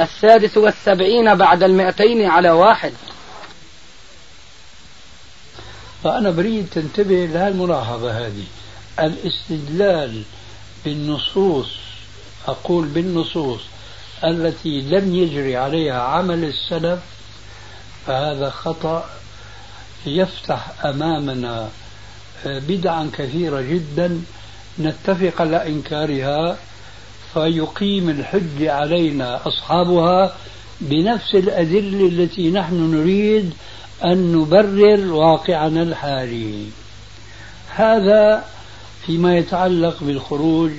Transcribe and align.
السادس 0.00 0.56
والسبعين 0.56 1.34
بعد 1.34 1.62
المئتين 1.62 2.26
على 2.26 2.50
واحد. 2.50 2.92
فأنا 6.04 6.30
بريد 6.30 6.66
تنتبه 6.74 7.26
لهالملاحظة 7.26 8.26
هذه. 8.26 8.44
الاستدلال 8.98 10.22
بالنصوص 10.84 11.70
أقول 12.46 12.86
بالنصوص 12.86 13.60
التي 14.24 14.80
لم 14.80 15.14
يجري 15.14 15.56
عليها 15.56 16.02
عمل 16.02 16.44
السلف 16.44 17.00
فهذا 18.06 18.50
خطأ 18.50 19.10
يفتح 20.06 20.84
أمامنا 20.84 21.68
بدعا 22.44 23.10
كثيرة 23.18 23.60
جدا. 23.60 24.22
نتفق 24.80 25.40
على 25.40 25.66
إنكارها. 25.68 26.56
فيقيم 27.34 28.10
الحج 28.10 28.62
علينا 28.64 29.40
أصحابها 29.48 30.36
بنفس 30.80 31.34
الأدلة 31.34 32.08
التي 32.08 32.50
نحن 32.50 32.74
نريد 32.94 33.52
أن 34.04 34.32
نبرر 34.32 35.12
واقعنا 35.12 35.82
الحالي. 35.82 36.66
هذا 37.68 38.44
فيما 39.06 39.36
يتعلق 39.38 39.96
بالخروج 40.00 40.70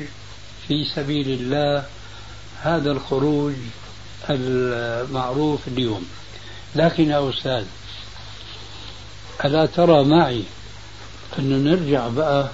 في 0.68 0.86
سبيل 0.96 1.30
الله 1.30 1.86
هذا 2.62 2.92
الخروج 2.92 3.54
المعروف 4.30 5.68
اليوم. 5.68 6.06
لكن 6.76 7.10
يا 7.10 7.30
أستاذ 7.30 7.64
ألا 9.46 9.66
ترى 9.66 10.04
معي 10.04 10.44
أنه 11.40 11.72
نرجع 11.72 12.08
بقى 12.08 12.50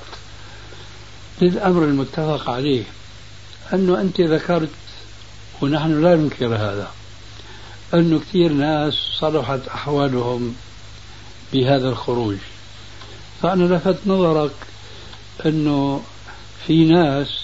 للأمر 1.42 1.84
المتفق 1.84 2.50
عليه؟ 2.50 2.84
أنه 3.74 4.02
أنت 4.02 4.22
ذكرت 4.22 4.70
ونحن 5.62 6.04
لا 6.04 6.16
ننكر 6.16 6.56
هذا 6.56 6.88
أنه 7.94 8.20
كثير 8.20 8.54
ناس 8.54 8.94
صلحت 8.94 9.68
أحوالهم 9.68 10.56
بهذا 11.54 11.90
الخروج 11.90 12.38
فأنا 13.42 13.76
لفت 13.76 13.98
نظرك 14.06 14.52
أنه 15.46 16.02
في 16.68 16.86
ناس 16.86 17.42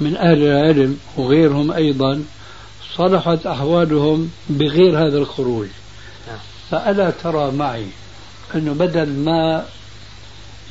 من 0.00 0.16
أهل 0.16 0.42
العلم 0.42 0.98
وغيرهم 1.16 1.72
أيضا 1.72 2.24
صلحت 2.96 3.46
أحوالهم 3.46 4.30
بغير 4.50 5.06
هذا 5.06 5.18
الخروج 5.18 5.68
نعم. 6.28 6.38
فألا 6.70 7.10
ترى 7.10 7.50
معي 7.50 7.86
أنه 8.54 8.72
بدل 8.72 9.08
ما 9.08 9.66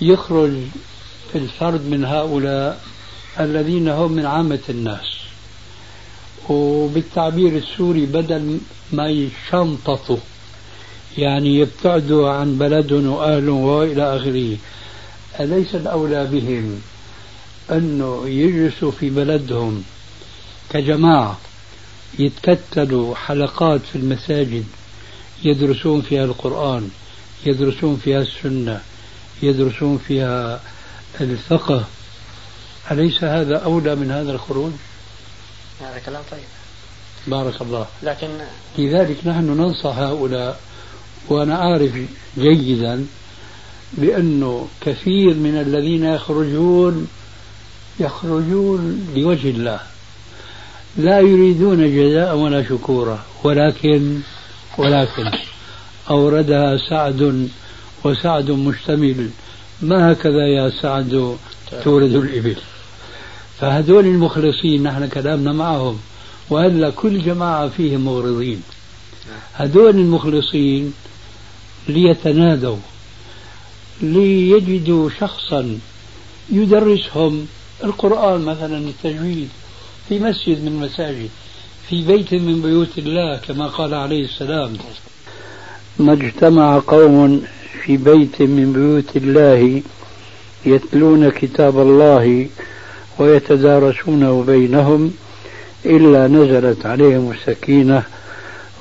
يخرج 0.02 0.52
الفرد 1.36 1.86
من 1.86 2.06
هؤلاء 2.06 2.82
الذين 3.44 3.90
هم 3.90 4.12
من 4.12 4.26
عامة 4.26 4.60
الناس. 4.70 5.22
وبالتعبير 6.50 7.58
السوري 7.58 8.06
بدل 8.06 8.60
ما 8.92 9.10
يشنططوا 9.10 10.18
يعني 11.18 11.60
يبتعدوا 11.60 12.30
عن 12.30 12.58
بلدهم 12.58 13.08
وأهلهم 13.08 13.60
وإلى 13.60 14.18
آخره 14.18 14.58
أليس 15.40 15.76
الأولى 15.76 16.28
بهم 16.32 16.82
أنه 17.72 18.28
يجلسوا 18.28 18.92
في 18.92 19.10
بلدهم 19.10 19.84
كجماعة 20.70 21.40
يتكتلوا 22.20 23.16
حلقات 23.16 23.82
في 23.92 23.96
المساجد 23.96 24.66
يدرسون 25.44 26.02
فيها 26.02 26.26
القرآن 26.26 26.90
يدرسون 27.46 28.02
فيها 28.04 28.22
السنة 28.22 28.82
يدرسون 29.44 29.98
فيها 30.08 30.62
الفقه؟ 31.22 31.86
أليس 32.92 33.24
هذا 33.24 33.58
أولى 33.58 33.96
من 33.96 34.12
هذا 34.12 34.32
الخروج؟ 34.32 34.72
هذا 35.82 36.00
كلام 36.06 36.22
طيب. 36.32 36.40
بارك 37.28 37.62
الله. 37.62 37.86
لكن 38.04 38.28
لذلك 38.78 39.18
نحن 39.26 39.46
ننصح 39.46 39.98
هؤلاء 39.98 40.60
وأنا 41.30 41.56
أعرف 41.56 41.92
جيدا 42.38 43.06
بأنه 43.94 44.68
كثير 44.82 45.34
من 45.34 45.62
الذين 45.62 46.06
يخرجون 46.06 47.08
يخرجون 48.00 49.08
لوجه 49.16 49.50
الله. 49.50 49.80
لا 50.98 51.20
يريدون 51.20 51.96
جزاء 51.96 52.36
ولا 52.36 52.64
شكورا 52.64 53.20
ولكن 53.44 54.20
ولكن 54.78 55.32
أوردها 56.10 56.78
سعد 56.90 57.50
وسعد 58.04 58.52
مشتمل. 58.52 59.30
ما 59.82 60.12
هكذا 60.12 60.48
يا 60.48 60.70
سعد 60.82 61.38
تولد 61.84 62.16
الإبل؟ 62.16 62.56
فهذول 63.62 64.06
المخلصين 64.06 64.84
نحن 64.84 65.08
كلامنا 65.08 65.52
معهم 65.54 66.00
وإلا 66.50 66.90
كل 66.90 67.22
جماعة 67.22 67.70
فيهم 67.70 68.06
مغرضين. 68.06 68.62
هذول 69.54 69.90
المخلصين 69.90 70.94
ليتنادوا 71.88 72.78
ليجدوا 74.02 75.10
شخصا 75.20 75.80
يدرسهم 76.50 77.48
القرآن 77.84 78.42
مثلا 78.42 78.78
التجويد 78.78 79.50
في 80.10 80.20
مسجد 80.20 80.62
من 80.62 80.68
المساجد 80.68 81.30
في 81.90 82.06
بيت 82.06 82.34
من 82.34 82.62
بيوت 82.62 82.98
الله 82.98 83.38
كما 83.38 83.68
قال 83.68 83.94
عليه 83.94 84.26
السلام. 84.26 84.74
ما 86.00 86.14
اجتمع 86.14 86.80
قوم 86.88 87.44
في 87.84 87.98
بيت 87.98 88.42
من 88.42 88.74
بيوت 88.74 89.18
الله 89.18 89.82
يتلون 90.66 91.30
كتاب 91.30 91.80
الله 91.80 92.48
ويتدارسونه 93.20 94.44
بينهم 94.44 95.14
إلا 95.86 96.28
نزلت 96.28 96.86
عليهم 96.86 97.32
السكينة 97.32 98.04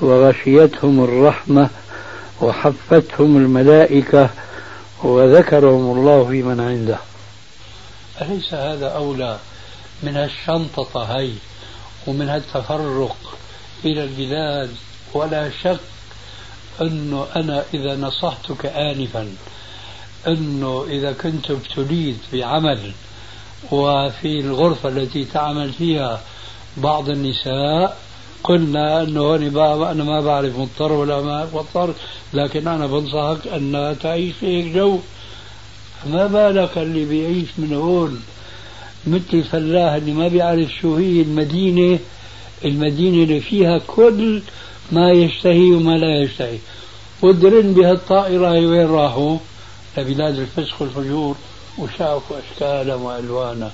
وغشيتهم 0.01 1.03
الرحمة 1.03 1.69
وحفتهم 2.41 3.37
الملائكة 3.37 4.29
وذكرهم 5.03 5.97
الله 5.97 6.27
في 6.29 6.43
من 6.43 6.59
عنده. 6.59 6.97
أليس 8.21 8.53
هذا 8.53 8.87
أولى 8.87 9.37
من 10.03 10.17
الشنطة 10.17 11.03
هي 11.03 11.29
ومن 12.07 12.29
التفرق 12.29 13.15
إلى 13.85 14.03
البلاد؟ 14.03 14.69
ولا 15.13 15.49
شك 15.63 15.79
أنه 16.81 17.27
أنا 17.35 17.63
إذا 17.73 17.95
نصحتك 17.95 18.65
آنفا 18.65 19.35
أنه 20.27 20.85
إذا 20.89 21.11
كنت 21.11 21.51
ابتليت 21.51 22.17
بعمل 22.33 22.93
وفي 23.71 24.39
الغرفة 24.39 24.89
التي 24.89 25.25
تعمل 25.25 25.73
فيها 25.73 26.21
بعض 26.77 27.09
النساء 27.09 27.97
قلنا 28.43 29.03
أنه 29.03 29.35
أنا 29.91 30.03
ما 30.03 30.21
بعرف 30.21 30.59
مضطر 30.59 30.91
ولا 30.91 31.21
ما 31.21 31.47
مضطر 31.53 31.93
لكن 32.33 32.67
أنا 32.67 32.87
بنصحك 32.87 33.47
أن 33.47 33.95
تعيش 34.01 34.33
في 34.39 34.45
هيك 34.45 34.75
جو. 34.75 34.99
ما 36.09 36.27
بالك 36.27 36.77
اللي 36.77 37.05
بيعيش 37.05 37.47
من 37.57 37.73
هون؟ 37.73 38.21
مثل 39.07 39.33
الفلاح 39.33 39.93
اللي 39.93 40.11
ما 40.11 40.27
بيعرف 40.27 40.69
شو 40.81 40.95
هي 40.95 41.21
المدينة. 41.21 41.99
المدينة 42.65 43.23
اللي 43.23 43.39
فيها 43.39 43.77
كل 43.87 44.41
ما 44.91 45.11
يشتهي 45.11 45.71
وما 45.71 45.97
لا 45.97 46.23
يشتهي. 46.23 46.57
ودرن 47.21 47.73
بهالطائرة 47.73 48.51
وين 48.51 48.87
راحوا؟ 48.87 49.37
لبلاد 49.97 50.39
الفسق 50.39 50.81
والفجور. 50.81 51.35
وشافوا 51.81 52.37
أشكالا 52.37 52.95
وألوانا 52.95 53.71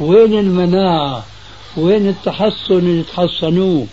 وين 0.00 0.38
المناعة 0.38 1.24
وين 1.76 2.08
التحصن 2.08 2.78
اللي 2.78 3.02
تحصنوه؟ 3.02 3.86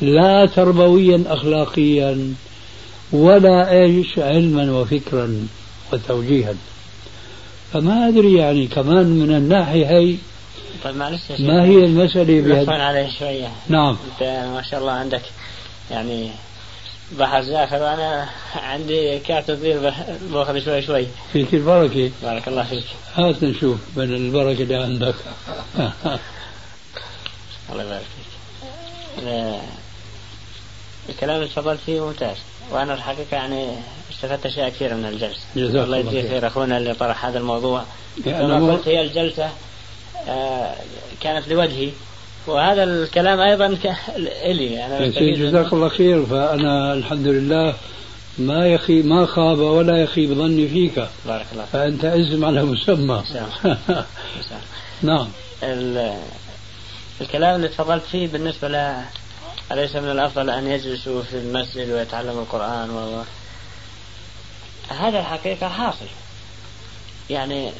لا 0.00 0.46
تربويا 0.46 1.24
أخلاقيا 1.26 2.34
ولا 3.12 3.70
إيش 3.70 4.18
علما 4.18 4.72
وفكرا 4.72 5.46
وتوجيها. 5.92 6.54
فما 7.72 8.08
أدري 8.08 8.34
يعني 8.34 8.66
كمان 8.66 9.06
من 9.06 9.34
الناحية 9.34 9.86
هي 9.86 10.16
طيب 10.84 10.96
معلش 10.96 11.20
ما 11.38 11.64
هي 11.64 11.84
المسألة 11.84 12.40
بهذا؟ 12.40 12.72
عليه 12.72 13.10
شوية. 13.18 13.48
نعم. 13.68 13.96
أنت 14.12 14.22
ما 14.54 14.62
شاء 14.70 14.80
الله 14.80 14.92
عندك 14.92 15.22
يعني 15.90 16.30
بحر 17.18 17.42
زاخر 17.42 17.82
وأنا 17.82 18.28
عندي 18.56 19.18
كاتب 19.18 19.62
بأخذ 20.30 20.64
شوي 20.64 20.82
شوي. 20.82 21.06
فيك 21.32 21.54
البركة 21.54 22.10
بارك 22.22 22.48
الله 22.48 22.62
فيك. 22.64 22.84
هات 23.14 23.44
نشوف 23.44 23.78
من 23.96 24.14
البركة 24.14 24.62
اللي 24.62 24.74
عندك. 24.76 25.14
الله 27.72 27.82
يبارك 27.82 28.06
فيك. 28.16 28.24
الكلام 31.08 31.36
اللي 31.36 31.48
تفضلت 31.48 31.80
فيه 31.86 32.06
ممتاز 32.06 32.36
وأنا 32.70 32.94
الحقيقة 32.94 33.36
يعني 33.36 33.68
استفدت 34.12 34.46
أشياء 34.46 34.68
كثيرة 34.68 34.94
من 34.94 35.06
الجلسة. 35.06 35.40
جزاك 35.56 35.84
الله 35.84 35.96
يجزيه 35.96 36.28
خير. 36.28 36.46
أخونا 36.46 36.78
اللي 36.78 36.94
طرح 36.94 37.26
هذا 37.26 37.38
الموضوع. 37.38 37.84
كما 38.24 38.72
قلت 38.72 38.88
هي 38.88 39.00
الجلسة 39.00 39.50
آه 40.28 40.74
كانت 41.20 41.48
لوجهي. 41.48 41.90
وهذا 42.46 42.84
الكلام 42.84 43.40
أيضا 43.40 43.78
إلي. 44.18 44.86
أنا 44.86 45.06
جزاك 45.08 45.72
الله 45.72 45.88
خير 45.88 46.26
فأنا 46.26 46.92
الحمد 46.92 47.26
لله 47.26 47.74
ما 48.38 48.66
يخي 48.66 49.02
ما 49.02 49.26
خاب 49.26 49.58
ولا 49.58 50.02
يخيب 50.02 50.34
ظني 50.34 50.68
فيك. 50.68 51.08
بارك 51.26 51.46
الله 51.52 51.64
فأنت 51.64 52.04
اسم 52.04 52.44
على 52.44 52.62
مسمى. 52.62 53.22
نعم. 55.02 55.28
الكلام 57.20 57.56
اللي 57.56 57.68
تفضلت 57.68 58.02
فيه 58.12 58.26
بالنسبة 58.26 58.68
ل 58.68 59.04
أليس 59.72 59.96
من 59.96 60.10
الأفضل 60.10 60.50
أن 60.50 60.66
يجلسوا 60.66 61.22
في 61.22 61.34
المسجد 61.38 61.90
ويتعلموا 61.90 62.42
القرآن؟ 62.42 62.90
و... 62.90 63.22
هذا 64.88 65.18
الحقيقة 65.18 65.68
حاصل. 65.68 66.06
يعني 67.30 67.70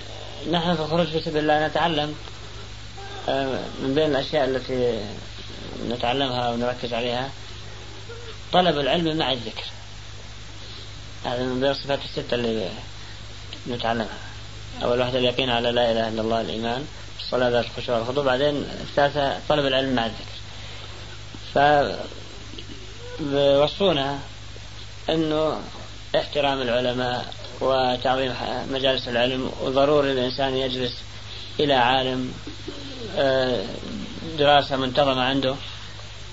نحن 0.51 0.75
في 0.75 0.83
الخروج 0.83 1.07
في 1.07 1.21
سبيل 1.21 1.43
الله 1.43 1.67
نتعلم 1.67 2.15
من 3.29 3.93
بين 3.95 4.11
الأشياء 4.11 4.45
التي 4.45 5.01
نتعلمها 5.89 6.51
ونركز 6.51 6.95
عليها 6.95 7.31
طلب 8.53 8.79
العلم 8.79 9.17
مع 9.17 9.33
الذكر. 9.33 9.65
هذا 11.25 11.43
من 11.43 11.61
بين 11.61 11.71
الصفات 11.71 11.99
الستة 12.05 12.35
اللي 12.35 12.69
نتعلمها. 13.69 14.19
أول 14.83 15.01
واحدة 15.01 15.19
اليقين 15.19 15.51
على 15.51 15.71
لا 15.71 15.93
إله 15.93 16.09
إلا 16.09 16.21
الله 16.21 16.41
الإيمان 16.41 16.87
الصلاة 17.21 17.49
ذات 17.49 17.65
الخشوع 17.65 17.99
والخضوع. 17.99 18.25
بعدين 18.25 18.57
الثالثة 18.81 19.39
طلب 19.49 19.67
العلم 19.67 19.95
مع 19.95 20.07
الذكر. 20.07 20.35
فوصونا 23.19 24.19
أنه 25.11 25.61
احترام 26.17 26.63
العلماء 26.63 27.35
وتعظيم 27.61 28.35
مجالس 28.73 29.09
العلم 29.09 29.53
وضروري 29.63 30.13
الإنسان 30.13 30.57
يجلس 30.57 30.93
إلى 31.61 31.75
عالم 31.75 32.33
آه، 32.49 32.84
دراسة 34.39 34.77
منتظمة 34.77 35.23
عنده 35.23 35.55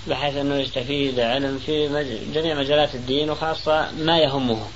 بحيث 0.06 0.36
أنه 0.36 0.54
يستفيد 0.54 1.20
علم 1.20 1.58
في 1.66 1.88
جميع 2.34 2.54
مجالات 2.54 2.94
الدين 2.94 3.30
وخاصة 3.30 3.90
ما 3.90 4.18
يهمه. 4.18 4.66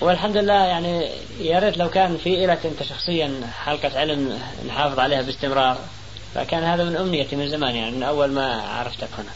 والحمد 0.00 0.36
لله 0.36 0.64
يعني 0.64 1.10
يا 1.40 1.58
ريت 1.58 1.78
لو 1.78 1.90
كان 1.90 2.16
في 2.16 2.46
لك 2.46 2.66
أنت 2.66 2.82
شخصيا 2.82 3.50
حلقة 3.64 3.98
علم 3.98 4.40
نحافظ 4.68 4.98
عليها 4.98 5.22
باستمرار 5.22 5.78
فكان 6.34 6.62
هذا 6.62 6.84
من 6.84 6.96
أمنيتي 6.96 7.36
من 7.36 7.48
زمان 7.48 7.76
يعني 7.76 7.96
من 7.96 8.02
أول 8.02 8.30
ما 8.30 8.62
عرفتك 8.62 9.08
هنا. 9.18 9.32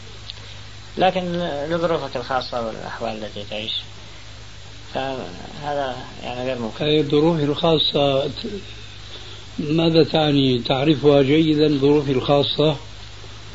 لكن 0.97 1.21
لظروفك 1.69 2.15
الخاصة 2.15 2.67
والأحوال 2.67 3.23
التي 3.23 3.43
تعيش. 3.49 3.73
فهذا 4.93 5.95
يعني 6.23 6.43
غير 6.43 6.59
ممكن. 6.59 6.85
الظروف 6.85 7.39
الخاصة 7.39 8.31
ماذا 9.59 10.03
تعني 10.03 10.59
تعرفها 10.59 11.21
جيدا 11.21 11.77
ظروفي 11.77 12.11
الخاصة؟ 12.11 12.75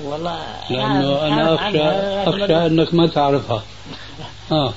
والله 0.04 0.38
لأنه 0.70 1.26
أنا 1.26 1.54
أخشى 1.54 1.82
أخشى 2.28 2.66
أنك 2.66 2.94
ما 2.94 3.06
تعرفها. 3.06 3.62
آه. 4.52 4.72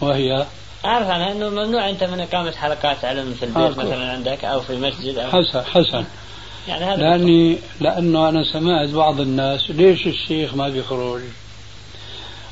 وهي؟ 0.00 0.46
أعرف 0.84 1.10
عنها 1.10 1.32
أنه 1.32 1.48
ممنوع. 1.48 1.90
أنت 1.90 2.04
من 2.04 2.20
إقامة 2.20 2.50
حلقات 2.50 3.04
علم 3.04 3.34
في 3.40 3.44
البيت 3.44 3.78
آه 3.78 3.84
مثلا 3.84 4.12
عندك 4.12 4.44
أو 4.44 4.60
في 4.60 4.76
مسجد 4.76 5.18
أو 5.18 5.30
حسن 5.30 5.62
حسن. 5.62 6.04
يعني 6.68 6.84
هذا 6.84 6.96
لأني 6.96 7.58
لأنه 7.80 8.28
أنا 8.28 8.44
سمعت 8.44 8.88
بعض 8.88 9.20
الناس 9.20 9.70
ليش 9.70 10.06
الشيخ 10.06 10.54
ما 10.54 10.68
بيخرج؟ 10.68 11.20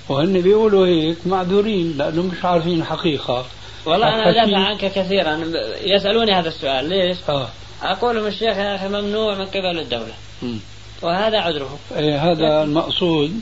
وهن 0.08 0.40
بيقولوا 0.40 0.86
هيك 0.86 1.26
معذورين 1.26 1.96
لأنهم 1.98 2.26
مش 2.26 2.44
عارفين 2.44 2.80
الحقيقة 2.80 3.44
والله 3.86 4.08
أنا 4.08 4.30
أدافع 4.30 4.58
عنك 4.58 4.84
كثيرا. 4.84 5.40
يسألوني 5.84 6.32
هذا 6.32 6.48
السؤال 6.48 6.88
ليش؟ 6.88 7.16
آه. 7.28 7.48
أقول 7.84 8.16
لهم 8.16 8.26
الشيخ 8.26 8.56
يا 8.56 8.76
أخي 8.76 8.88
ممنوع 8.88 9.34
من 9.34 9.46
قبل 9.46 9.78
الدولة. 9.78 10.14
م. 10.42 10.56
وهذا 11.02 11.40
عذره. 11.40 11.78
إيه 11.96 12.32
هذا 12.32 12.62
المقصود 12.62 13.40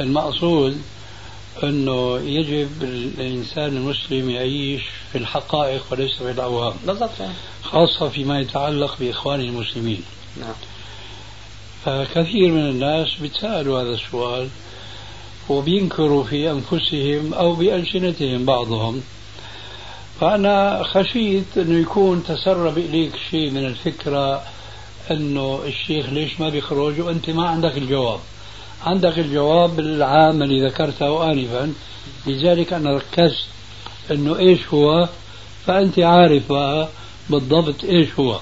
المقصود 0.00 0.82
أنه 1.62 2.18
يجب 2.18 2.82
الإنسان 2.82 3.76
المسلم 3.76 4.30
يعيش 4.30 4.82
في 5.12 5.18
الحقائق 5.18 5.82
وليس 5.90 6.16
في 6.16 6.30
الأوهام 6.30 6.74
بالضبط. 6.86 7.10
خاصة 7.62 8.08
فيما 8.08 8.40
يتعلق 8.40 8.96
باخوانه 9.00 9.42
المسلمين. 9.44 10.02
نعم. 10.40 10.54
فكثير 11.84 12.52
من 12.52 12.70
الناس 12.70 13.08
بيتسالوا 13.20 13.82
هذا 13.82 13.90
السؤال 13.90 14.48
وبينكروا 15.48 16.24
في 16.24 16.50
أنفسهم 16.50 17.34
أو 17.34 17.54
بألسنتهم 17.54 18.44
بعضهم. 18.44 19.02
فأنا 20.20 20.82
خشيت 20.82 21.44
أنه 21.56 21.80
يكون 21.80 22.24
تسرب 22.28 22.78
إليك 22.78 23.12
شيء 23.30 23.50
من 23.50 23.66
الفكرة 23.66 24.42
أنه 25.10 25.60
الشيخ 25.66 26.08
ليش 26.08 26.40
ما 26.40 26.48
بيخرج 26.48 27.00
وأنت 27.00 27.30
ما 27.30 27.48
عندك 27.48 27.76
الجواب. 27.76 28.20
عندك 28.86 29.18
الجواب 29.18 29.80
العام 29.80 30.42
اللي 30.42 30.66
ذكرته 30.66 31.32
آنفا. 31.32 31.72
لذلك 32.26 32.72
أنا 32.72 32.96
ركزت 32.96 33.44
أنه 34.10 34.38
إيش 34.38 34.68
هو؟ 34.74 35.08
فأنت 35.66 35.98
عارف 35.98 36.52
بالضبط 37.30 37.84
إيش 37.84 38.08
هو. 38.18 38.40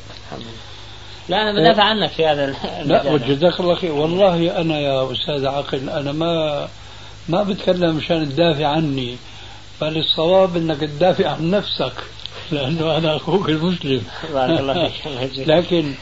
لا 1.28 1.42
أنا 1.42 1.60
بدافع 1.60 1.82
عنك 1.82 2.10
في 2.10 2.26
هذا 2.26 2.56
لا 2.84 3.12
وجزاك 3.12 3.60
الله 3.60 3.74
خير. 3.74 3.92
والله 3.92 4.60
أنا 4.60 4.80
يا 4.80 5.12
أستاذ 5.12 5.46
عقل 5.46 5.90
أنا 5.90 6.12
ما 6.12 6.68
ما 7.28 7.42
بتكلم 7.42 7.96
مشان 7.96 8.28
تدافع 8.28 8.66
عني. 8.66 9.16
بل 9.80 9.98
الصواب 9.98 10.56
إنك 10.56 10.80
تدافع 10.80 11.28
عن 11.30 11.50
نفسك 11.50 11.92
لأنه 12.52 12.96
أنا 12.96 13.16
أخوك 13.16 13.48
المسلم. 13.48 14.02
بارك 14.32 14.60
الله 14.60 14.88
فيك 14.88 15.48
لكن 15.48 15.94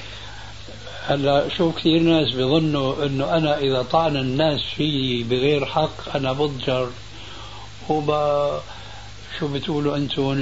هلا 1.07 1.49
شوف 1.49 1.77
كثير 1.77 2.01
ناس 2.01 2.33
بيظنوا 2.33 3.05
إنه 3.05 3.37
أنا 3.37 3.59
إذا 3.59 3.83
طعن 3.83 4.17
الناس 4.17 4.61
فيي 4.77 5.23
بغير 5.23 5.67
حق 5.67 6.17
أنا 6.17 6.33
بضجر. 6.33 6.89
وب 7.89 8.11
شو 9.39 9.49
بتقولوا 9.49 9.97
أنتم 9.97 10.35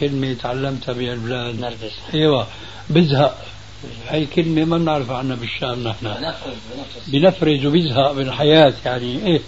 كلمة 0.00 0.36
تعلمتها 0.42 0.92
بهالبلاد. 0.92 1.60
نرفز 1.60 1.92
أيوه 2.14 2.46
بزهق. 2.90 3.38
هي 4.08 4.26
كلمة 4.26 4.64
ما 4.64 4.78
بنعرف 4.78 5.10
عنها 5.10 5.36
بالشام 5.36 5.88
نحن. 5.88 6.32
بنفرز 7.06 7.66
وبزهق 7.66 8.12
من 8.12 8.28
الحياة 8.28 8.74
يعني. 8.84 9.26
إيه 9.26 9.40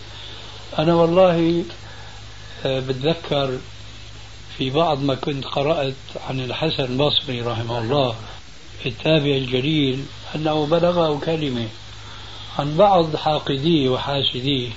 أنا 0.78 0.94
والله 0.94 1.64
بتذكر 2.66 3.58
في 4.58 4.70
بعض 4.70 5.02
ما 5.02 5.14
كنت 5.14 5.44
قرأت 5.44 5.94
عن 6.28 6.40
الحسن 6.40 6.84
البصري 6.84 7.40
رحمه 7.40 7.78
الله 7.78 8.14
التابع 8.86 9.30
الجليل 9.30 10.04
أنه 10.34 10.66
بلغه 10.66 11.20
كلمة 11.24 11.68
عن 12.58 12.76
بعض 12.76 13.16
حاقديه 13.16 13.88
وحاسديه 13.88 14.68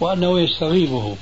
وأنه 0.00 0.40
يستغيبه. 0.40 1.16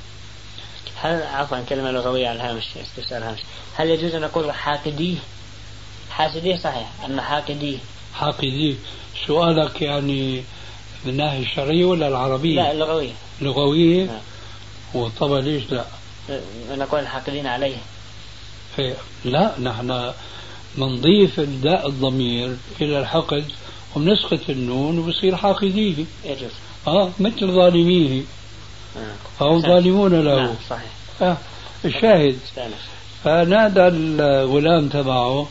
هل 0.95 1.23
عفوا 1.23 1.61
كلمة 1.69 1.91
لغوية 1.91 2.27
على 2.27 2.35
الهامش 2.35 2.63
استفسار 2.77 3.17
الهامش. 3.17 3.39
هل 3.75 3.89
يجوز 3.89 4.15
أن 4.15 4.21
نقول 4.21 4.51
حاقديه 4.51 5.17
حاسديه 6.11 6.55
صحيح 6.55 6.89
أما 7.05 7.21
حاقديه 7.21 7.77
حاقديه 8.13 8.75
سؤالك 9.27 9.81
يعني 9.81 10.43
من 11.05 11.11
الناحية 11.11 11.39
الشرعية 11.39 11.85
ولا 11.85 12.07
العربية؟ 12.07 12.55
لا 12.55 12.71
اللغوية. 12.71 13.11
لغوية؟ 13.41 14.05
نعم. 14.05 14.19
وطبعا 14.93 15.41
ليش 15.41 15.63
لا؟ 15.71 15.85
نقول 16.71 16.99
الحاقدين 16.99 17.47
عليه. 17.47 17.75
لا 19.25 19.59
نحن 19.59 20.13
بنضيف 20.77 21.39
الداء 21.39 21.87
الضمير 21.87 22.57
إلى 22.81 22.99
الحقد 22.99 23.45
وبنسقط 23.95 24.49
النون 24.49 24.99
وبصير 24.99 25.35
حاقديه. 25.35 26.05
يجوز. 26.25 26.51
آه 26.87 27.09
مثل 27.19 27.47
ظالميه. 27.47 28.21
آه. 28.97 29.15
فهم 29.39 29.61
ظالمون 29.61 30.21
له. 30.21 30.35
نعم 30.35 30.55
صحيح. 30.69 30.91
آه. 31.21 31.37
الشاهد. 31.85 32.39
فنادى 33.23 33.87
الغلام 33.87 34.89
تبعه 34.89 35.47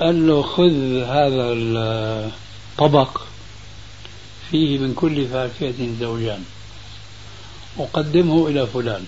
قال 0.00 0.26
له 0.26 0.42
خذ 0.42 1.02
هذا 1.02 1.52
الطبق 1.52 3.20
فيه 4.50 4.78
من 4.78 4.94
كل 4.94 5.26
فاكهة 5.26 5.74
زوجان. 6.00 6.44
وقدمه 7.78 8.48
إلى 8.48 8.66
فلان. 8.66 9.04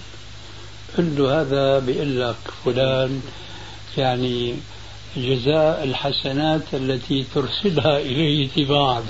قل 0.99 1.17
له 1.17 1.41
هذا 1.41 1.79
بيقول 1.79 2.21
لك 2.21 2.37
فلان 2.65 3.21
يعني 3.99 4.55
جزاء 5.17 5.85
الحسنات 5.85 6.63
التي 6.73 7.25
ترسلها 7.35 7.99
إليه 7.99 8.49
تباعا. 8.57 9.03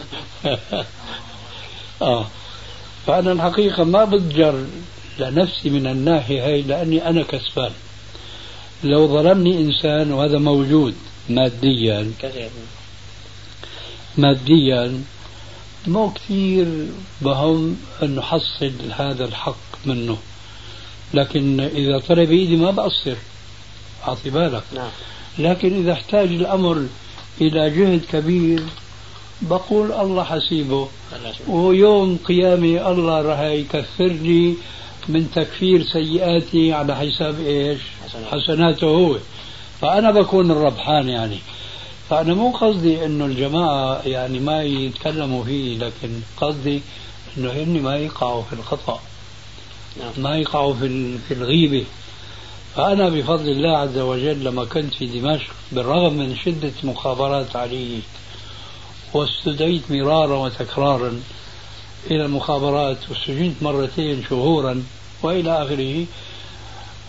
آه. 2.03 2.27
فأنا 3.07 3.33
الحقيقة 3.33 3.85
ما 3.85 4.05
بتجر 4.05 4.65
لنفسي 5.19 5.71
من 5.71 5.87
الناحية 5.87 6.47
هاي 6.47 6.63
لأني 6.63 7.09
أنا 7.09 7.23
كسبان. 7.23 7.73
لو 8.85 9.09
ظلمني 9.09 9.59
إنسان 9.59 10.13
وهذا 10.13 10.39
موجود 10.39 10.95
ماديا 11.29 12.13
ماديا 14.19 15.03
مو 15.87 16.11
كثير 16.11 16.87
بهم 17.21 17.77
أن 18.03 18.15
نحصل 18.15 18.73
هذا 18.97 19.25
الحق 19.25 19.87
منه. 19.87 20.19
لكن 21.15 21.61
إذا 21.61 21.99
طلب 21.99 22.31
إيدي 22.31 22.57
ما 22.57 22.71
بقصر. 22.71 23.17
أعطي 24.09 24.31
بالك. 24.31 24.63
نعم. 24.75 24.91
لكن 25.39 25.81
إذا 25.81 25.93
احتاج 25.93 26.29
الأمر 26.29 26.87
إلى 27.41 27.71
جهد 27.71 28.01
كبير 28.13 28.63
بقول 29.43 29.93
الله 29.93 30.25
حسيبه. 30.25 30.89
ويوم 31.49 32.19
قيامي 32.25 32.87
الله 32.89 33.23
راح 33.23 33.41
يكفرني 33.41 34.55
من 35.09 35.31
تكفير 35.35 35.85
سيئاتي 35.85 36.73
على 36.73 36.97
حساب 36.97 37.41
إيش؟ 37.41 37.81
حسناته 38.31 38.87
هو. 38.87 39.19
فأنا 39.81 40.11
بكون 40.11 40.51
الربحان 40.51 41.09
يعني. 41.09 41.39
فأنا 42.11 42.35
مو 42.35 42.51
قصدي 42.51 43.05
إنه 43.05 43.25
الجماعة 43.25 44.03
يعني 44.07 44.39
ما 44.39 44.63
يتكلموا 44.63 45.45
فيه 45.45 45.79
لكن 45.79 46.21
قصدي 46.37 46.83
إنه 47.37 47.51
هن 47.51 47.83
ما 47.83 47.97
يقعوا 47.97 48.43
في 48.43 48.53
الخطأ 48.53 49.01
نعم. 50.01 50.13
ما 50.19 50.37
يقعوا 50.37 50.75
في 50.75 51.19
في 51.19 51.35
الغيبة 51.35 51.85
فأنا 52.77 53.09
بفضل 53.09 53.49
الله 53.49 53.77
عز 53.77 53.99
وجل 53.99 54.45
لما 54.45 54.65
كنت 54.65 54.95
في 54.95 55.07
دمشق 55.07 55.55
بالرغم 55.73 56.13
من 56.13 56.37
شدة 56.37 56.73
مخابرات 56.85 57.57
علي 57.57 57.99
واستدعيت 59.15 59.83
مرارا 59.91 60.37
وتكرارا 60.37 61.21
إلى 62.11 62.25
المخابرات 62.25 62.99
وسجنت 63.11 63.63
مرتين 63.63 64.25
شهورا 64.31 64.83
وإلى 65.23 65.63
آخره 65.63 66.07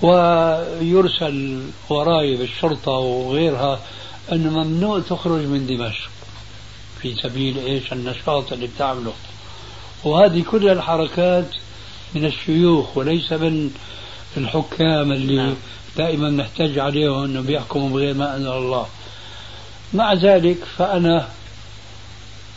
ويرسل 0.02 1.62
وراي 1.90 2.36
بالشرطة 2.36 2.92
وغيرها 2.92 3.80
أنه 4.32 4.64
ممنوع 4.64 5.00
تخرج 5.00 5.46
من 5.46 5.68
دمشق 5.68 6.10
في 7.02 7.16
سبيل 7.16 7.58
إيش؟ 7.58 7.94
النشاط 7.94 8.54
اللي 8.54 8.68
بتعمله. 8.68 9.14
وهذه 10.04 10.44
كل 10.44 10.70
الحركات 10.70 11.46
من 12.16 12.26
الشيوخ 12.26 12.98
وليس 12.98 13.32
من 13.32 13.72
الحكام 14.38 15.12
اللي 15.12 15.36
نعم. 15.36 15.56
دائما 15.98 16.30
نحتاج 16.30 16.80
عليهم 16.80 17.24
انه 17.24 17.42
بيحكموا 17.42 17.90
بغير 17.90 18.14
ما 18.14 18.36
أنزل 18.36 18.52
الله. 18.52 18.88
مع 19.94 20.14
ذلك 20.14 20.58
فأنا 20.78 21.30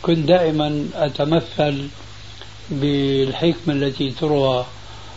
كنت 0.01 0.17
دائما 0.17 0.87
أتمثل 0.95 1.87
بالحكمة 2.69 3.73
التي 3.73 4.11
تروى 4.11 4.65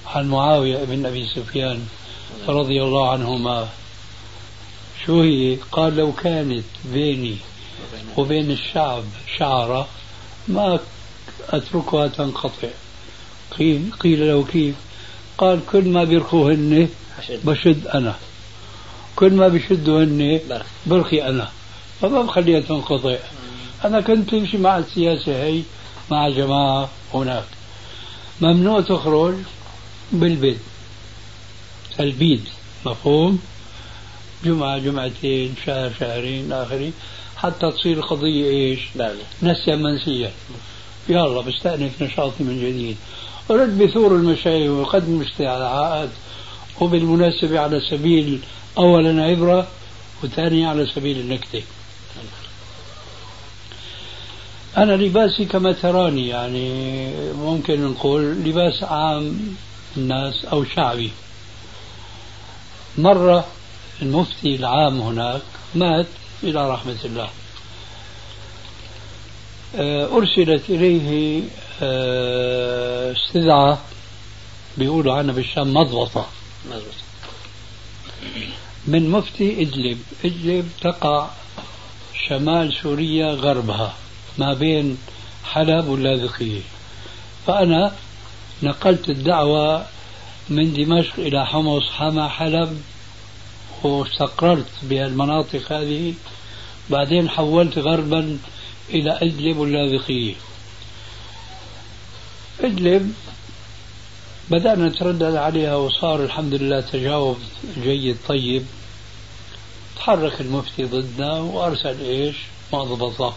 عن 0.06 0.28
معاوية 0.28 0.84
بن 0.84 1.06
أبي 1.06 1.26
سفيان 1.26 1.86
رضي 2.48 2.82
الله 2.82 3.10
عنهما. 3.10 3.68
شو 5.04 5.22
هي؟ 5.22 5.56
قال 5.72 5.96
لو 5.96 6.12
كانت 6.12 6.64
بيني 6.84 7.36
وبين 8.16 8.50
الشعب 8.50 9.04
شعرة 9.38 9.88
ما 10.48 10.78
أتركها 11.48 12.06
تنقطع. 12.06 12.68
قيل, 13.58 13.90
قيل 14.00 14.28
له 14.28 14.44
كيف؟ 14.44 14.74
قال 15.38 15.60
كل 15.72 15.88
ما 15.88 16.04
بيرخوهن 16.04 16.88
بشد 17.44 17.86
أنا. 17.86 18.16
كل 19.16 19.32
ما 19.32 19.48
بشدوهن 19.48 20.40
برخي. 20.86 21.22
أنا. 21.22 21.48
فما 22.00 22.22
بخليها 22.22 22.60
تنقطع. 22.60 23.16
أنا 23.84 24.00
كنت 24.00 24.34
أمشي 24.34 24.58
مع 24.58 24.78
السياسة 24.78 25.44
هي 25.44 25.62
مع 26.10 26.28
جماعة 26.28 26.88
هناك. 27.14 27.44
ممنوع 28.40 28.80
تخرج 28.80 29.34
بالبيت. 30.12 30.58
البيد 32.00 32.44
مفهوم؟ 32.86 33.38
جمعة 34.44 34.78
جمعتين 34.78 35.54
شهر 35.66 35.92
شهرين 36.00 36.52
آخره 36.52 36.92
حتى 37.36 37.72
تصير 37.72 37.98
القضية 37.98 38.50
إيش؟ 38.50 38.80
نسيا 39.42 39.76
منسيا 39.76 40.32
يلا 41.08 41.40
بستأنف 41.40 42.02
نشاطي 42.02 42.44
من 42.44 42.60
جديد. 42.60 42.96
ورد 43.48 43.78
بثور 43.78 44.16
المشايخ 44.16 44.70
وقدم 44.70 45.20
الاستدعاءات 45.20 46.08
وبالمناسبة 46.80 47.60
على 47.60 47.80
سبيل 47.90 48.40
أولا 48.78 49.24
عبرة 49.24 49.68
وثانيا 50.22 50.68
على 50.68 50.86
سبيل 50.86 51.18
النكتة. 51.18 51.62
أنا 54.76 54.92
لباسي 54.92 55.44
كما 55.44 55.72
تراني 55.72 56.28
يعني 56.28 57.10
ممكن 57.32 57.84
نقول 57.84 58.22
لباس 58.22 58.82
عام 58.82 59.56
الناس 59.96 60.44
أو 60.44 60.64
شعبي. 60.64 61.10
مرة 62.98 63.46
المفتي 64.02 64.56
العام 64.56 65.00
هناك 65.00 65.42
مات 65.74 66.06
إلى 66.42 66.70
رحمة 66.70 66.96
الله. 67.04 67.28
آه، 69.76 70.16
أرسلت 70.16 70.70
إليه 70.70 71.42
آه، 71.82 73.12
استدعاء 73.12 73.80
بيقولوا 74.78 75.14
عنها 75.14 75.34
بالشام 75.34 75.74
مضبطة. 75.74 76.26
من 78.86 79.10
مفتي 79.10 79.62
إدلب. 79.62 79.98
إدلب 80.24 80.70
تقع 80.80 81.28
شمال 82.28 82.74
سوريا 82.82 83.26
غربها 83.32 83.94
ما 84.38 84.54
بين 84.54 84.98
حلب 85.44 85.88
واللاذقية. 85.88 86.60
فأنا 87.46 87.92
نقلت 88.62 89.08
الدعوة 89.08 89.86
من 90.48 90.72
دمشق 90.72 91.14
إلى 91.18 91.46
حمص 91.46 91.90
حما 91.90 92.28
حلب 92.28 92.82
واستقررت 93.82 94.70
بهالمناطق 94.82 95.72
هذه 95.72 96.14
بعدين 96.90 97.28
حولت 97.28 97.78
غربا 97.78 98.38
إلى 98.90 99.18
إدلب 99.22 99.56
واللاذقية. 99.56 100.34
إدلب 102.60 103.14
بدأنا 104.50 104.88
نتردد 104.88 105.34
عليها 105.34 105.76
وصار 105.76 106.24
الحمد 106.24 106.54
لله 106.54 106.80
تجاوب 106.80 107.38
جيد 107.82 108.16
طيب. 108.28 108.66
تحرك 109.96 110.40
المفتي 110.40 110.84
ضدنا 110.84 111.32
وأرسل 111.32 112.00
إيش؟ 112.00 112.36
مضبطة. 112.72 113.34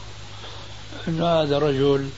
إنه 1.07 1.25
هذا 1.25 1.59
رجل 1.59 2.09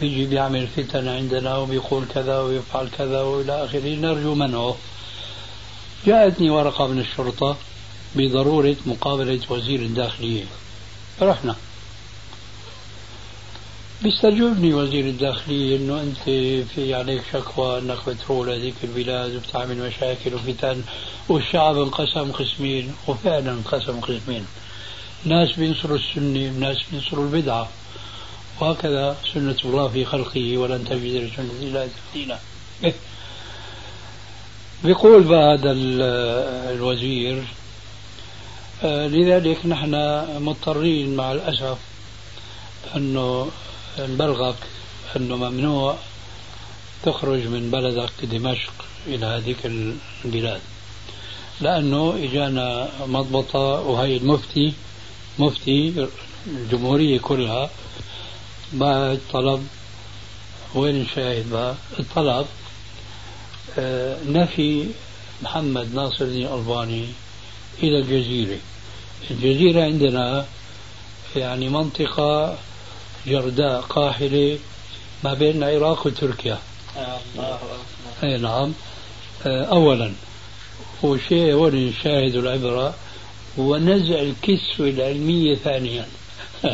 بيجي 0.00 0.26
بيعمل 0.26 0.66
فتن 0.66 1.08
عندنا 1.08 1.56
وبيقول 1.56 2.04
كذا 2.14 2.38
ويفعل 2.40 2.88
كذا 2.98 3.22
وإلى 3.22 3.64
آخره 3.64 3.94
نرجو 3.94 4.34
منعه. 4.34 4.76
جاءتني 6.06 6.50
ورقة 6.50 6.86
من 6.86 6.98
الشرطة 7.00 7.56
بضرورة 8.16 8.76
مقابلة 8.86 9.40
وزير 9.50 9.80
الداخلية. 9.80 10.44
رحنا. 11.22 11.56
بيستجوبني 14.02 14.74
وزير 14.74 15.04
الداخلية 15.04 15.76
إنه 15.76 16.00
أنت 16.00 16.22
في 16.74 16.94
عليك 16.94 17.22
شكوى 17.32 17.78
إنك 17.78 17.98
بتروح 18.08 18.46
لهذيك 18.46 18.74
البلاد 18.84 19.36
وبتعمل 19.36 19.78
مشاكل 19.78 20.34
وفتن 20.34 20.82
والشعب 21.28 21.78
انقسم 21.78 22.32
قسمين 22.32 22.94
وفعلا 23.08 23.52
انقسم 23.52 24.00
قسمين 24.00 24.46
ناس 25.24 25.52
بينصروا 25.52 25.98
السنة 25.98 26.52
وناس 26.56 26.76
بينصروا 26.92 27.24
البدعة 27.24 27.68
وهكذا 28.60 29.16
سنة 29.34 29.56
الله 29.64 29.88
في 29.88 30.04
خلقه 30.04 30.58
ولن 30.58 30.84
تجد 30.84 31.14
لسنة 31.14 31.50
الله 31.62 31.88
تبديلا 32.12 32.38
بيقول 34.84 35.22
هذا 35.34 35.72
الوزير 36.72 37.44
آه، 38.84 39.06
لذلك 39.06 39.66
نحن 39.66 39.94
مضطرين 40.44 41.16
مع 41.16 41.32
الأسف 41.32 41.78
أنه 42.96 43.50
نبلغك 43.98 44.56
أنه 45.16 45.36
ممنوع 45.36 45.96
تخرج 47.02 47.46
من 47.46 47.70
بلدك 47.70 48.24
دمشق 48.24 48.72
إلى 49.06 49.26
هذيك 49.26 49.58
البلاد. 50.24 50.60
لأنه 51.60 52.14
إجانا 52.22 52.88
مضبطة 53.06 53.58
وهي 53.58 54.16
المفتي 54.16 54.72
مفتي 55.38 56.08
الجمهورية 56.46 57.18
كلها 57.18 57.70
بعد 58.72 59.20
طلب 59.32 59.66
وين 60.74 61.00
الشاهد 61.00 61.50
بقى 61.50 61.74
الطلب 61.98 62.46
نفي 64.28 64.86
محمد 65.42 65.94
ناصر 65.94 66.24
الدين 66.24 66.46
الألباني 66.46 67.04
إلى 67.82 67.98
الجزيرة. 67.98 68.58
الجزيرة 69.30 69.82
عندنا 69.82 70.46
يعني 71.36 71.68
منطقة 71.68 72.58
جرداء 73.26 73.80
قاحلة 73.80 74.58
ما 75.24 75.34
بين 75.34 75.62
العراق 75.62 76.06
وتركيا. 76.06 76.58
أي 78.22 78.38
نعم. 78.38 78.72
آه، 79.46 79.64
أولا 79.64 80.12
وشيء 81.02 81.52
هون 81.52 81.74
الشاهد 81.74 82.34
العبرة 82.34 82.94
ونزع 83.56 84.20
الكسوة 84.20 84.88
العلمية 84.88 85.54
ثانيا. 85.54 86.06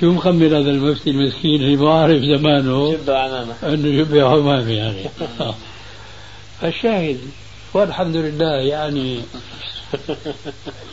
شو 0.00 0.12
مخمر 0.12 0.46
هذا 0.46 0.70
المفتي 0.70 1.10
المسكين 1.10 1.54
اللي 1.54 1.76
ما 1.76 2.00
عارف 2.00 2.22
زمانه؟ 2.22 2.92
شبه 2.92 3.18
عمامه 3.18 3.54
أنه 3.62 4.04
شبه 4.04 4.24
عمامه 4.24 4.72
يعني. 4.72 5.10
الشاهد 6.62 7.20
والحمد 7.74 8.16
لله 8.16 8.54
يعني 8.54 9.20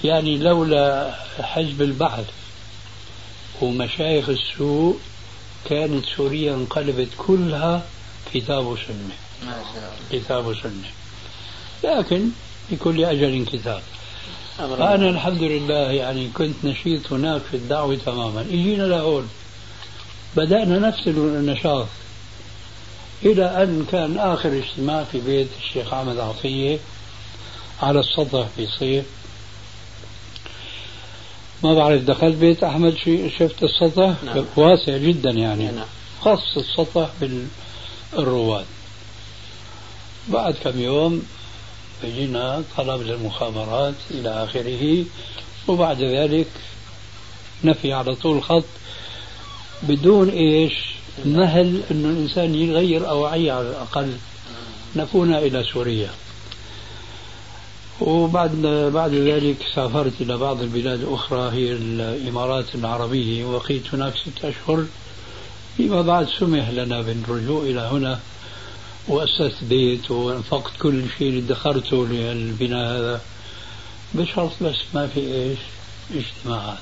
يعني 0.04 0.38
لولا 0.38 1.14
حزب 1.42 1.82
البحث 1.82 2.26
ومشايخ 3.62 4.30
السوء 4.30 4.98
كانت 5.70 6.06
سوريا 6.06 6.54
انقلبت 6.54 7.10
كلها 7.18 7.84
كتاب 8.34 8.66
وسنة. 8.66 9.16
كتاب 10.12 10.46
وسنة. 10.46 10.90
لكن 11.84 12.30
لكل 12.72 13.06
أجل 13.06 13.46
كتاب 13.46 13.82
فأنا 14.58 15.10
الحمد 15.10 15.42
لله 15.44 15.92
يعني 15.92 16.28
كنت 16.28 16.56
نشيط 16.64 17.14
هناك 17.14 17.42
في 17.42 17.58
الدعوة 17.58 17.96
تماما. 17.96 18.42
إجينا 18.42 18.84
لهون. 18.84 19.30
بدأنا 20.36 20.80
نفس 20.80 21.08
النشاط. 21.08 21.88
إلى 23.26 23.64
أن 23.64 23.86
كان 23.92 24.18
آخر 24.18 24.58
اجتماع 24.58 25.04
في 25.04 25.22
بيت 25.22 25.48
الشيخ 25.60 25.94
أحمد 25.94 26.20
عطية 26.20 26.80
على 27.82 28.00
السطح 28.00 28.48
في 28.56 28.68
صيف. 28.80 29.06
ما 31.64 31.74
بعرف 31.74 32.02
دخلت 32.02 32.36
بيت 32.36 32.64
أحمد 32.64 32.96
شفت 33.38 33.64
السطح؟ 33.64 34.14
نعم. 34.26 34.46
واسع 34.56 34.98
جدا 34.98 35.30
يعني. 35.30 35.66
نعم. 35.66 35.86
خاص 36.22 36.58
السطح 36.58 37.10
بالرواد. 38.14 38.66
بعد 40.28 40.54
كم 40.64 40.80
يوم 40.80 41.24
بيجينا 42.02 42.64
طلب 42.78 43.02
للمخابرات 43.02 43.96
إلى 44.12 44.30
آخره 44.44 45.06
وبعد 45.68 46.02
ذلك 46.02 46.48
نفي 47.64 47.94
على 47.94 48.16
طول 48.16 48.38
الخط 48.38 48.66
بدون 49.84 50.30
إيش؟ 50.30 50.74
مهل 51.26 51.82
أنه 51.92 52.10
الإنسان 52.10 52.56
يغير 52.56 53.10
أوعية 53.10 53.52
على 53.52 53.70
الأقل. 53.70 54.14
نفونا 54.96 55.40
إلى 55.40 55.64
سوريا. 55.64 56.10
وبعد 58.02 58.52
بعد 58.94 59.14
ذلك 59.14 59.56
سافرت 59.76 60.22
إلى 60.22 60.38
بعض 60.38 60.62
البلاد 60.62 61.02
الأخرى 61.02 61.52
هي 61.52 61.72
الإمارات 61.72 62.76
العربية. 62.76 63.46
وقيت 63.46 63.94
هناك 63.94 64.14
ست 64.18 64.46
أشهر. 64.46 64.86
فيما 65.78 66.02
بعد 66.02 66.28
سمح 66.40 66.70
لنا 66.70 67.02
بالرجوع 67.02 67.64
إلى 67.64 67.80
هنا. 67.80 68.20
وأسست 69.08 69.64
بيت 69.64 70.12
وأنفقت 70.12 70.72
كل 70.82 71.04
شيء 71.18 71.30
اللي 71.30 71.40
ادخرته 71.40 72.08
للبناء 72.08 72.98
هذا. 72.98 73.22
بشرط 74.14 74.52
بس 74.62 74.76
ما 74.94 75.08
في 75.08 75.20
إيش؟ 75.20 75.60
اجتماعات. 76.16 76.78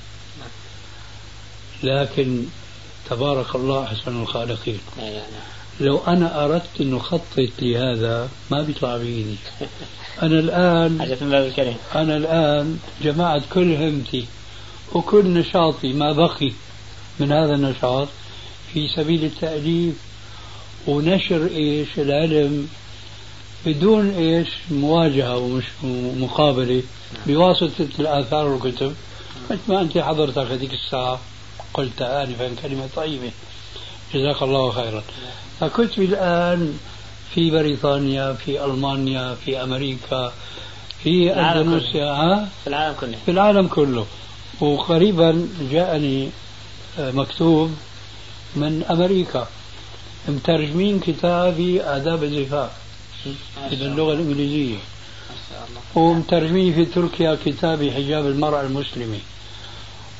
لكن 1.83 2.45
تبارك 3.09 3.55
الله 3.55 3.83
أحسن 3.83 4.21
الخالقين. 4.21 4.79
لو 5.79 5.97
أنا 6.07 6.45
أردت 6.45 6.81
أن 6.81 6.95
أخطط 6.95 7.49
لهذا 7.59 8.29
ما 8.51 8.61
بيطلع 8.61 8.97
بإيدي. 8.97 9.35
أنا 10.21 10.39
الآن 10.39 11.01
أنا 12.01 12.17
الآن 12.17 12.79
جمعت 13.01 13.41
كل 13.53 13.75
همتي 13.75 14.25
وكل 14.93 15.25
نشاطي 15.25 15.93
ما 15.93 16.11
بقي 16.11 16.51
من 17.19 17.31
هذا 17.31 17.55
النشاط 17.55 18.07
في 18.73 18.87
سبيل 18.87 19.25
التأليف 19.25 19.95
ونشر 20.87 21.47
إيش 21.47 21.87
العلم 21.97 22.67
بدون 23.65 24.09
إيش 24.09 24.47
مواجهة 24.71 25.37
ومش 25.37 25.63
مقابلة. 26.19 26.83
بواسطة 27.27 27.87
الآثار 27.99 28.47
والكتب. 28.47 28.95
مثل 29.51 29.59
ما 29.67 29.81
أنت 29.81 29.97
حضرتك 29.97 30.37
هذيك 30.37 30.73
الساعة؟ 30.73 31.19
قلت 31.73 32.01
آنفا 32.01 32.55
كلمة 32.63 32.89
طيبة. 32.95 33.31
جزاك 34.13 34.41
الله 34.43 34.71
خيرا. 34.71 35.03
فكتبي 35.59 36.05
الآن 36.05 36.79
في 37.33 37.51
بريطانيا 37.51 38.33
في 38.33 38.65
ألمانيا 38.65 39.35
في 39.45 39.63
أمريكا 39.63 40.33
في 41.03 41.29
ها؟ 41.29 42.49
في 42.63 42.67
العالم 42.67 42.95
كله. 42.99 43.17
في 43.25 43.31
العالم 43.31 43.67
كله. 43.67 44.05
وقريبا 44.61 45.47
جاءني 45.71 46.29
مكتوب 46.99 47.71
من 48.55 48.83
أمريكا. 48.89 49.47
مترجمين 50.27 50.99
كتابي 50.99 51.81
آداب 51.81 52.23
الزفاف 52.23 52.69
إلى 53.71 53.85
اللغة 53.85 54.13
الإنجليزية. 54.13 54.77
ومترجمين 55.95 56.73
في 56.73 56.85
تركيا 56.85 57.37
كتابي 57.45 57.91
حجاب 57.91 58.25
المرأة 58.25 58.61
المسلمة. 58.61 59.19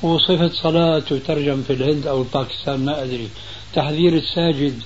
وصفة 0.02 0.50
صلاة 0.50 1.04
وترجم 1.12 1.64
في 1.68 1.74
الهند 1.74 2.08
أو 2.08 2.24
باكستان 2.24 2.86
ما 2.86 3.04
أدري. 3.04 3.30
تحذير 3.74 4.14
الساجد 4.14 4.82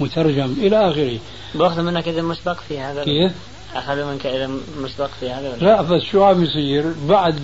مترجم 0.00 0.52
إلى 0.58 0.90
آخره. 0.90 1.18
بأخذ 1.54 1.82
منك 1.82 2.08
إذا 2.08 2.22
مسبق 2.22 2.60
في 2.68 2.78
هذا. 2.78 3.04
كيف؟ 3.04 3.32
أخذوا 3.74 4.12
منك 4.12 4.26
إذا 4.26 4.50
مسبق 4.78 5.10
في 5.20 5.30
هذا. 5.30 5.56
لا 5.56 5.82
بس 5.82 6.02
شو 6.02 6.24
عم 6.24 6.44
يصير؟ 6.44 6.92
بعد 7.08 7.40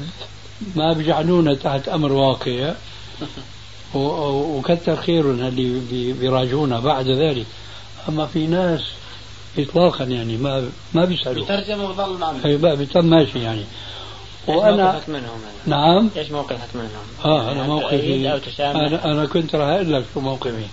ما 0.76 0.92
بيجعلونا 0.92 1.54
تحت 1.54 1.88
أمر 1.88 2.12
واقع 2.12 2.74
و- 3.94 3.98
و- 3.98 4.58
وكتر 4.58 4.96
خيرهم 4.96 5.40
اللي 5.40 5.80
بي- 5.90 6.12
بيراجعونا 6.12 6.80
بعد 6.80 7.06
ذلك. 7.08 7.46
أما 8.08 8.26
في 8.26 8.46
ناس 8.46 8.80
إطلاقا 9.58 10.04
يعني 10.04 10.36
ما 10.36 10.68
ما 10.94 11.04
بيسألوا. 11.04 11.46
ترجمة 11.46 11.90
وظل 11.90 12.18
معنا 12.18 12.56
بقى 12.56 12.76
بيتم 12.76 13.04
ماشي 13.04 13.38
يعني. 13.42 13.64
وأنا 14.46 14.92
موقفك 14.92 15.08
منهم 15.08 15.22
هذا؟ 15.24 15.76
نعم. 15.76 16.10
إيش 16.16 16.30
موقفك 16.30 16.74
منهم؟ 16.74 16.88
آه 17.24 17.42
أنا 17.52 17.56
يعني 17.56 17.68
موقفي 17.68 18.40
تسامح 18.50 18.80
أنا 18.80 19.04
أنا 19.04 19.26
كنت 19.26 19.54
راح 19.54 19.68
أقول 19.68 19.92
لك 19.92 20.04
شو 20.14 20.20
موقفي. 20.20 20.64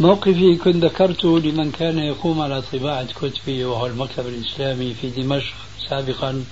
موقفي 0.00 0.56
كنت 0.56 0.84
ذكرته 0.84 1.38
لمن 1.40 1.70
كان 1.70 1.98
يقوم 1.98 2.40
على 2.40 2.62
طباعة 2.72 3.06
كتبي 3.06 3.64
وهو 3.64 3.86
المكتب 3.86 4.26
الإسلامي 4.26 4.94
في 4.94 5.08
دمشق 5.10 5.54
سابقا 5.88 6.44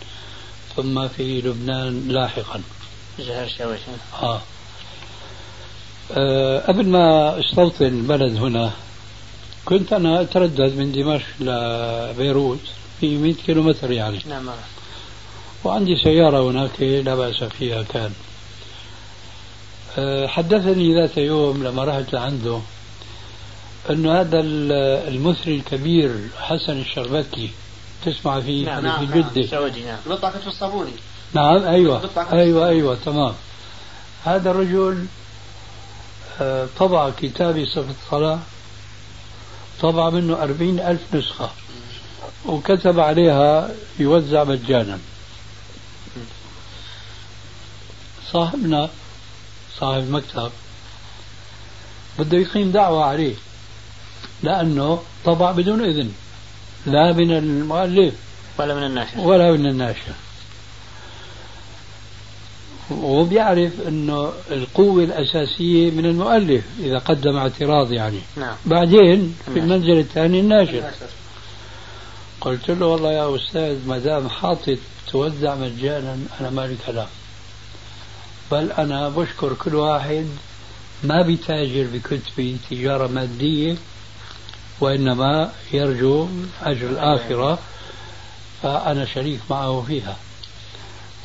ثم 0.77 1.09
في 1.09 1.40
لبنان 1.40 2.09
لاحقا. 2.09 2.61
زهر 3.18 3.48
شويش 3.59 3.81
آه. 4.22 4.40
آه 6.12 6.59
قبل 6.61 6.87
ما 6.87 7.38
استوطن 7.40 7.85
البلد 7.87 8.37
هنا 8.37 8.70
كنت 9.64 9.92
أنا 9.92 10.20
أتردد 10.20 10.76
من 10.76 10.92
دمشق 10.92 11.26
لبيروت 11.40 12.61
في 13.00 13.16
100 13.16 13.35
كيلومتر 13.35 13.90
يعني. 13.92 14.20
نعم. 14.29 14.48
وعندي 15.64 15.96
سيارة 16.05 16.50
هناك 16.50 16.81
لا 16.83 17.14
بأس 17.14 17.44
فيها 17.44 17.83
كان. 17.83 18.12
أه، 19.98 20.26
حدثني 20.26 20.94
ذات 20.94 21.16
يوم 21.18 21.64
لما 21.64 21.85
رحت 21.85 22.12
لعنده 22.12 22.61
أنه 23.90 24.20
هذا 24.20 24.40
ال- 24.40 24.72
المثري 25.14 25.55
الكبير 25.57 26.11
حسن 26.40 26.81
الشربكي 26.81 27.50
تسمع 28.05 28.40
فيه؟ 28.40 28.66
نعم، 28.66 28.85
نعم، 28.85 29.07
في 29.07 29.18
نعم. 29.20 29.31
جدة 29.31 29.46
سعودي 29.46 29.85
نعم. 29.85 29.98
نطلع 30.07 30.31
كتف 30.31 30.46
الصابوني. 30.48 30.92
نعم 31.32 31.62
أيوة. 31.62 32.10
أيوة 32.32 32.68
أيوة 32.68 32.98
تمام. 33.04 33.34
هذا 34.24 34.50
الرجل 34.50 35.06
أه، 36.40 36.68
طبع 36.78 37.10
كتابي 37.10 37.66
صفة 37.66 37.94
الصلاة 38.04 38.38
طبع 39.80 40.10
منه 40.10 40.42
أربعين 40.42 40.80
ألف 40.80 41.14
نسخة 41.14 41.50
وكتب 42.46 43.00
عليها 43.00 43.70
يوزع 43.98 44.44
مجانا. 44.44 44.98
صاحبنا 48.32 48.90
صاحب 49.80 49.98
المكتب 49.98 50.50
بده 52.18 52.38
يقيم 52.38 52.70
دعوة 52.70 53.04
عليه 53.04 53.34
لأنه 54.42 55.02
طبع 55.24 55.50
بدون 55.52 55.84
إذن 55.84 56.12
لا 56.86 57.12
من 57.12 57.30
المؤلف 57.36 58.14
ولا 58.58 58.74
من 58.74 58.82
الناشر. 58.82 59.20
ولا 59.20 59.52
من 59.52 59.66
الناشر. 59.66 60.12
وبيعرف 62.90 63.72
إنه 63.88 64.33
القوة 64.51 65.05
الأساسية 65.05 65.90
من 65.90 66.07
المؤلف 66.07 66.64
إذا 66.81 66.99
قدم 66.99 67.37
اعتراض 67.37 67.92
يعني. 67.92 68.20
نعم. 68.37 68.57
بعدين 68.66 69.37
في 69.44 69.59
الناشر. 69.59 69.75
المنزل 69.75 69.99
الثاني 69.99 70.40
الناشر. 70.40 70.83
قلت 72.40 72.70
له 72.70 72.87
والله 72.87 73.12
يا 73.12 73.37
أستاذ 73.37 73.87
ما 73.87 73.99
دام 73.99 74.29
حاطط 74.29 74.79
توزع 75.12 75.55
مجانا 75.55 76.18
أنا 76.40 76.51
مالي 76.51 76.77
كلام. 76.87 77.07
بل 78.53 78.72
أنا 78.72 79.09
بشكر 79.09 79.55
كل 79.55 79.75
واحد 79.75 80.27
ما 81.03 81.22
بيتاجر 81.22 81.87
بكتبي 81.94 82.57
تجارة 82.70 83.07
مادية 83.07 83.77
وإنما 84.81 85.53
يرجو 85.72 86.29
أجر 86.62 86.88
الآخرة 86.88 87.59
فأنا 88.62 89.05
شريك 89.05 89.40
معه 89.51 89.85
فيها. 89.88 90.16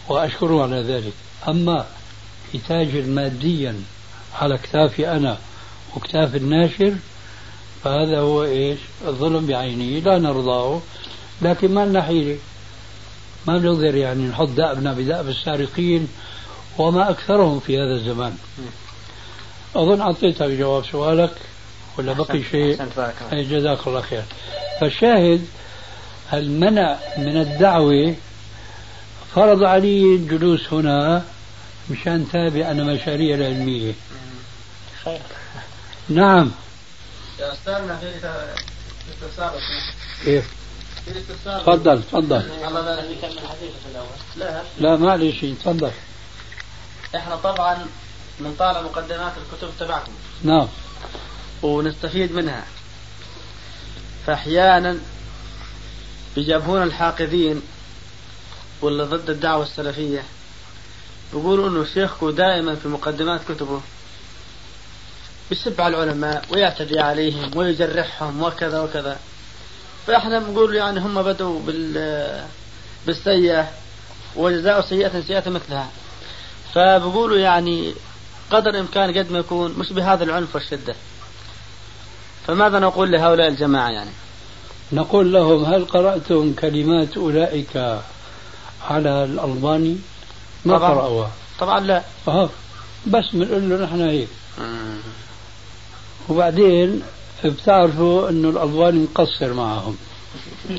وأشكره 0.09 0.61
على 0.63 0.81
ذلك. 0.81 1.13
أما 1.47 1.85
يتاجر 2.53 3.01
ماديا 3.01 3.75
على 4.39 4.57
كتافي 4.57 5.11
أنا 5.11 5.37
وكتاف 5.95 6.35
الناشر 6.35 6.93
فهذا 7.83 8.19
هو 8.19 8.43
إيش؟ 8.43 8.79
الظلم 9.07 9.45
بعينه 9.45 9.99
لا 9.99 10.17
نرضاه. 10.19 10.81
لكن 11.41 11.73
ما 11.73 11.85
لنا 11.85 12.01
حيلة 12.01 12.37
ما 13.47 13.57
بنقدر 13.57 13.95
يعني 13.95 14.27
نحط 14.27 14.47
دأبنا 14.47 14.93
بدأب 14.93 15.29
السارقين 15.29 16.07
وما 16.77 17.09
أكثرهم 17.09 17.59
في 17.59 17.77
هذا 17.77 17.93
الزمان. 17.93 18.35
أظن 19.75 20.01
أعطيتك 20.01 20.43
جواب 20.43 20.85
سؤالك 20.85 21.33
ولا 21.97 22.13
بقي 22.13 22.43
شيء؟ 22.51 22.81
أي 23.33 23.43
جزاك 23.43 23.87
الله 23.87 24.01
خير. 24.01 24.23
فالشاهد 24.81 25.45
المنع 26.33 26.97
من 27.17 27.37
الدعوة 27.37 28.15
فرض 29.35 29.63
علي 29.63 30.15
الجلوس 30.15 30.73
هنا 30.73 31.23
مشان 31.91 32.27
تابع 32.31 32.71
أنا 32.71 32.83
مشاريع 32.83 33.35
العلمية. 33.35 33.93
خير. 35.03 35.21
نعم. 36.09 36.51
يا 37.39 37.53
أستاذنا 37.53 37.97
في 37.97 38.07
استفسار 39.13 39.59
كيف 40.25 40.45
في 41.05 41.19
استفسار 41.19 41.61
تفضل 41.61 42.03
تفضل. 42.03 42.35
الله 42.35 42.81
لا 44.35 44.63
لا 44.79 44.95
معلش 44.95 45.45
تفضل. 45.45 45.91
إحنا 47.15 47.35
طبعا 47.35 47.85
بنطالع 48.39 48.81
مقدمات 48.81 49.33
الكتب 49.37 49.69
تبعكم. 49.79 50.11
نعم. 50.43 50.67
ونستفيد 51.61 52.31
منها. 52.31 52.65
فأحيانا 54.25 54.97
بيجابهون 56.35 56.83
الحاقدين 56.83 57.61
واللي 58.81 59.03
ضد 59.03 59.29
الدعوة 59.29 59.63
السلفية. 59.63 60.23
بيقولوا 61.33 61.69
إنه 61.69 61.85
شيخكم 61.85 62.29
دائما 62.29 62.75
في 62.75 62.87
مقدمات 62.87 63.41
كتبه 63.49 63.81
بيسب 65.49 65.81
على 65.81 66.03
العلماء 66.03 66.45
ويعتدي 66.49 66.99
عليهم 66.99 67.51
ويجرحهم 67.55 68.43
وكذا 68.43 68.79
وكذا. 68.81 69.19
فإحنا 70.07 70.39
بنقول 70.39 70.75
يعني 70.75 70.99
هم 70.99 71.23
بدوا 71.23 71.59
بال 71.59 72.45
بالسيئة 73.07 73.69
وجزاء 74.35 74.81
سيئة 74.81 75.21
سيئة 75.21 75.49
مثلها. 75.49 75.89
فبقولوا 76.73 77.37
يعني 77.37 77.93
قدر 78.51 78.69
الإمكان 78.69 79.17
قد 79.17 79.31
ما 79.31 79.39
يكون 79.39 79.75
مش 79.77 79.93
بهذا 79.93 80.23
العنف 80.23 80.55
والشدة. 80.55 80.95
فماذا 82.47 82.79
نقول 82.79 83.11
لهؤلاء 83.11 83.47
الجماعة 83.47 83.89
يعني؟ 83.89 84.11
نقول 84.91 85.33
لهم 85.33 85.65
هل 85.65 85.85
قرأتم 85.85 86.53
كلمات 86.53 87.17
أولئك 87.17 88.01
على 88.89 89.23
الألباني؟ 89.23 89.97
ما 90.65 90.77
طبعا. 90.77 90.89
قرأوها. 90.89 91.31
طبعا 91.59 91.79
لا. 91.79 92.03
أه 92.27 92.49
بس 93.07 93.25
بنقول 93.33 93.69
له 93.69 93.85
نحن 93.85 94.01
هيك. 94.01 94.27
وبعدين 96.29 97.01
بتعرفوا 97.45 98.29
إنه 98.29 98.49
الالباني 98.49 98.99
مقصر 98.99 99.53
معهم. 99.53 99.97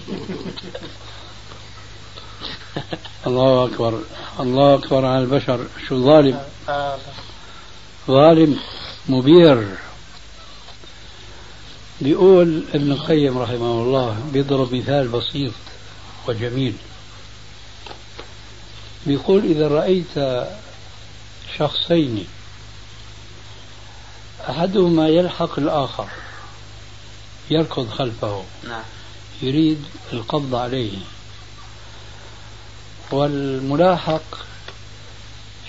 الله 3.26 3.64
أكبر. 3.64 4.00
الله 4.40 4.74
أكبر 4.74 5.06
على 5.06 5.18
البشر. 5.18 5.66
شو 5.88 6.04
ظالم. 6.04 6.40
آه. 6.68 6.98
ظالم 8.08 8.58
مبير. 9.08 9.68
بيقول 12.00 12.64
ابن 12.74 12.92
القيم 12.92 13.38
رحمه 13.38 13.82
الله 13.82 14.16
بيضرب 14.32 14.74
مثال 14.74 15.08
بسيط 15.08 15.52
وجميل. 16.28 16.74
بيقول 19.06 19.44
إذا 19.44 19.68
رأيت 19.68 20.44
شخصين 21.58 22.26
أحدهما 24.50 25.08
يلحق 25.08 25.58
الآخر 25.58 26.08
يركض 27.50 27.90
خلفه 27.90 28.44
نعم. 28.68 28.82
يريد 29.42 29.84
القبض 30.12 30.54
عليه 30.54 30.98
والملاحق 33.10 34.22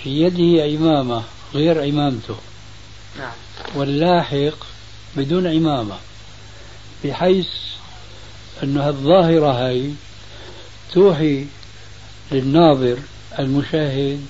في 0.04 0.22
يده 0.22 0.63
عمامة 0.63 1.24
غير 1.54 1.84
عمامته 1.84 2.36
نعم. 3.19 3.32
واللاحق 3.76 4.58
بدون 5.15 5.48
عمامة 5.48 5.98
بحيث 7.04 7.48
أن 8.63 8.78
الظاهرة 8.78 9.67
هاي 9.67 9.93
توحي 10.93 11.46
للناظر 12.32 13.00
المشاهد 13.39 14.26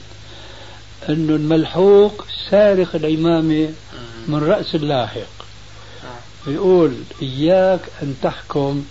أن 1.10 1.30
الملحوق 1.30 2.26
سارق 2.50 2.96
العمامة 2.96 3.70
من 4.28 4.44
رأس 4.44 4.76
اللاحق. 4.76 5.44
يقول 6.48 6.94
إياك 7.22 7.80
أن 8.02 8.16
تحكم 8.22 8.86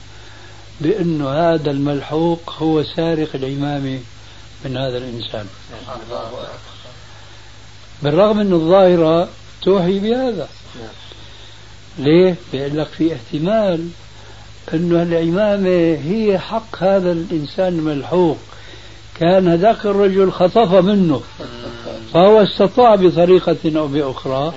بأن 0.81 1.23
هذا 1.23 1.71
الملحوق 1.71 2.53
هو 2.59 2.83
سارق 2.83 3.29
العمامة 3.35 4.01
من 4.65 4.77
هذا 4.77 4.99
الإنسان. 4.99 5.47
بالرغم 8.03 8.41
أن 8.41 8.53
الظاهرة 8.53 9.29
توحي 9.63 9.99
بهذا. 9.99 10.49
ليه؟ 11.99 12.37
بيقول 12.53 12.79
لك 12.79 12.87
في 12.87 13.15
احتمال 13.15 13.89
أنه 14.75 15.03
العمامة 15.03 15.99
هي 16.05 16.39
حق 16.39 16.83
هذا 16.83 17.13
الإنسان 17.13 17.69
الملحوق. 17.69 18.39
كان 19.23 19.49
هذاك 19.49 19.87
الرجل 19.87 20.33
خطف 20.33 20.73
منه 20.73 21.23
فهو 22.15 22.43
استطاع 22.43 22.95
بطريقة 22.95 23.79
أو 23.79 23.87
بأخرى 23.87 24.53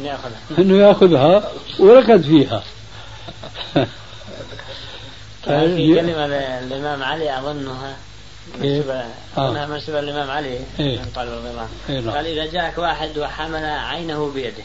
أنه 0.60 0.78
يأخذها 0.78 1.52
وركض 1.80 2.22
فيها 2.22 2.64
في 5.44 5.96
كلمة 5.96 6.28
للإمام 6.28 7.04
علي 7.04 7.40
أظنها 7.40 7.96
إيه؟ 8.62 8.78
منسوبة 8.78 8.94
آه. 9.38 9.50
أظنها 9.50 9.66
منسوبة 9.66 10.02
للإمام 10.02 10.32
علي 10.32 10.60
إيه. 10.80 10.98
بن 10.98 11.06
طالب 11.16 11.32
رضي 11.32 11.50
الله 11.50 11.62
عنه 11.62 11.70
إيه 11.90 12.00
نعم. 12.00 12.16
قال 12.16 12.28
إذا 12.28 12.52
جاءك 12.52 12.78
واحد 12.78 13.18
وحمل 13.18 13.66
عينه 13.66 14.32
بيده 14.36 14.64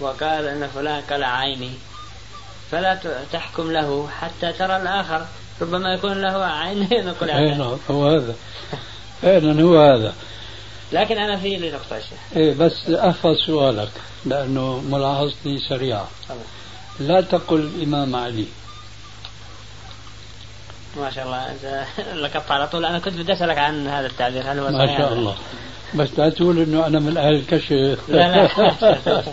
وقال 0.00 0.46
أن 0.46 0.68
فلان 0.74 1.02
قلع 1.10 1.26
عيني 1.26 1.70
فلا 2.70 2.98
تحكم 3.32 3.72
له 3.72 4.08
حتى 4.20 4.52
ترى 4.52 4.76
الآخر 4.76 5.26
ربما 5.60 5.94
يكون 5.94 6.20
له 6.20 6.44
عينين 6.44 7.08
وقلع 7.08 7.38
أي 7.38 7.38
عينين. 7.38 7.58
نعم 7.58 7.76
هو 7.90 8.08
هذا 8.08 8.34
فعلا 9.22 9.62
هو 9.62 9.80
هذا. 9.80 10.14
لكن 10.92 11.18
أنا 11.18 11.36
في 11.36 11.56
لي 11.56 11.70
نقطة 11.70 11.96
يا 11.96 12.00
شيخ. 12.00 12.18
إيه 12.36 12.54
بس 12.54 12.90
احفظ 12.90 13.36
سؤالك 13.46 13.90
لأنه 14.26 14.80
ملاحظتي 14.80 15.58
سريعة 15.68 16.08
لا 17.00 17.20
تقل 17.20 17.60
الإمام 17.60 18.16
علي. 18.16 18.46
ما 20.96 21.10
شاء 21.10 21.24
الله 21.24 21.50
أنت 21.50 21.84
لقطت 22.14 22.50
على 22.50 22.68
طول. 22.68 22.84
أنا 22.84 22.98
كنت 22.98 23.14
بدي 23.14 23.32
أسألك 23.32 23.58
عن 23.58 23.88
هذا 23.88 24.06
التعبير 24.06 24.52
هل 24.52 24.58
هو 24.58 24.70
ما 24.70 24.98
شاء؟ 24.98 25.12
الله. 25.12 25.36
بس 25.94 26.08
لا 26.18 26.30
تقول 26.30 26.58
إنه 26.58 26.86
أنا 26.86 26.98
من 26.98 27.16
أهل 27.16 27.34
الكشف. 27.34 27.98
لا 28.08 28.46
لا. 28.48 28.74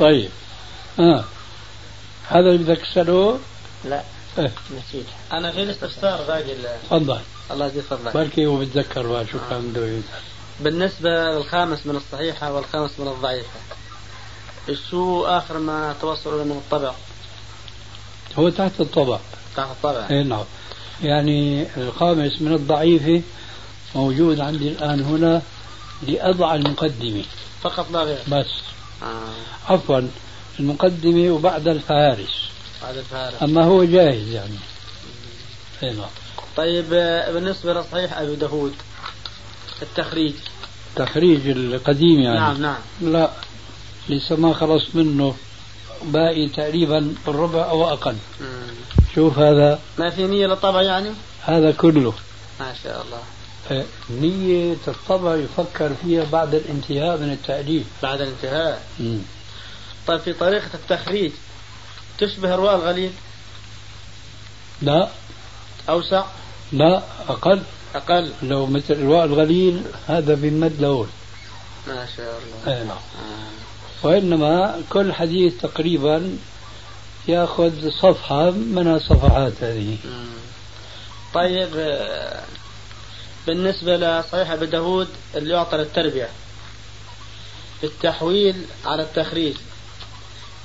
طيب. 0.00 0.30
آه. 0.98 1.24
هذا 2.28 2.50
اللي 2.50 2.58
بدك 2.58 2.80
تسأله؟ 2.80 3.38
لا. 3.84 4.02
إيه. 4.38 4.52
نسيت. 4.78 5.06
أنا 5.32 5.52
في 5.52 5.62
الاستفسار 5.62 6.22
باقي 6.22 6.54
تفضل. 6.90 7.20
الله 7.50 7.66
يجزيك 7.66 7.84
فضلك 7.84 8.14
بركي 8.14 8.46
هو 8.46 8.56
بتذكر 8.56 9.06
بقى 9.06 9.26
شو 9.26 9.38
كان 9.50 9.68
بده 9.72 9.86
يقول. 9.86 10.02
بالنسبة 10.60 11.10
للخامس 11.10 11.86
من 11.86 11.96
الصحيحة 11.96 12.52
والخامس 12.52 12.90
من 12.98 13.08
الضعيفة 13.08 13.48
شو 14.90 15.24
آخر 15.24 15.58
ما 15.58 15.94
توصلوا 16.00 16.44
من 16.44 16.50
الطبع؟ 16.50 16.92
هو 18.38 18.48
تحت 18.48 18.80
الطبع. 18.80 19.18
تحت 19.56 19.68
الطبع. 19.70 20.06
اي 20.10 20.22
نعم. 20.22 20.44
يعني 21.02 21.66
الخامس 21.76 22.42
من 22.42 22.52
الضعيفة 22.54 23.22
موجود 23.94 24.40
عندي 24.40 24.68
الآن 24.68 25.00
هنا 25.02 25.42
لأضع 26.02 26.54
المقدمة. 26.54 27.24
فقط 27.62 27.90
لا 27.90 28.02
غير. 28.02 28.18
بس. 28.28 28.46
آه. 29.02 29.72
عفوا 29.72 30.00
المقدمة 30.60 31.30
وبعد 31.30 31.68
الفهارس. 31.68 32.48
هذا 32.82 33.00
الفارق 33.00 33.42
أما 33.42 33.64
هو 33.64 33.84
جاهز 33.84 34.28
يعني. 34.28 34.56
اي 35.82 35.92
نعم. 35.92 36.06
طيب 36.56 36.88
بالنسبة 37.34 37.74
لصحيح 37.80 38.18
أبي 38.18 38.36
داود 38.36 38.74
التخريج. 39.82 40.34
تخريج 40.96 41.48
القديم 41.48 42.20
يعني؟ 42.20 42.38
نعم 42.38 42.62
نعم. 42.62 42.78
لا 43.00 43.30
لسه 44.08 44.36
ما 44.36 44.54
خلص 44.54 44.94
منه 44.94 45.36
باقي 46.02 46.48
تقريبا 46.48 47.14
الربع 47.28 47.70
أو 47.70 47.92
أقل. 47.92 48.16
مم. 48.40 48.74
شوف 49.14 49.38
هذا. 49.38 49.80
ما 49.98 50.10
في 50.10 50.26
نية 50.26 50.46
للطبع 50.46 50.82
يعني؟ 50.82 51.10
هذا 51.42 51.72
كله. 51.72 52.12
ما 52.60 52.74
شاء 52.82 53.02
الله. 53.02 53.20
آه، 53.70 53.84
نية 54.10 54.76
الطبع 54.88 55.36
يفكر 55.36 55.90
فيها 56.02 56.24
بعد 56.24 56.54
الانتهاء 56.54 57.18
من 57.18 57.32
التأليف 57.32 57.86
بعد 58.02 58.20
الانتهاء. 58.20 58.82
مم. 59.00 59.18
طيب 60.06 60.20
في 60.20 60.32
طريقة 60.32 60.70
التخريج 60.74 61.32
تشبه 62.18 62.54
الرواء 62.54 62.74
الغليل؟ 62.74 63.12
لا. 64.82 65.08
أوسع؟ 65.88 66.24
لا 66.72 67.02
أقل. 67.28 67.62
أقل. 67.94 68.32
لو 68.42 68.66
مثل 68.66 68.94
الرواء 68.94 69.24
الغليل 69.24 69.82
هذا 70.08 70.34
بمد 70.34 70.80
لون 70.80 71.08
ما 71.86 72.06
شاء 72.16 72.40
الله. 72.66 72.78
أي 72.78 72.84
نعم. 72.84 72.96
آه. 72.96 74.06
وإنما 74.06 74.80
كل 74.90 75.12
حديث 75.12 75.60
تقريبا 75.60 76.38
يأخذ 77.28 77.90
صفحة 77.90 78.50
من 78.50 78.94
الصفحات 78.94 79.52
هذه. 79.60 79.96
مم. 80.04 80.26
طيب 81.34 81.68
آه، 81.76 82.42
بالنسبة 83.46 83.96
لصحيح 83.96 84.50
أبي 84.50 84.66
داود 84.66 85.08
اللي 85.36 85.54
يعطى 85.54 85.76
للتربية. 85.76 86.28
التحويل 87.84 88.64
على 88.84 89.02
التخريج. 89.02 89.56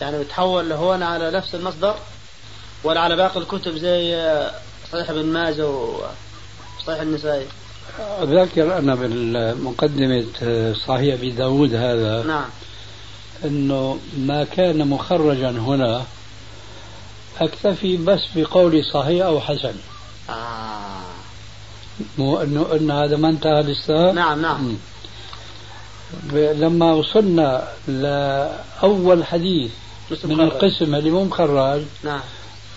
يعني 0.02 0.20
بتحول 0.20 0.70
لهون 0.70 1.04
على 1.04 1.32
نفس 1.32 1.56
المصدر 1.56 1.96
ولا 2.84 3.00
على 3.00 3.16
باقي 3.16 3.40
الكتب 3.40 3.78
زي 3.78 4.16
آه، 4.16 4.52
صحيح 4.92 5.10
ابن 5.10 5.26
ماجه 5.26 5.68
وصحيح 5.70 7.02
النسائي. 7.02 7.46
ذاكر 8.22 8.78
أنا 8.78 8.96
بالمقدمة 8.96 10.26
صحيح 10.88 11.14
أبي 11.14 11.32
داود 11.32 11.76
هذا. 11.76 12.24
نعم. 12.24 12.50
أنه 13.46 14.00
ما 14.18 14.44
كان 14.44 14.88
مخرجا 14.88 15.50
هنا 15.50 16.06
أكتفي 17.42 17.98
بس 17.98 18.20
بقول 18.36 18.86
صحيح 18.86 19.26
أو 19.26 19.40
حسن. 19.40 19.74
آه. 20.30 21.02
مو 22.18 22.42
أنه 22.42 22.68
أن 22.74 22.92
هذا 22.92 23.18
ما 23.18 23.30
انتهى 23.30 23.62
لسه 23.62 24.12
نعم 24.12 24.42
نعم. 24.42 24.78
لما 26.34 26.94
وصلنا 26.94 27.68
لأول 27.88 29.26
حديث 29.26 29.72
من. 30.24 30.42
القسم 30.42 30.96
اللي 30.96 31.10
مو 31.10 31.24
مخرج 31.24 31.82
نعم. 32.04 32.20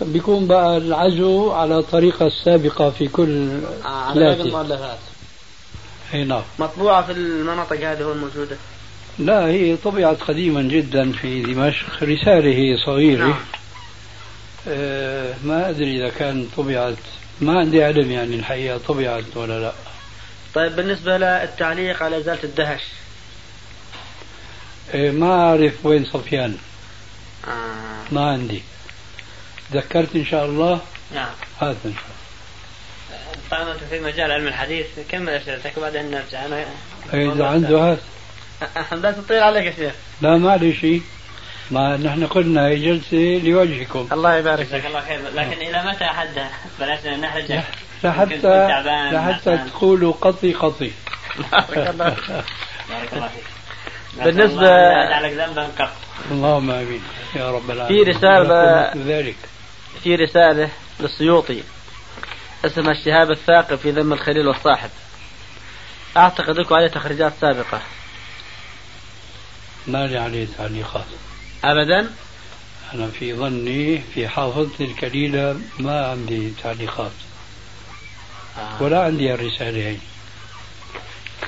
بيكون 0.00 0.46
بقى 0.46 0.76
العزو 0.76 1.50
على 1.52 1.78
الطريقة 1.78 2.26
السابقة 2.26 2.90
في 2.90 3.08
كل 3.08 3.60
على 3.84 4.20
باقي 4.20 4.40
المؤلفات. 4.40 4.98
أي 6.14 6.24
نعم. 6.24 6.42
مطبوعة 6.58 7.06
في 7.06 7.12
المناطق 7.12 7.76
هذه 7.76 8.02
هون 8.02 8.16
موجودة 8.18 8.56
لا 9.18 9.46
هي 9.46 9.76
طبعت 9.76 10.20
قديما 10.22 10.62
جدا 10.62 11.12
في 11.12 11.42
دمشق. 11.42 12.02
رسالة 12.02 12.54
هي 12.54 12.76
صغيرة. 12.86 13.24
نعم. 13.26 13.34
آه 14.68 15.34
ما 15.44 15.68
أدري 15.70 15.96
إذا 15.96 16.08
كان 16.08 16.48
طبعت. 16.56 16.96
ما 17.40 17.58
عندي 17.58 17.84
علم 17.84 18.10
يعني 18.10 18.36
الحقيقة 18.36 18.78
طبعت 18.88 19.24
ولا 19.36 19.60
لا. 19.60 19.72
طيب 20.54 20.76
بالنسبة 20.76 21.18
للتعليق 21.18 22.02
على 22.02 22.18
إزالة 22.18 22.44
الدهش. 22.44 22.80
آه 24.94 25.10
ما 25.10 25.32
أعرف 25.32 25.86
وين 25.86 26.04
صفيان. 26.04 26.56
آه. 27.48 28.12
ما 28.12 28.30
عندي. 28.30 28.62
ذكرت 29.72 30.16
إن 30.16 30.24
شاء 30.24 30.44
الله؟ 30.44 30.80
نعم. 31.14 31.30
هذا 31.60 31.76
إن 31.84 31.92
شاء 31.94 32.14
طالما 33.50 33.72
أنت 33.72 33.80
في 33.90 34.00
مجال 34.00 34.32
علم 34.32 34.46
الحديث 34.48 34.86
كمل 35.08 35.28
اسئلتك 35.28 35.72
وبعدين 35.76 36.10
نرجع. 36.10 36.46
أنا 36.46 36.64
الله 37.14 37.34
إذا 37.34 37.46
عنده 37.46 37.82
هذا. 37.92 38.00
لا 38.92 39.10
تطير 39.10 39.42
عليك 39.42 39.64
يا 39.66 39.72
شيخ. 39.72 39.92
لا 40.22 40.36
معلش 40.36 40.86
ما 41.70 41.96
نحن 41.96 42.26
قلنا 42.26 42.66
هي 42.66 42.76
جلسة 42.76 43.40
لوجهكم. 43.44 44.08
الله 44.12 44.36
يبارك 44.36 44.66
جزاك 44.66 44.80
فيك 44.80 44.86
الله 44.90 45.00
خير. 45.00 45.20
لكن 45.34 45.52
إلى 45.62 45.82
متى 45.84 46.04
حدها 46.04 46.50
بلاش 46.80 47.06
نحرجك 47.06 47.62
لحتى 48.04 48.68
لحتى. 49.12 49.58
تقولوا 49.70 50.12
قطي 50.12 50.52
قطي. 50.52 50.90
بارك 51.52 51.78
الله 51.78 51.94
بارك 52.90 53.12
الله 53.12 53.28
فيك. 53.28 53.44
بالنسبة- 54.18 54.58
الله 54.58 55.46
ذنبا 55.46 55.68
قط. 55.78 55.90
اللهم 56.30 56.70
آمين. 56.70 57.02
يا 57.36 57.50
رب 57.50 57.70
العالمين. 57.70 58.04
في 58.04 58.12
رسالة- 58.12 58.96
ذلك. 58.96 59.36
في 60.02 60.14
رسالة 60.14 60.70
للسيوطي. 61.00 61.62
اسمها 62.64 62.92
الشهاب 62.92 63.30
الثاقب 63.30 63.76
في 63.78 63.90
ذم 63.90 64.12
الخليل 64.12 64.48
والصاحب. 64.48 64.90
أعتقد 66.16 66.58
لكم 66.58 66.74
عليه 66.74 66.88
تخريجات 66.88 67.32
سابقة. 67.40 67.80
ما 69.86 70.06
لي 70.06 70.18
عليه 70.18 70.46
تعليقات 70.58 71.04
أبدا؟ 71.64 72.10
أنا 72.94 73.06
في 73.06 73.34
ظني 73.34 74.02
في 74.14 74.28
حافظتي 74.28 74.84
الكليلة 74.84 75.60
ما 75.78 76.06
عندي 76.06 76.52
تعليقات 76.62 77.12
ولا 78.80 79.04
عندي 79.04 79.34
الرسالة 79.34 79.88
هي. 79.88 79.96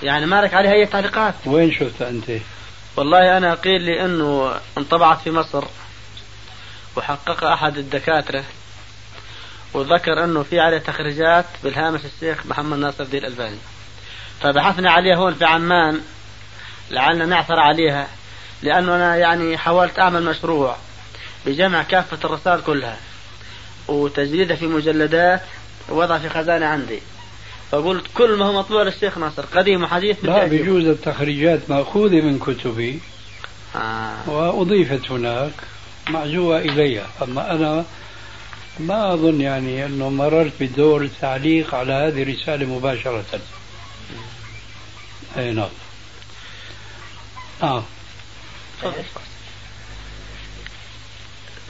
يعني 0.02 0.26
ما 0.26 0.42
لك 0.42 0.54
عليها 0.54 0.72
أي 0.72 0.86
تعليقات؟ 0.86 1.34
وين 1.46 1.72
شفت 1.72 2.02
أنت؟ 2.02 2.30
والله 2.96 3.36
أنا 3.36 3.54
قيل 3.54 3.82
لي 3.82 4.04
أنه 4.04 4.54
انطبعت 4.78 5.20
في 5.20 5.30
مصر. 5.30 5.64
وحقق 6.96 7.44
أحد 7.44 7.78
الدكاترة 7.78 8.44
وذكر 9.74 10.24
أنه 10.24 10.42
في 10.42 10.60
عليه 10.60 10.78
تخريجات 10.78 11.44
بالهامش 11.64 12.00
الشيخ 12.04 12.46
محمد 12.46 12.78
ناصر 12.78 13.04
الدين 13.04 13.20
الألباني 13.20 13.58
فبحثنا 14.40 14.90
عليها 14.90 15.16
هون 15.16 15.34
في 15.34 15.44
عمان 15.44 16.00
لعلنا 16.90 17.26
نعثر 17.26 17.60
عليها 17.60 18.08
لأنه 18.62 18.96
أنا 18.96 19.16
يعني 19.16 19.58
حاولت 19.58 19.98
أعمل 19.98 20.22
مشروع 20.22 20.76
بجمع 21.46 21.82
كافة 21.82 22.18
الرسائل 22.24 22.60
كلها 22.60 22.96
وتجديدها 23.88 24.56
في 24.56 24.66
مجلدات 24.66 25.42
ووضع 25.88 26.18
في 26.18 26.28
خزانة 26.28 26.66
عندي 26.66 27.00
فقلت 27.70 28.04
كل 28.14 28.36
ما 28.36 28.44
هو 28.44 28.52
مطبوع 28.52 28.82
للشيخ 28.82 29.18
ناصر 29.18 29.44
قديم 29.54 29.82
وحديث 29.82 30.16
لا. 30.22 30.44
بيجوز 30.44 30.86
التخريجات 30.86 31.70
مأخوذة 31.70 32.20
من 32.20 32.38
كتبي 32.38 33.00
آه. 33.76 34.30
وأضيفت 34.30 35.10
هناك 35.10 35.52
معزوة 36.08 36.58
إلي 36.58 37.06
أما 37.22 37.52
أنا 37.52 37.84
ما 38.78 39.14
أظن 39.14 39.40
يعني 39.40 39.86
أنه 39.86 40.08
مررت 40.08 40.52
بدور 40.60 41.02
التعليق 41.02 41.74
على 41.74 41.92
هذه 41.92 42.22
الرسالة 42.22 42.66
مباشرة. 42.66 43.24
أي 45.36 45.52
نعم. 45.52 45.68
آه 47.62 47.84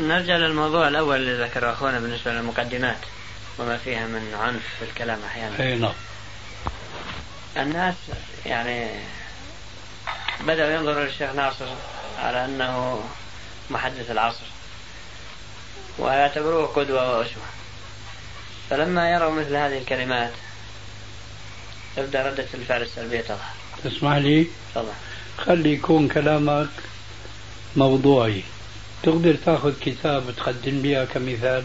نرجع 0.00 0.36
للموضوع 0.36 0.88
الأول 0.88 1.16
اللي 1.16 1.44
ذكره 1.44 1.72
أخونا 1.72 2.00
بالنسبة 2.00 2.32
للمقدمات 2.32 2.98
وما 3.58 3.76
فيها 3.76 4.06
من 4.06 4.34
عنف 4.40 4.62
في 4.78 4.84
الكلام 4.84 5.18
أحيانا. 5.26 5.60
أي 5.60 5.74
نعم. 5.74 5.92
الناس 7.56 7.94
يعني 8.46 8.90
بدأوا 10.40 10.70
ينظروا 10.70 11.04
للشيخ 11.04 11.34
ناصر 11.34 11.66
على 12.18 12.44
أنه 12.44 13.00
محدث 13.70 14.10
العصر. 14.10 14.46
ويعتبروه 15.98 16.66
قدوة 16.66 17.18
وأسوة. 17.18 17.42
فلما 18.70 19.10
يروا 19.10 19.30
مثل 19.30 19.56
هذه 19.56 19.78
الكلمات 19.78 20.32
تبدأ 21.96 22.30
ردة 22.30 22.46
الفعل 22.54 22.82
السلبية 22.82 23.20
تظهر. 23.20 23.50
تسمح 23.84 24.16
لي؟ 24.16 24.46
تظهر 24.74 24.94
خلي 25.38 25.72
يكون 25.72 26.08
كلامك 26.08 26.68
موضوعي. 27.76 28.42
تقدر 29.02 29.34
تأخذ 29.34 29.74
كتاب 29.80 30.34
تقدم 30.36 30.82
لي 30.82 31.06
كمثال؟ 31.14 31.64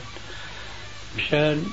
مشان 1.18 1.66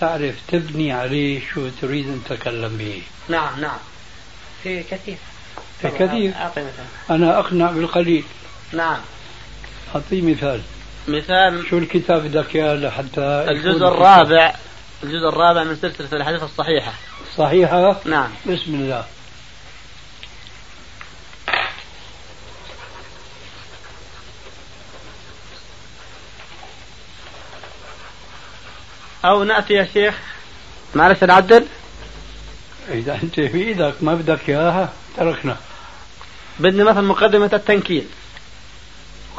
تعرف 0.00 0.34
تبني 0.48 0.92
عليه 0.92 1.40
شو 1.54 1.68
تريد 1.80 2.08
أن 2.08 2.22
تتكلم 2.28 2.76
به. 2.76 3.02
نعم 3.28 3.60
نعم. 3.60 3.78
في 4.62 4.82
كثير. 4.82 5.16
في 5.82 5.88
كثير؟ 5.88 6.34
أعطي 6.34 6.60
مثال. 6.60 6.84
أنا 7.10 7.38
أقنع 7.38 7.70
بالقليل. 7.70 8.24
نعم. 8.72 9.00
اعطيه 9.94 10.22
مثال. 10.22 10.60
مثال. 11.08 11.66
شو 11.70 11.78
الكتاب 11.78 12.22
بدك 12.22 12.56
اياه 12.56 12.74
لحتى 12.74 13.46
الجزء 13.48 13.88
الرابع. 13.88 14.54
الجزء 15.02 15.28
الرابع 15.28 15.64
من 15.64 15.76
سلسلة 15.76 16.08
الأحاديث 16.12 16.42
الصحيحة. 16.42 16.92
صحيحة؟ 17.36 18.00
نعم. 18.04 18.30
بسم 18.46 18.74
الله. 18.74 19.04
أو 29.24 29.44
نأتي 29.44 29.74
يا 29.74 29.88
شيخ. 29.94 30.14
معلش 30.94 31.24
نعدل 31.24 31.66
إذا 32.88 33.14
أنت 33.22 33.40
بإيدك 33.40 33.94
ما 34.00 34.14
بدك 34.14 34.48
إياها 34.48 34.92
تركنا. 35.16 35.56
بدي 36.58 36.84
مثلا 36.84 37.00
مقدمة 37.00 37.50
التنكيل. 37.52 38.06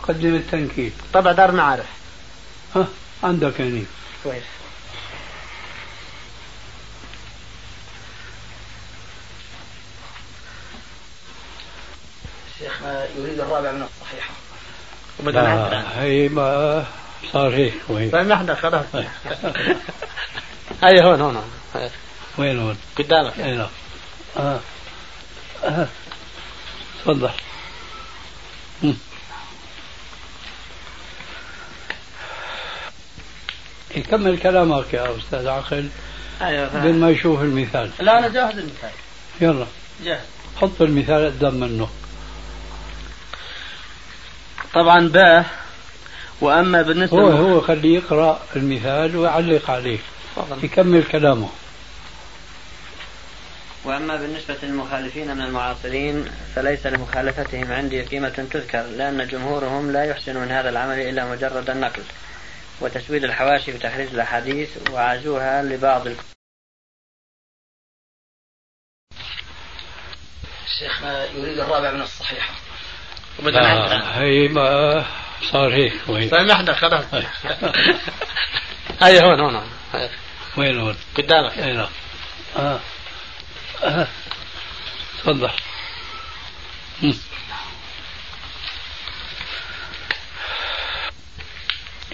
قدم 0.04 0.36
التنكيل. 0.36 0.92
طبع 1.14 1.32
دار 1.32 1.50
المعارف 1.50 1.86
ها 2.76 2.88
عندك 3.24 3.60
يعني. 3.60 3.84
كويس. 4.24 4.44
الشيخ 12.54 12.82
يريد 13.18 13.40
الرابع 13.40 13.72
من 13.72 13.84
الصحيحة. 13.84 14.34
لا 15.24 16.02
هي 16.04 16.30
ما 16.30 16.86
صار 17.34 17.56
هيك 17.56 17.74
وين 17.90 18.12
طيب 18.12 18.28
نحن 18.28 18.56
خلاص. 18.56 18.86
هيا 20.84 21.04
هون 21.04 21.22
هون. 21.22 21.44
وين 22.38 22.60
هون؟ 22.60 22.78
قدامك. 22.98 23.40
اي 23.40 23.56
نعم. 23.56 23.68
آه. 24.38 24.60
آه. 25.64 25.88
يكمل 33.96 34.40
كلامك 34.40 34.94
يا 34.94 35.18
أستاذ 35.18 35.48
عقل 35.48 35.90
أيوه 36.42 36.70
فاهم. 36.70 36.96
ما 36.96 37.10
يشوف 37.10 37.42
المثال. 37.42 37.90
لا 38.00 38.20
أنا 38.20 38.28
جاهز 38.28 38.58
المثال. 38.58 38.92
يلا. 39.42 39.66
جاهز. 40.04 40.26
حط 40.56 40.82
المثال 40.82 41.26
قدام 41.26 41.54
منه. 41.54 41.90
طبعا 44.74 45.08
باء 45.08 45.46
وأما 46.42 46.82
بالنسبة 46.82 47.18
هو 47.18 47.30
هو 47.30 47.62
خليه 47.62 47.96
يقرأ 47.96 48.42
المثال 48.56 49.18
ويعلق 49.18 49.70
عليه 49.70 50.00
تفضل. 50.36 50.66
يكمل 50.66 51.04
كلامه. 51.04 51.50
وأما 53.86 54.16
بالنسبة 54.16 54.56
للمخالفين 54.64 55.36
من 55.36 55.42
المعاصرين 55.42 56.26
فليس 56.56 56.86
لمخالفتهم 56.86 57.72
عندي 57.72 58.02
قيمة 58.02 58.48
تذكر 58.52 58.82
لأن 58.98 59.28
جمهورهم 59.28 59.92
لا 59.92 60.04
يحسن 60.04 60.38
من 60.38 60.52
هذا 60.52 60.70
العمل 60.70 61.00
إلا 61.00 61.32
مجرد 61.32 61.70
النقل. 61.70 62.04
وتسويد 62.84 63.24
الحواشي 63.24 63.74
وتحريز 63.74 64.14
الأحاديث 64.14 64.92
وعزوها 64.92 65.64
لبعض. 65.64 66.08
شيخ 70.80 71.04
يريد 71.36 71.60
الرابع 71.60 71.92
من 71.92 72.02
الصحيحة 72.02 72.54
بدنا 73.40 74.20
هي 74.20 74.48
ما 74.48 75.06
صار 75.52 75.74
هيك. 75.74 76.10
وين؟ 76.10 76.30
سامحنا 76.30 76.74
خلاص. 76.74 77.06
هاي 79.02 79.20
هون 79.24 79.40
هون 79.40 79.70
وين 80.58 80.80
هون؟ 80.80 80.96
قدامك. 81.18 81.58
أي 81.58 81.74
نعم 81.74 81.90
آه. 82.58 82.80
آه. 83.84 84.08
تفضل. 85.20 85.52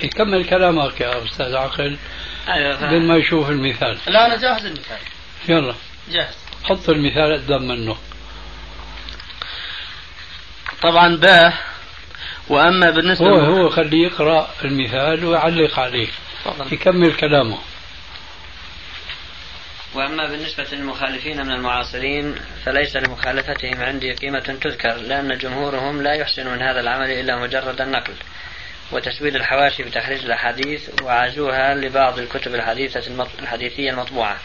يكمل 0.03 0.45
كلامك 0.45 1.01
يا 1.01 1.23
أستاذ 1.23 1.55
عقل 1.55 1.97
أيوه 2.47 2.75
بدون 2.75 3.07
ما 3.07 3.15
يشوف 3.17 3.49
المثال. 3.49 3.97
لا 4.07 4.25
أنا 4.25 4.35
جاهز 4.35 4.65
المثال. 4.65 4.97
يلا. 5.49 5.75
جاهز. 6.11 6.35
حط 6.63 6.89
المثال 6.89 7.33
قدام 7.33 7.67
منه. 7.67 7.97
طبعا 10.81 11.15
باء 11.15 11.53
وأما 12.49 12.89
بالنسبة 12.89 13.29
هو 13.29 13.39
هو 13.39 13.69
خليه 13.69 14.07
يقرأ 14.07 14.49
المثال 14.65 15.25
ويعلق 15.25 15.79
عليه. 15.79 16.07
طبعا. 16.45 16.67
يكمل 16.71 17.13
كلامه. 17.13 17.57
وأما 19.93 20.27
بالنسبة 20.27 20.67
للمخالفين 20.71 21.45
من 21.45 21.51
المعاصرين 21.51 22.35
فليس 22.65 22.95
لمخالفتهم 22.95 23.81
عندي 23.81 24.13
قيمة 24.13 24.39
تذكر 24.39 24.95
لأن 24.95 25.37
جمهورهم 25.37 26.01
لا 26.01 26.13
يحسن 26.13 26.47
من 26.47 26.61
هذا 26.61 26.79
العمل 26.79 27.11
إلا 27.11 27.35
مجرد 27.35 27.81
النقل. 27.81 28.13
وتسويد 28.91 29.35
الحواشي 29.35 29.83
بتخريج 29.83 30.25
الأحاديث 30.25 30.89
وعزوها 31.03 31.75
لبعض 31.75 32.19
الكتب 32.19 32.55
الحديثة 32.55 33.27
الحديثية 33.39 33.91
المطبوعة. 33.91 34.37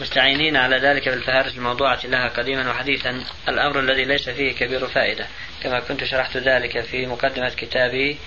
مستعينين 0.00 0.56
على 0.56 0.78
ذلك 0.78 1.08
بالفهارس 1.08 1.56
الموضوعة 1.56 2.00
لها 2.04 2.28
قديما 2.28 2.70
وحديثا. 2.70 3.24
الأمر 3.48 3.80
الذي 3.80 4.04
ليس 4.04 4.30
فيه 4.30 4.52
كبير 4.52 4.86
فائدة. 4.86 5.26
كما 5.62 5.80
كنت 5.80 6.04
شرحت 6.04 6.36
ذلك 6.36 6.80
في 6.80 7.06
مقدمة 7.06 7.48
كتابي 7.48 8.18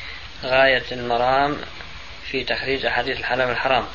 غاية 0.43 0.83
المرام 0.91 1.57
في 2.31 2.43
تخريج 2.43 2.85
أحاديث 2.85 3.19
الحلال 3.19 3.47
والحرام. 3.47 3.85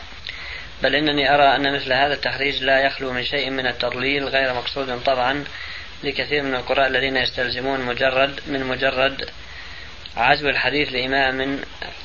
بل 0.82 0.94
إنني 0.94 1.34
أرى 1.34 1.56
أن 1.56 1.74
مثل 1.74 1.92
هذا 1.92 2.14
التخريج 2.14 2.62
لا 2.62 2.78
يخلو 2.80 3.12
من 3.12 3.24
شيء 3.24 3.50
من 3.50 3.66
التضليل 3.66 4.24
غير 4.24 4.54
مقصود 4.54 5.02
طبعا 5.02 5.44
لكثير 6.04 6.42
من 6.42 6.54
القراء 6.54 6.86
الذين 6.86 7.16
يستلزمون 7.16 7.80
مجرد 7.80 8.40
من 8.46 8.64
مجرد 8.64 9.30
عزو 10.16 10.48
الحديث 10.48 10.92
لإمام 10.92 11.60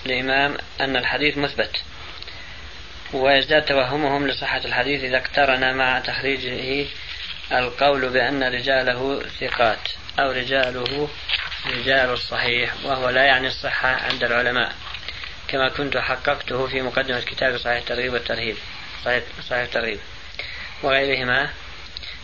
لإمام 0.05 0.57
أن 0.81 0.95
الحديث 0.95 1.37
مثبت 1.37 1.83
ويزداد 3.13 3.65
توهمهم 3.65 4.27
لصحة 4.27 4.61
الحديث 4.65 5.03
إذا 5.03 5.17
اقترن 5.17 5.75
مع 5.75 5.99
تخريجه 5.99 6.87
القول 7.51 8.09
بأن 8.09 8.43
رجاله 8.43 9.23
ثقات 9.39 9.89
أو 10.19 10.31
رجاله 10.31 11.09
رجال 11.67 12.09
الصحيح 12.09 12.73
وهو 12.85 13.09
لا 13.09 13.23
يعني 13.23 13.47
الصحة 13.47 13.89
عند 13.89 14.23
العلماء 14.23 14.73
كما 15.47 15.69
كنت 15.69 15.97
حققته 15.97 16.67
في 16.67 16.81
مقدمة 16.81 17.19
كتاب 17.19 17.57
صحيح 17.57 17.77
الترغيب 17.77 18.13
والترهيب 18.13 18.57
صحيح, 19.05 19.23
صحيح 19.49 19.61
الترغيب 19.61 19.99
وغيرهما 20.83 21.49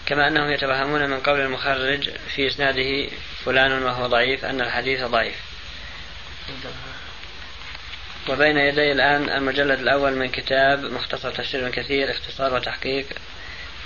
كما 0.05 0.27
أنهم 0.27 0.51
يتوهمون 0.51 1.09
من 1.09 1.19
قول 1.19 1.39
المخرج 1.39 2.09
في 2.35 2.47
إسناده 2.47 3.07
فلان 3.45 3.83
وهو 3.83 4.07
ضعيف 4.07 4.45
أن 4.45 4.61
الحديث 4.61 5.03
ضعيف. 5.03 5.54
وبين 8.29 8.57
يدي 8.57 8.91
الآن 8.91 9.29
المجلد 9.29 9.79
الأول 9.79 10.15
من 10.15 10.27
كتاب 10.27 10.83
مختصر 10.83 11.31
تفسير 11.31 11.61
ابن 11.61 11.71
كثير 11.71 12.11
اختصار 12.11 12.53
وتحقيق. 12.53 13.05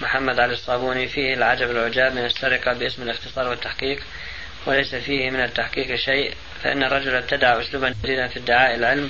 محمد 0.02 0.39
علي 0.39 0.54
الصابوني 0.54 1.08
فيه 1.08 1.34
العجب 1.34 1.72
العجاب 1.72 2.15
من 2.15 2.26
السرقة 2.26 2.74
باسم 2.74 3.04
الاختصار 3.04 3.50
والتحقيق 3.50 4.00
وليس 4.65 4.95
فيه 4.95 5.30
من 5.30 5.39
التحقيق 5.43 5.95
شيء. 5.95 6.34
فإن 6.63 6.84
الرجل 6.84 7.15
ابتدع 7.15 7.62
أسلوبا 7.62 7.95
جديدا 8.04 8.28
في 8.28 8.39
ادعاء 8.39 8.76
العلم 8.76 9.10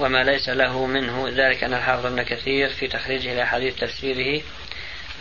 وما 0.00 0.24
ليس 0.24 0.48
له 0.48 0.86
منه. 0.86 1.28
ذلك 1.28 1.64
أن 1.64 1.74
الحافظ 1.74 2.06
ابن 2.06 2.22
كثير 2.22 2.68
في 2.68 2.88
تخريجه 2.88 3.34
لأحاديث 3.34 3.74
تفسيره 3.76 4.42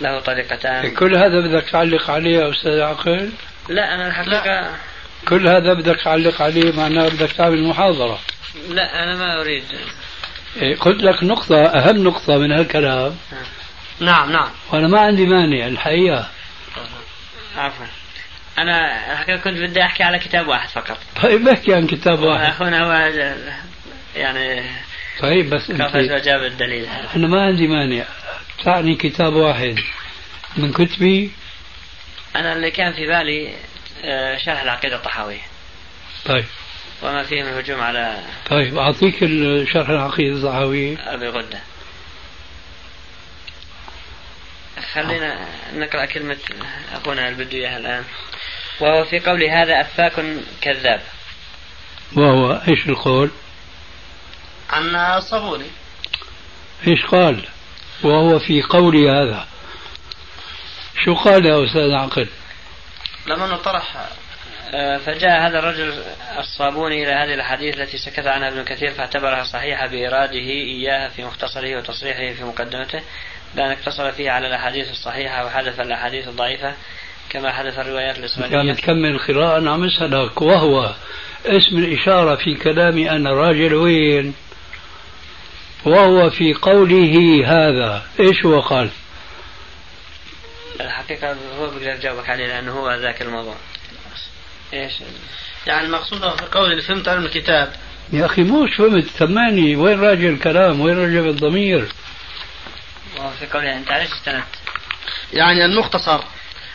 له 0.01 0.19
طريقتان. 0.19 0.95
كل 0.95 1.15
هذا 1.15 1.39
بدك 1.39 1.69
تعلق 1.69 2.11
عليه 2.11 2.39
يا 2.39 2.51
أستاذ 2.51 2.81
عقل 2.81 3.31
لا 3.69 3.95
أنا 3.95 4.07
الحقيقة 4.07 4.77
كل 5.27 5.47
هذا 5.47 5.73
بدك 5.73 6.01
تعلق 6.03 6.41
عليه 6.41 6.71
معناه 6.71 7.09
بدك 7.09 7.31
تعمل 7.31 7.63
محاضرة. 7.63 8.19
لا 8.69 9.03
أنا 9.03 9.15
ما 9.15 9.41
أريد. 9.41 9.63
إيه، 10.61 10.75
قلت 10.75 11.03
لك 11.03 11.23
نقطة 11.23 11.65
أهم 11.65 12.03
نقطة 12.03 12.37
من 12.37 12.51
هالكلام. 12.51 13.15
نعم 13.99 14.31
نعم. 14.31 14.49
وأنا 14.71 14.87
ما 14.87 14.99
عندي 14.99 15.25
مانع 15.25 15.67
الحقيقة. 15.67 16.29
عفوا. 17.57 17.85
أنا 18.57 19.37
كنت 19.37 19.57
بدي 19.57 19.83
أحكي 19.83 20.03
على 20.03 20.19
كتاب 20.19 20.47
واحد 20.47 20.69
فقط. 20.69 20.97
طيب 21.23 21.47
احكي 21.47 21.73
عن 21.73 21.87
كتاب 21.87 22.19
واحد. 22.19 22.45
أخونا 22.45 22.83
هو 22.83 22.91
يعني 24.15 24.63
طيب 25.19 25.49
بس 25.49 25.71
كفز 25.71 25.81
أنت 25.81 26.11
وجاب 26.11 26.43
الدليل. 26.43 26.87
أنا 27.15 27.27
ما 27.27 27.45
عندي 27.45 27.67
مانع. 27.67 28.03
تعني 28.63 28.95
كتاب 28.95 29.33
واحد 29.33 29.75
من 30.57 30.73
كتبي. 30.73 31.31
أنا 32.35 32.53
اللي 32.53 32.71
كان 32.71 32.93
في 32.93 33.07
بالي 33.07 33.47
آه، 33.47 33.53
شرح 34.45 34.61
العقيدة 34.61 34.95
الطحاوية. 34.95 35.41
طيب. 36.25 36.45
وما 37.01 37.23
فيه 37.23 37.43
من 37.43 37.53
هجوم 37.53 37.81
على 37.81 38.23
طيب 38.49 38.77
أعطيك 38.77 39.23
الشرح 39.23 39.89
العقيدة 39.89 40.35
الصحوية 40.35 41.13
أبي 41.13 41.27
غدة. 41.27 41.59
خلينا 44.93 45.47
نقرأ 45.73 46.05
كلمة 46.05 46.37
أخونا 46.93 47.29
اللي 47.29 47.45
بده 47.45 47.57
إياها 47.57 47.77
الآن. 47.77 48.03
وهو 48.79 49.05
في 49.05 49.19
قول 49.19 49.43
هذا 49.43 49.81
أفاك 49.81 50.25
كذاب. 50.61 51.01
وهو 52.15 52.61
إيش 52.67 52.89
القول؟ 52.89 53.29
عن 54.69 54.95
الصابوني 54.95 55.67
إيش 56.87 57.05
قال؟ 57.05 57.45
وهو 58.03 58.39
في 58.39 58.61
قولي 58.61 59.09
هذا. 59.09 59.47
شو 61.05 61.15
قال 61.15 61.45
يا 61.45 61.65
أستاذ 61.65 61.91
عقل؟ 61.91 62.27
لما 63.29 63.45
أنه 63.45 63.55
طرح 63.55 64.09
آه، 64.73 64.97
فجاء 64.97 65.47
هذا 65.47 65.59
الرجل 65.59 65.93
الصابوني 66.39 67.03
إلى 67.03 67.11
هذه 67.11 67.33
الأحاديث 67.33 67.77
التي 67.77 67.97
سكت 67.97 68.27
عنها 68.27 68.47
ابن 68.47 68.63
كثير 68.63 68.91
فاعتبرها 68.91 69.43
صحيحة 69.43 69.87
بإراده 69.87 70.49
إياها 70.49 71.09
في 71.09 71.23
مختصره 71.23 71.77
وتصريحه 71.77 72.33
في 72.33 72.43
مقدمته 72.43 73.01
بأن 73.55 73.71
اقتصر 73.71 74.11
فيه 74.11 74.31
على 74.31 74.47
الأحاديث 74.47 74.91
الصحيحة 74.91 75.45
وحذف 75.45 75.81
الأحاديث 75.81 76.27
الضعيفة 76.27 76.73
كما 77.29 77.51
حذف 77.51 77.79
الروايات 77.79 78.15
كان 78.15 78.23
الإسرائيلية. 78.23 78.73
تكمل 78.73 79.09
القراءة 79.09 79.57
أنا 79.57 79.71
عم 79.71 79.83
أسألك 79.83 80.41
وهو 80.41 80.93
اسم 81.45 81.77
الإشارة 81.77 82.35
في 82.35 82.55
كلامي 82.55 83.11
أنا 83.11 83.29
راجل 83.29 83.73
وين؟ 83.73 84.33
وهو 85.85 86.29
في 86.29 86.53
قوله 86.53 87.43
هذا 87.45 88.03
إيش 88.19 88.45
هو 88.45 88.59
قال؟ 88.59 88.89
الحقيقة 90.81 91.35
هو 91.59 91.69
بيقدر 91.69 91.87
يجاوبك 91.87 92.29
عليه 92.29 92.47
لأنه 92.47 92.71
هو 92.71 92.93
ذاك 92.93 93.21
الموضوع. 93.21 93.55
إيش؟ 94.73 94.93
يعني 95.67 95.85
المقصود 95.85 96.19
في 96.19 96.45
قول 96.45 96.71
اللي 96.71 96.81
فهمت 96.81 97.07
علم 97.07 97.25
الكتاب. 97.25 97.73
يا 98.13 98.25
أخي 98.25 98.41
مش 98.43 98.75
فهمت 98.75 99.05
سمعني. 99.05 99.75
وين 99.75 100.01
راجع 100.01 100.29
الكلام؟ 100.29 100.81
وين 100.81 100.97
راجع 100.97 101.29
الضمير؟ 101.29 101.87
في 103.39 103.45
قوله 103.53 103.77
أنت 103.77 103.91
عليش 103.91 104.11
استندت 104.11 104.43
يعني 105.33 105.65
المختصر 105.65 106.19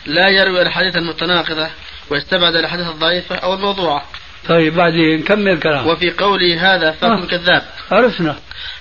لا 0.05 0.29
يروي 0.29 0.61
الحديث 0.61 0.95
المتناقضة 0.95 1.69
ويستبعد 2.09 2.55
الحديث 2.55 2.87
الضعيفة 2.87 3.35
أو 3.35 3.53
الموضوعة. 3.53 4.05
طيب 4.47 4.75
بعدين 4.75 5.23
كمل 5.23 5.59
كلام. 5.59 5.87
وفي 5.87 6.09
قوله 6.11 6.75
هذا 6.75 6.91
فاكم 6.91 7.23
آه. 7.23 7.27
كذاب 7.27 7.65
عرفنا. 7.91 8.35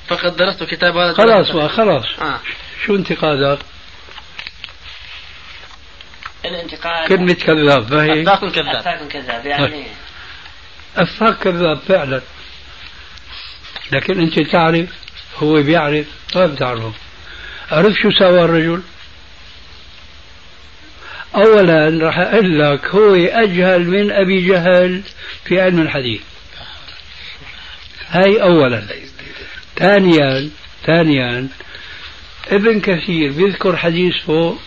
فقد 0.09 0.37
درست 0.37 0.63
كتاب 0.63 0.97
هذا. 0.97 1.13
خلاص 1.13 1.71
خلاص. 1.71 2.05
آه. 2.21 2.41
شو 2.87 2.97
انتقادك؟ 2.97 3.59
الانتقاد 6.45 7.09
كلمة 7.09 7.33
كذاب 7.35 7.89
فهي 7.89 8.25
فاكم 8.25 8.51
كذاب. 8.51 8.77
أفاك 8.77 9.09
كذاب 9.09 9.47
يعني 9.47 9.87
أفاك 10.97 11.39
كذاب 11.39 11.79
فعلا. 11.79 12.23
لكن 13.93 14.21
أنت 14.21 14.41
تعرف 14.41 14.89
هو 15.37 15.63
بيعرف 15.63 16.07
ما 16.37 16.47
بتعرفه 16.47 16.93
عرف 17.71 17.95
شو 18.03 18.11
سوى 18.11 18.45
الرجل؟ 18.45 18.83
أولا 21.35 22.07
راح 22.07 22.19
أقول 22.19 22.61
لك 22.61 22.87
هو 22.87 23.15
أجهل 23.15 23.85
من 23.85 24.13
أبي 24.13 24.47
جهل 24.49 25.03
في 25.45 25.61
علم 25.61 25.81
الحديث. 25.81 26.21
هاي 28.09 28.43
أولا. 28.43 28.87
ثانيا 29.77 30.51
ثانيا 30.87 31.49
ابن 32.49 32.81
كثير 32.81 33.33
بيذكر 33.33 33.77
حديث 33.77 34.15
فوق 34.27 34.59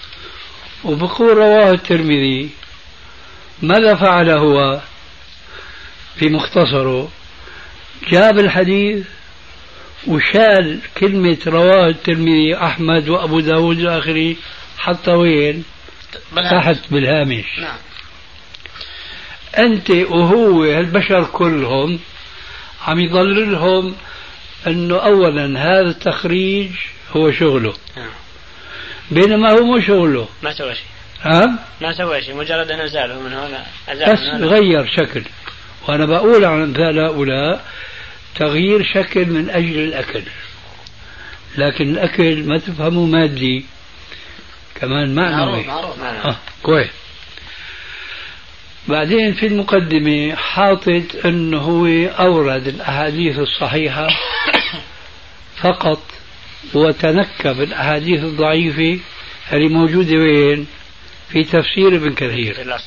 وبقول 0.84 1.38
رواه 1.38 1.72
الترمذي 1.72 2.50
ماذا 3.62 3.96
فعل 3.96 4.30
هو؟ 4.30 4.82
في 6.16 6.30
مختصره 6.30 7.12
جاب 8.12 8.40
الحديث 8.40 9.06
وشال 10.08 10.80
كلمة 10.98 11.38
رواه 11.48 11.88
الترمذي 11.88 12.56
أحمد 12.56 13.10
وأبو 13.10 13.40
داود 13.40 13.82
وآخره 13.82 14.36
حتى 14.78 15.12
وين؟ 15.12 15.64
بالهامش. 16.32 16.66
تحت 16.66 16.92
بالهامش. 16.92 17.60
نعم. 17.60 17.78
أنت 19.58 19.90
وهو 19.90 20.64
البشر 20.64 21.24
كلهم 21.24 22.00
عم 22.88 23.00
يضللهم 23.00 23.96
أنه 24.68 24.96
أولا 24.96 25.60
هذا 25.60 25.90
التخريج 25.90 26.72
هو 27.12 27.32
شغله. 27.32 27.74
نعم. 27.98 28.10
بينما 29.12 29.51
هو 29.51 29.64
مو 29.64 29.80
شغله. 29.80 30.28
ما 30.43 30.53
سوى 30.53 30.76
شيء. 30.76 30.86
ها؟ 31.22 31.60
ما 31.82 31.93
سوى 31.93 32.22
شيء. 32.22 32.36
مجرد 32.36 32.72
أن 32.72 32.80
أزاله 32.80 33.20
من 33.20 33.34
هنا 33.34 33.66
أزاله 33.89 34.14
بس 34.14 34.20
من 34.20 34.30
هنا 34.30 34.47
غير 34.47 34.88
شكل. 34.88 35.24
وأنا 35.88 36.05
بقول 36.05 36.45
عن 36.45 36.62
أمثال 36.62 36.99
هؤلاء 36.99 37.66
تغيير 38.36 38.84
شكل 38.93 39.26
من 39.26 39.49
أجل 39.49 39.80
الأكل. 39.80 40.24
لكن 41.58 41.89
الأكل 41.89 42.43
ما 42.43 42.58
تفهمه 42.58 43.05
مادي. 43.05 43.66
كمان 44.76 45.16
معنوي. 45.16 45.64
معروف 45.64 45.99
معروف 45.99 46.26
آه 46.26 46.36
كويس. 46.64 46.89
بعدين 48.88 49.34
في 49.34 49.47
المقدمة 49.47 50.36
حاطط 50.36 51.26
أنه 51.26 51.58
هو 51.58 51.86
أورد 52.20 52.68
الأحاديث 52.68 53.39
الصحيحة 53.39 54.08
فقط. 55.64 56.16
وتنكب 56.74 57.62
الأحاديث 57.62 58.24
الضعيفة 58.24 58.99
اللي 59.53 59.70
موجودة 59.70 60.18
وين؟ 60.18 60.68
في 61.30 61.43
تفسير 61.43 61.95
ابن 61.95 62.14
كثير. 62.14 62.78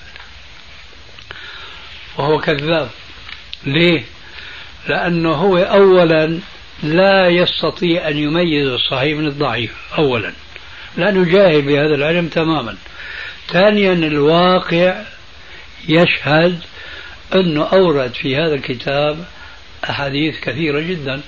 وهو 2.18 2.38
كذاب. 2.38 2.90
ليه؟ 3.66 4.04
لأنه 4.88 5.32
هو 5.32 5.56
أولا 5.56 6.38
لا 6.82 7.28
يستطيع 7.28 8.08
أن 8.08 8.18
يميز 8.18 8.68
الصحيح 8.68 9.18
من 9.18 9.26
الضعيف. 9.26 9.74
أولا. 9.98 10.32
لأنه 10.96 11.24
جاهل 11.32 11.62
بهذا 11.62 11.94
العلم 11.94 12.28
تماما. 12.28 12.76
ثانيا 13.48 13.92
الواقع 13.92 15.02
يشهد 15.88 16.60
أنه 17.34 17.62
أورد 17.62 18.14
في 18.14 18.36
هذا 18.36 18.54
الكتاب 18.54 19.24
أحاديث 19.90 20.40
كثيرة 20.40 20.80
جدا. 20.80 21.20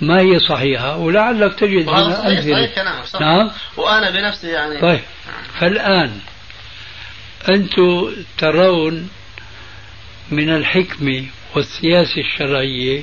ما 0.00 0.20
هي 0.20 0.38
صحيحة؟ 0.38 0.96
ولعلك 0.96 1.54
تجد 1.58 1.88
وهذا 1.88 2.06
هنا 2.06 2.14
صحيح 2.14 2.40
صحيح 2.40 2.56
أمثلة 2.56 2.74
كلامك 2.74 3.04
صح. 3.04 3.20
نعم؟ 3.20 3.50
وأنا 3.76 4.10
بنفسي 4.10 4.48
يعني 4.48 4.80
طيب. 4.80 5.00
فالآن 5.60 6.20
أنتم 7.48 8.12
ترون 8.38 9.08
من 10.30 10.50
الحكمة 10.50 11.24
والسياسة 11.56 12.20
الشرعية 12.20 13.02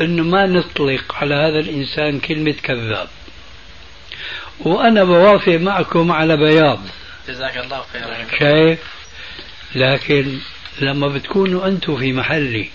أنه 0.00 0.22
ما 0.22 0.46
نطلق 0.46 1.14
على 1.14 1.34
هذا 1.34 1.58
الإنسان 1.58 2.20
كلمة 2.20 2.54
كذاب. 2.62 3.08
وأنا 4.60 5.04
بوافق 5.04 5.52
معكم 5.52 6.12
على 6.12 6.36
بياض. 6.36 6.80
جزاك 7.28 7.58
الله 7.58 7.82
خيرا. 7.92 8.26
شايف؟ 8.40 8.78
لكن 9.74 10.38
لما 10.80 11.08
بتكونوا 11.08 11.66
أنتم 11.66 11.96
في 11.96 12.12
محلي 12.12 12.70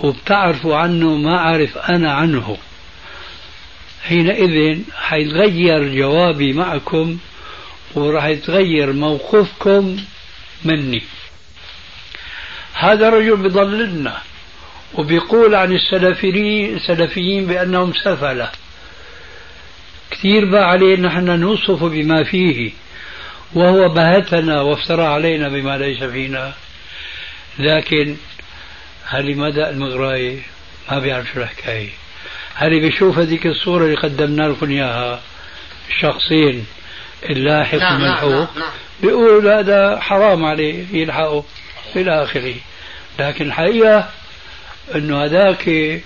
وبتعرفوا 0.00 0.76
عنه 0.76 1.16
ما 1.16 1.38
أعرف 1.38 1.78
أنا 1.78 2.12
عنه. 2.12 2.56
حينئذ 4.02 4.78
حيتغير 4.94 5.94
جوابي 5.94 6.52
معكم 6.52 7.18
وراح 7.94 8.24
يتغير 8.24 8.92
موقفكم 8.92 9.96
مني. 10.64 11.02
هذا 12.74 13.10
رجل 13.10 13.36
بضللنا 13.36 14.18
وبيقول 14.94 15.54
عن 15.54 15.72
السلفيين 15.72 16.76
السلفيين 16.76 17.46
بأنهم 17.46 17.92
سفلة. 18.04 18.50
كثير 20.10 20.44
بقى 20.44 20.70
علينا 20.70 21.08
نحن 21.08 21.40
نوصف 21.40 21.84
بما 21.84 22.24
فيه 22.24 22.70
وهو 23.54 23.88
بهتنا 23.88 24.60
وافترى 24.60 25.02
علينا 25.04 25.48
بما 25.48 25.78
ليس 25.78 26.02
فينا. 26.04 26.52
لكن 27.58 28.16
هل 29.10 29.36
مدى 29.36 29.68
المغراية 29.68 30.38
ما 30.90 30.98
بيعرف 30.98 31.26
شو 31.34 31.40
الحكاية. 31.40 31.90
هل 32.54 32.80
بيشوف 32.80 33.18
هذيك 33.18 33.46
الصورة 33.46 33.84
اللي 33.84 33.96
قدمنا 33.96 34.42
لكم 34.42 34.70
إياها؟ 34.70 35.20
شخصين 36.00 36.66
اللاحق 37.30 37.78
نعم 37.78 38.02
نعم 38.02 38.02
والملحوق 38.02 38.56
نعم, 38.56 38.58
نعم. 38.58 38.72
بيقول 39.02 39.48
هذا 39.48 40.00
حرام 40.00 40.44
عليه 40.44 40.84
يلحقه 40.92 41.44
إلى 41.96 42.22
آخره. 42.22 42.54
لكن 43.18 43.46
الحقيقة 43.46 44.08
أنه 44.94 45.24
هذاك 45.24 46.00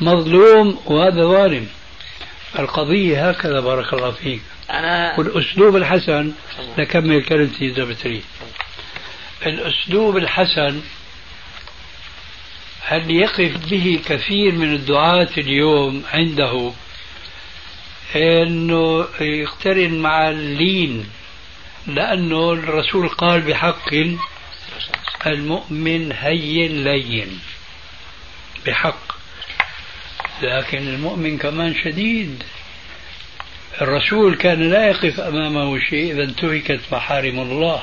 مظلوم 0.00 0.80
وهذا 0.86 1.22
ظالم. 1.22 1.68
القضية 2.58 3.30
هكذا 3.30 3.60
بارك 3.60 3.92
الله 3.92 4.10
فيك. 4.10 4.42
أنا 4.70 5.18
والأسلوب 5.18 5.76
الحسن 5.76 6.32
نكمل 6.78 7.22
كلمتي 7.24 7.66
إذا 7.66 7.84
بتريد. 7.84 8.24
الأسلوب 9.46 10.16
الحسن 10.16 10.80
هل 12.84 13.10
يقف 13.10 13.70
به 13.70 14.00
كثير 14.06 14.52
من 14.52 14.74
الدعاة 14.74 15.28
اليوم 15.38 16.02
عنده؟ 16.12 16.72
إنه 18.16 19.06
يقترن 19.20 19.98
مع 19.98 20.30
اللين 20.30 21.10
لأنه 21.86 22.52
الرسول 22.52 23.08
قال 23.08 23.40
بحق 23.40 23.94
المؤمن 25.26 26.12
هين 26.12 26.84
لين 26.84 27.40
بحق. 28.66 29.12
لكن 30.42 30.78
المؤمن 30.78 31.38
كمان 31.38 31.74
شديد. 31.84 32.42
الرسول 33.80 34.36
كان 34.36 34.70
لا 34.70 34.88
يقف 34.88 35.20
أمامه 35.20 35.78
شيء 35.78 36.12
إذا 36.12 36.22
انتهكت 36.22 36.80
محارم 36.92 37.40
الله. 37.40 37.82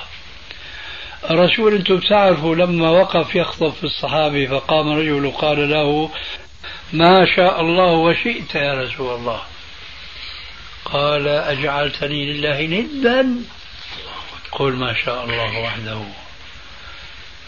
الرسول 1.24 1.76
أنتم 1.76 1.96
بتعرفوا 1.96 2.56
لما 2.56 2.90
وقف 2.90 3.36
يخطب 3.36 3.74
في 3.74 3.84
الصحابه 3.84 4.48
فقام 4.48 4.90
رجل 4.90 5.26
وقال 5.26 5.70
له 5.70 6.12
ما 6.94 7.36
شاء 7.36 7.62
الله 7.62 7.92
وشئت 7.92 8.56
يا 8.56 8.74
رسول 8.74 9.16
الله. 9.16 9.42
قال 10.86 11.28
أجعلتني 11.28 12.34
لله 12.34 12.62
ندا. 12.62 13.36
قل 14.52 14.74
ما 14.74 14.94
شاء 15.06 15.26
الله 15.26 15.60
وحده. 15.60 16.02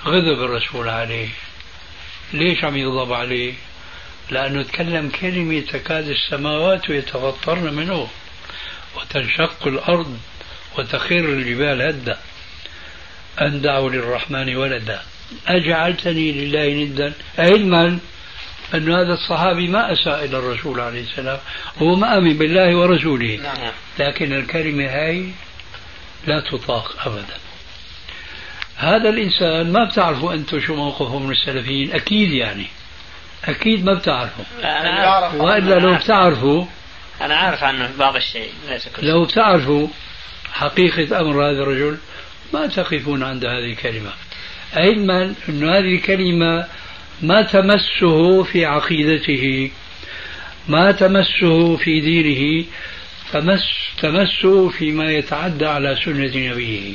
غضب 0.06 0.44
الرسول 0.44 0.90
عليه. 0.90 1.30
ليش 2.34 2.64
عم 2.64 2.78
يغضب 2.78 3.14
عليه؟ 3.14 3.54
لأنه 4.30 4.64
تكلم 4.64 5.10
كلمة 5.22 5.60
تكاد 5.60 6.08
السماوات 6.08 6.90
يتفطرن 6.90 7.74
منه. 7.74 8.08
وتنشق 8.96 9.68
الأرض 9.68 10.20
وتخر 10.78 11.16
الجبال 11.20 11.82
هدا 11.82 12.20
أن 13.42 13.62
دعوا 13.62 13.90
للرحمن 13.90 14.56
ولدا. 14.56 15.02
أجعلتني 15.48 16.32
لله 16.32 16.84
ندا. 16.84 17.14
علما 17.38 18.00
أن 18.74 18.92
هذا 18.92 19.14
الصحابي 19.14 19.68
ما 19.68 19.92
أساء 19.92 20.26
إلى 20.26 20.38
الرسول 20.38 20.80
عليه 20.80 21.02
السلام. 21.02 21.40
هو 21.78 21.96
ما 21.96 22.18
أمن 22.18 22.38
بالله 22.38 22.76
ورسوله. 22.76 23.40
نعم. 23.44 23.72
لكن 24.00 24.34
الكلمة 24.34 24.86
هاي 24.86 25.26
لا 26.28 26.40
تطاق 26.52 27.08
أبدا. 27.08 27.38
هذا 28.78 29.10
الإنسان 29.10 29.72
ما 29.72 29.86
بتعرفوا 29.86 30.34
أنتم 30.34 30.60
شو 30.60 30.76
موقفه 30.76 31.20
من 31.20 31.32
السلفيين؟ 31.32 31.92
أكيد 31.92 32.32
يعني. 32.32 32.68
أكيد 33.46 33.86
ما 33.86 33.94
بتعرفوا. 33.94 34.46
أنا 34.60 34.90
عارف 34.90 35.34
وإلا 35.34 35.80
لو 35.80 35.96
بتعرفوا 35.96 36.66
أنا 37.22 37.36
عارف 37.36 37.64
عنه 37.64 37.90
بعض 38.00 38.16
الشيء 38.16 38.52
ليس 38.70 38.88
كل 38.88 39.08
لو 39.08 39.26
بتعرفوا 39.26 39.88
حقيقة 40.54 41.20
أمر 41.20 41.46
هذا 41.46 41.64
الرجل 41.64 41.98
ما 42.54 42.68
تقفون 42.68 43.24
عند 43.24 43.46
هذه 43.46 43.72
الكلمة. 43.72 44.12
علما 44.74 45.36
أن 45.50 45.70
هذه 45.70 45.96
الكلمة 45.96 46.68
ما 47.22 47.42
تمسه 47.42 48.44
في 48.44 48.66
عقيدته 48.66 49.72
ما 50.68 50.92
تمسه 50.92 51.78
في 51.78 52.00
دينه 52.00 52.66
تمس 53.32 53.64
تمسه 54.02 54.70
فيما 54.70 55.12
يتعدى 55.12 55.66
على 55.66 55.96
سنة 56.06 56.52
نبيه. 56.52 56.94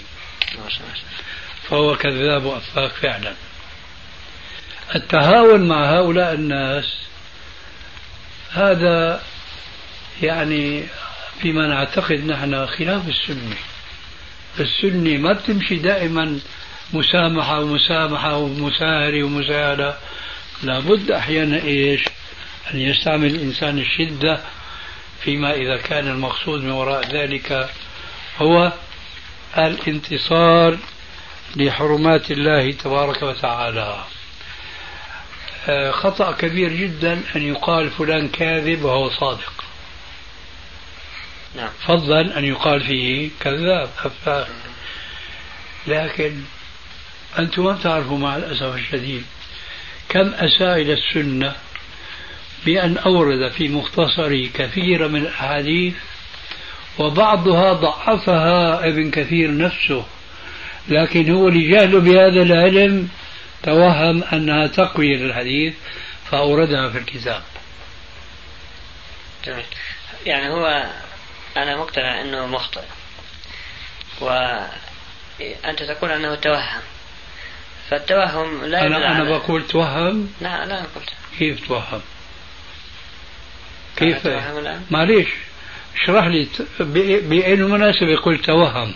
فهو 1.62 1.96
كذاب 1.96 2.44
وأفاك 2.44 2.90
فعلا. 2.90 3.34
التهاون 4.94 5.68
مع 5.68 5.96
هؤلاء 5.98 6.34
الناس 6.34 6.96
هذا 8.52 9.22
يعني 10.22 10.82
فيما 11.42 11.66
نعتقد 11.66 12.26
نحن 12.26 12.66
خلاف 12.66 13.08
السنة. 13.08 13.56
السنة 14.60 15.18
ما 15.18 15.32
بتمشي 15.32 15.76
دائما 15.76 16.40
مسامحة 16.92 17.60
ومسامحة 17.60 18.36
ومساهرة 18.36 19.22
ومساهلة 19.22 19.96
لابد 20.62 21.10
أحيانا 21.10 21.56
إيش؟ 21.62 22.04
أن 22.74 22.80
يستعمل 22.80 23.26
الإنسان 23.34 23.78
الشدة 23.78 24.40
فيما 25.20 25.54
إذا 25.54 25.76
كان 25.76 26.08
المقصود 26.08 26.62
من 26.62 26.70
وراء 26.70 27.08
ذلك 27.08 27.70
هو 28.38 28.72
الانتصار 29.58 30.78
لحرمات 31.56 32.30
الله 32.30 32.72
تبارك 32.72 33.22
وتعالى. 33.22 34.04
آه، 35.68 35.90
خطأ 35.90 36.32
كبير 36.32 36.72
جدا 36.72 37.22
أن 37.36 37.42
يقال 37.42 37.90
فلان 37.90 38.28
كاذب 38.28 38.84
وهو 38.84 39.10
صادق. 39.10 39.65
نعم. 41.56 41.68
فضلا 41.86 42.38
أن 42.38 42.44
يقال 42.44 42.80
فيه 42.80 43.30
كذاب 43.40 43.90
أفاك 44.04 44.48
لكن 45.86 46.42
أنتم 47.38 47.64
ما 47.64 47.78
تعرفوا 47.82 48.18
مع 48.18 48.36
الأسف 48.36 48.74
الشديد 48.74 49.24
كم 50.08 50.34
أساء 50.34 50.80
إلى 50.80 50.92
السنة 50.92 51.56
بأن 52.66 52.98
أورد 52.98 53.52
في 53.52 53.68
مختصره 53.68 54.48
كثير 54.54 55.08
من 55.08 55.20
الأحاديث 55.20 55.94
وبعضها 56.98 57.72
ضعفها 57.72 58.88
ابن 58.88 59.10
كثير 59.10 59.56
نفسه 59.56 60.06
لكن 60.88 61.30
هو 61.30 61.48
لجهله 61.48 62.00
بهذا 62.00 62.42
العلم 62.42 63.08
توهم 63.62 64.22
أنها 64.22 64.66
تقوية 64.66 65.16
للحديث 65.16 65.74
فأوردها 66.30 66.88
في 66.88 66.98
الكتاب. 66.98 67.42
يعني 70.26 70.48
هو 70.48 70.86
أنا 71.56 71.76
مقتنع 71.76 72.20
أنه 72.20 72.46
مخطئ. 72.46 72.84
وأنت 74.20 75.82
تقول 75.82 76.10
أنه 76.10 76.34
توهم. 76.34 76.82
فالتوهم 77.90 78.64
لا 78.64 78.86
أنا 78.86 79.12
أنا 79.12 79.24
بقول 79.24 79.66
توهم؟ 79.66 80.34
لا 80.40 80.66
لا 80.66 80.76
قلت. 80.76 81.10
كيف 81.38 81.68
توهم؟ 81.68 82.00
كيف؟ 83.96 84.28
معليش. 84.90 85.28
اشرح 86.02 86.26
لي 86.26 86.48
بأي 87.20 87.56
مناسبة 87.56 88.16
قلت 88.16 88.44
توهم؟ 88.44 88.94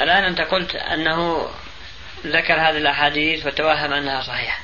الآن 0.00 0.24
أنت 0.24 0.40
قلت 0.40 0.74
أنه 0.74 1.48
ذكر 2.26 2.54
هذه 2.54 2.76
الأحاديث 2.76 3.46
وتوهم 3.46 3.92
أنها 3.92 4.22
صحيحة. 4.22 4.60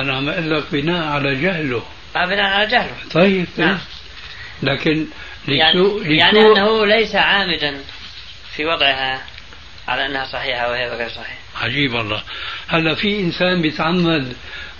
أنا 0.00 0.16
عم 0.16 0.28
أقول 0.28 0.50
لك 0.50 0.64
بناء 0.72 1.06
على 1.08 1.34
جهله. 1.34 1.82
آه 2.16 2.26
بناء 2.26 2.46
على 2.46 2.66
جهله. 2.66 2.96
طيب. 3.10 3.46
نعم. 3.56 3.78
لكن 4.62 5.06
يعني, 5.48 5.80
لسوء 5.80 6.06
يعني 6.06 6.40
أنه 6.40 6.86
ليس 6.86 7.14
عامدا 7.14 7.80
في 8.56 8.66
وضعها 8.66 9.22
على 9.88 10.06
أنها 10.06 10.24
صحيحة 10.24 10.70
وهي 10.70 10.88
غير 10.88 11.08
صحيحة. 11.08 11.38
عجيب 11.56 11.94
والله 11.94 12.22
هلا 12.68 12.94
في 12.94 13.20
إنسان 13.20 13.62
بيتعمد 13.62 14.32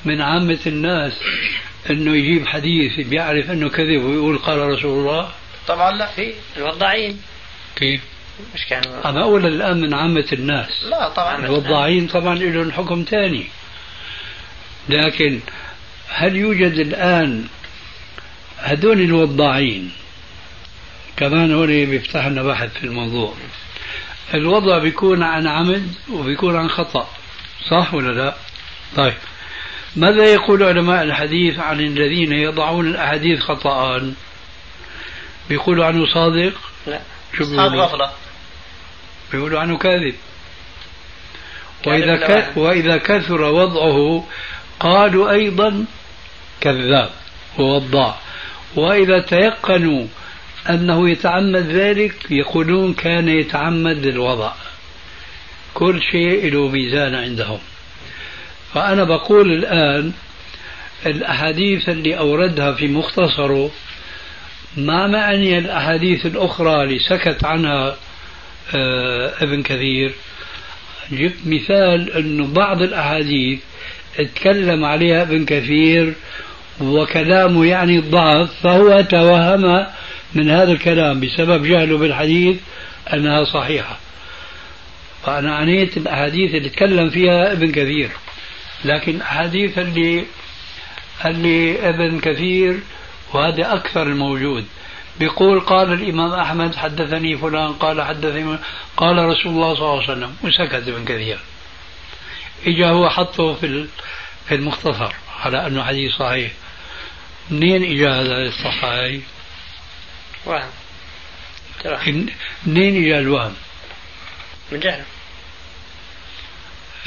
من 0.04 0.20
عامة 0.20 0.58
الناس 0.66 1.20
إنه 1.90 2.16
يجيب 2.16 2.46
حديث 2.46 3.00
بيعرف 3.00 3.50
إنه 3.50 3.68
كذب 3.68 4.04
ويقول 4.04 4.38
قال 4.38 4.58
رسول 4.58 4.98
الله؟ 4.98 5.30
طبعا 5.68 5.92
لا. 5.92 6.06
في 6.06 6.32
الوضاعين 6.56 7.20
كيف؟ 7.76 8.00
مش 8.54 8.66
كانوا 8.66 9.10
أما 9.10 9.22
أولا 9.22 9.48
الآن 9.48 9.80
من 9.80 9.94
عامة 9.94 10.26
الناس. 10.32 10.84
لا 10.90 11.08
طبعا. 11.08 11.36
الوضاعين 11.36 12.06
طبعا 12.06 12.34
لهم 12.34 12.72
حكم 12.72 13.04
ثاني 13.10 13.46
لكن 14.88 15.40
هل 16.08 16.36
يوجد 16.36 16.72
الآن 16.72 17.44
هذول 18.62 19.00
الوضاعين 19.00 19.92
كمان 21.16 21.54
هون 21.54 21.66
بيفتح 21.66 22.26
لنا 22.26 22.42
بحث 22.42 22.72
في 22.72 22.84
الموضوع. 22.84 23.34
الوضع 24.34 24.78
بيكون 24.78 25.22
عن 25.22 25.46
عمد 25.46 25.94
وبيكون 26.12 26.56
عن 26.56 26.68
خطأ. 26.68 27.08
صح 27.70 27.94
ولا 27.94 28.12
لا؟ 28.12 28.34
طيب. 28.96 29.14
ماذا 29.96 30.24
يقول 30.24 30.62
علماء 30.62 31.02
الحديث 31.02 31.58
عن 31.58 31.80
الذين 31.80 32.32
يضعون 32.32 32.86
الأحاديث 32.86 33.40
خطأ؟ 33.40 34.12
بيقولوا 35.48 35.86
عنه 35.86 36.06
صادق؟ 36.14 36.52
لا. 36.86 37.00
شو 37.38 37.44
بيقولوا؟ 37.50 37.84
غفلة. 37.84 38.10
بيقولوا 39.32 39.60
عنه 39.60 39.78
كاذب. 39.78 40.14
وإذا, 41.86 42.16
ك... 42.16 42.56
وإذا 42.56 42.96
كثر 42.96 43.42
وضعه 43.42 44.26
قالوا 44.80 45.30
أيضا 45.30 45.84
كذاب. 46.60 47.10
ووضاع 47.58 48.18
وإذا 48.76 49.20
تيقنوا 49.20 50.06
أنه 50.70 51.10
يتعمد 51.10 51.66
ذلك 51.66 52.14
يقولون 52.30 52.94
كان 52.94 53.28
يتعمد 53.28 54.06
الوضع 54.06 54.52
كل 55.74 56.00
شيء 56.12 56.52
له 56.52 56.68
ميزان 56.68 57.14
عندهم. 57.14 57.58
فأنا 58.74 59.04
بقول 59.04 59.52
الآن 59.52 60.12
الأحاديث 61.06 61.88
اللي 61.88 62.18
أوردها 62.18 62.72
في 62.72 62.88
مختصره 62.88 63.70
ما 64.76 65.06
معني 65.06 65.58
الأحاديث 65.58 66.26
الأخرى 66.26 66.82
اللي 66.84 66.98
سكت 66.98 67.44
عنها 67.44 67.96
آه 68.74 69.32
ابن 69.40 69.62
كثير؟ 69.62 70.12
جبت 71.12 71.46
مثال 71.46 72.12
أنه 72.12 72.46
بعض 72.46 72.82
الأحاديث 72.82 73.58
اتكلم 74.18 74.84
عليها 74.84 75.22
ابن 75.22 75.44
كثير 75.44 76.14
وكلامه 76.80 77.66
يعني 77.66 77.98
الضعف 77.98 78.50
فهو 78.62 79.00
توهم 79.00 79.86
من 80.34 80.50
هذا 80.50 80.72
الكلام 80.72 81.20
بسبب 81.20 81.66
جهله 81.66 81.98
بالحديث 81.98 82.56
أنها 83.12 83.44
صحيحة. 83.44 83.98
فأنا 85.26 85.54
عنيت 85.54 85.96
الأحاديث 85.96 86.54
اللي 86.54 86.68
تكلم 86.68 87.10
فيها 87.10 87.52
ابن 87.52 87.72
كثير 87.72 88.10
لكن 88.84 89.14
الأحاديث 89.14 89.78
اللي 89.78 90.24
اللي 91.24 91.88
ابن 91.88 92.20
كثير 92.20 92.80
وهذا 93.34 93.74
أكثر 93.74 94.02
الموجود. 94.02 94.64
بيقول 95.20 95.60
قال 95.60 95.92
الإمام 95.92 96.32
أحمد 96.32 96.74
حدثني 96.74 97.36
فلان 97.36 97.72
قال 97.72 98.02
حدثني 98.02 98.58
قال 98.96 99.16
رسول 99.16 99.52
الله 99.52 99.74
صلى 99.74 99.82
الله 99.82 100.02
عليه 100.02 100.12
وسلم. 100.12 100.34
وسكت 100.44 100.88
ابن 100.88 101.04
كثير. 101.04 101.38
إجا 102.66 102.88
هو 102.88 103.08
حطه 103.08 103.54
في 103.54 103.86
في 104.48 104.54
المختصر 104.54 105.12
على 105.40 105.66
أنه 105.66 105.84
حديث 105.84 106.12
صحيح. 106.12 106.52
منين 107.50 107.84
إجا 107.84 108.10
هذا 108.10 108.42
الصحيح؟ 108.42 109.22
وهم. 110.46 110.70
منين 112.66 113.04
إجا 113.04 113.18
الوهم؟ 113.18 113.54
من 114.72 114.80
جهل. 114.80 115.02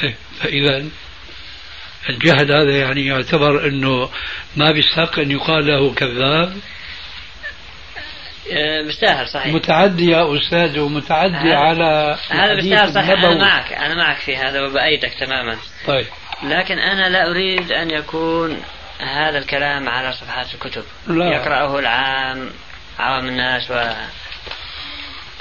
إيه 0.04 0.16
فإذا 0.40 0.86
الجهل 2.10 2.52
هذا 2.52 2.78
يعني 2.78 3.06
يعتبر 3.06 3.68
أنه 3.68 4.10
ما 4.56 4.72
بيستحق 4.72 5.20
أن 5.20 5.32
يقال 5.32 5.68
له 5.68 5.94
كذاب. 5.94 6.58
بيستاهل 8.86 9.28
صحيح. 9.28 9.54
متعدي 9.54 10.12
يا 10.12 10.38
أستاذ 10.38 10.80
ومتعدي 10.80 11.54
على 11.54 12.18
هذا 12.30 12.54
بيستاهل 12.56 12.94
صحيح. 12.94 13.10
أنا 13.10 13.38
معك 13.38 13.74
أنا 13.74 13.96
معك 13.96 14.18
في 14.18 14.38
هذا 14.38 14.62
وبأيدك 14.62 15.14
تماما. 15.20 15.58
طيب. 15.88 16.06
لكن 16.44 16.80
أنا 16.80 17.10
لا 17.10 17.32
أريد 17.32 17.72
أن 17.72 17.92
يكون 17.92 18.64
هذا 19.04 19.38
الكلام 19.38 19.90
على 19.90 20.14
صفحات 20.14 20.54
الكتب. 20.54 20.84
لا. 21.08 21.26
يقرأه 21.26 21.80
العام 21.80 22.50
عوام 23.00 23.28
الناس 23.28 23.72
و 23.72 23.94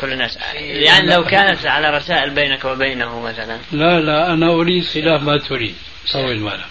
كل 0.00 0.12
الناس. 0.12 0.38
يعني 0.54 1.06
لو 1.06 1.24
كانت 1.24 1.66
على 1.66 1.90
رسائل 1.90 2.30
بينك 2.30 2.64
وبينه 2.64 3.20
مثلا. 3.20 3.58
لا 3.72 4.00
لا 4.00 4.32
أنا 4.32 4.50
أريد 4.50 4.84
خلاف 4.84 5.22
ما 5.22 5.38
تريد. 5.38 5.74
طول 6.12 6.38
بالك 6.38 6.66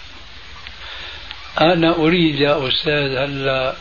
أنا 1.60 1.96
أريد 1.96 2.34
يا 2.40 2.68
أستاذ 2.68 3.16
هلا 3.16 3.74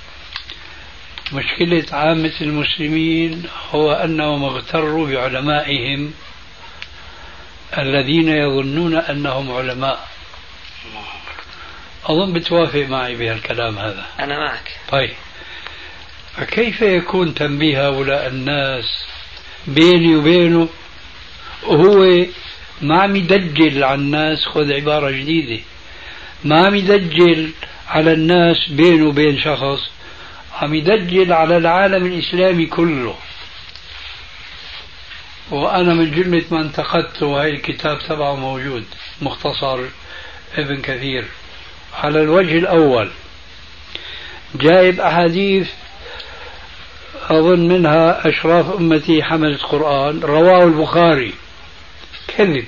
مشكلة 1.33 1.85
عامة 1.91 2.33
المسلمين 2.41 3.43
هو 3.71 3.91
أنهم 3.93 4.43
اغتروا 4.43 5.07
بعلمائهم 5.07 6.13
الذين 7.77 8.27
يظنون 8.27 8.95
أنهم 8.95 9.51
علماء. 9.51 10.07
أظن 12.05 12.33
بتوافق 12.33 12.85
معي 12.89 13.15
بهالكلام 13.15 13.77
هذا. 13.77 14.05
أنا 14.19 14.39
معك. 14.39 14.79
طيب. 14.91 15.11
فكيف 16.37 16.81
يكون 16.81 17.33
تنبيه 17.33 17.87
هؤلاء 17.87 18.27
الناس 18.27 18.85
بيني 19.67 20.15
وبينه؟ 20.15 20.69
وهو 21.63 22.25
ما 22.81 23.01
عم 23.01 23.15
يدجل 23.15 23.83
على 23.83 24.01
الناس 24.01 24.45
خذ 24.45 24.73
عبارة 24.73 25.11
جديدة. 25.11 25.63
ما 26.43 26.65
عم 26.65 26.75
يدجل 26.75 27.51
على 27.87 28.13
الناس 28.13 28.69
بينه 28.69 29.07
وبين 29.07 29.39
شخص 29.41 29.91
عم 30.53 30.75
يدجل 30.75 31.33
على 31.33 31.57
العالم 31.57 32.05
الإسلامي 32.05 32.65
كله. 32.65 33.15
وأنا 35.51 35.93
من 35.93 36.11
جملة 36.11 36.43
ما 36.51 36.61
انتقدته 36.61 37.25
وهي 37.25 37.49
الكتاب 37.49 37.99
تبعه 37.99 38.35
موجود 38.35 38.85
مختصر 39.21 39.79
ابن 40.57 40.81
كثير. 40.81 41.25
على 41.93 42.21
الوجه 42.21 42.57
الأول. 42.57 43.11
جايب 44.55 44.99
أحاديث 44.99 45.69
أظن 47.29 47.67
منها 47.67 48.29
أشراف 48.29 48.75
أمتي 48.75 49.23
حملة 49.23 49.57
قرآن 49.57 50.19
رواه 50.19 50.63
البخاري. 50.63 51.33
كذب. 52.27 52.65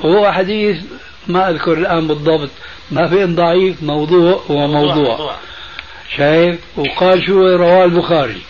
وهو 0.00 0.32
حديث 0.32 0.82
ما 1.26 1.50
أذكر 1.50 1.72
الآن 1.72 2.08
بالضبط 2.08 2.50
ما 2.90 3.08
في 3.08 3.24
ضعيف 3.24 3.82
موضوع 3.82 4.42
هو 4.50 4.66
موضوع. 4.66 5.36
شايف؟ 6.16 6.60
وقال 6.76 7.26
شو 7.26 7.56
رواه 7.56 7.84
البخاري. 7.84 8.42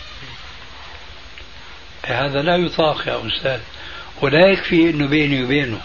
هذا 2.05 2.41
لا 2.41 2.55
يطاق 2.55 3.07
يا 3.07 3.27
أستاذ. 3.27 3.59
ولا 4.21 4.47
يكفي 4.47 4.89
أنه 4.89 5.07
بيني 5.07 5.43
وبينه. 5.43 5.81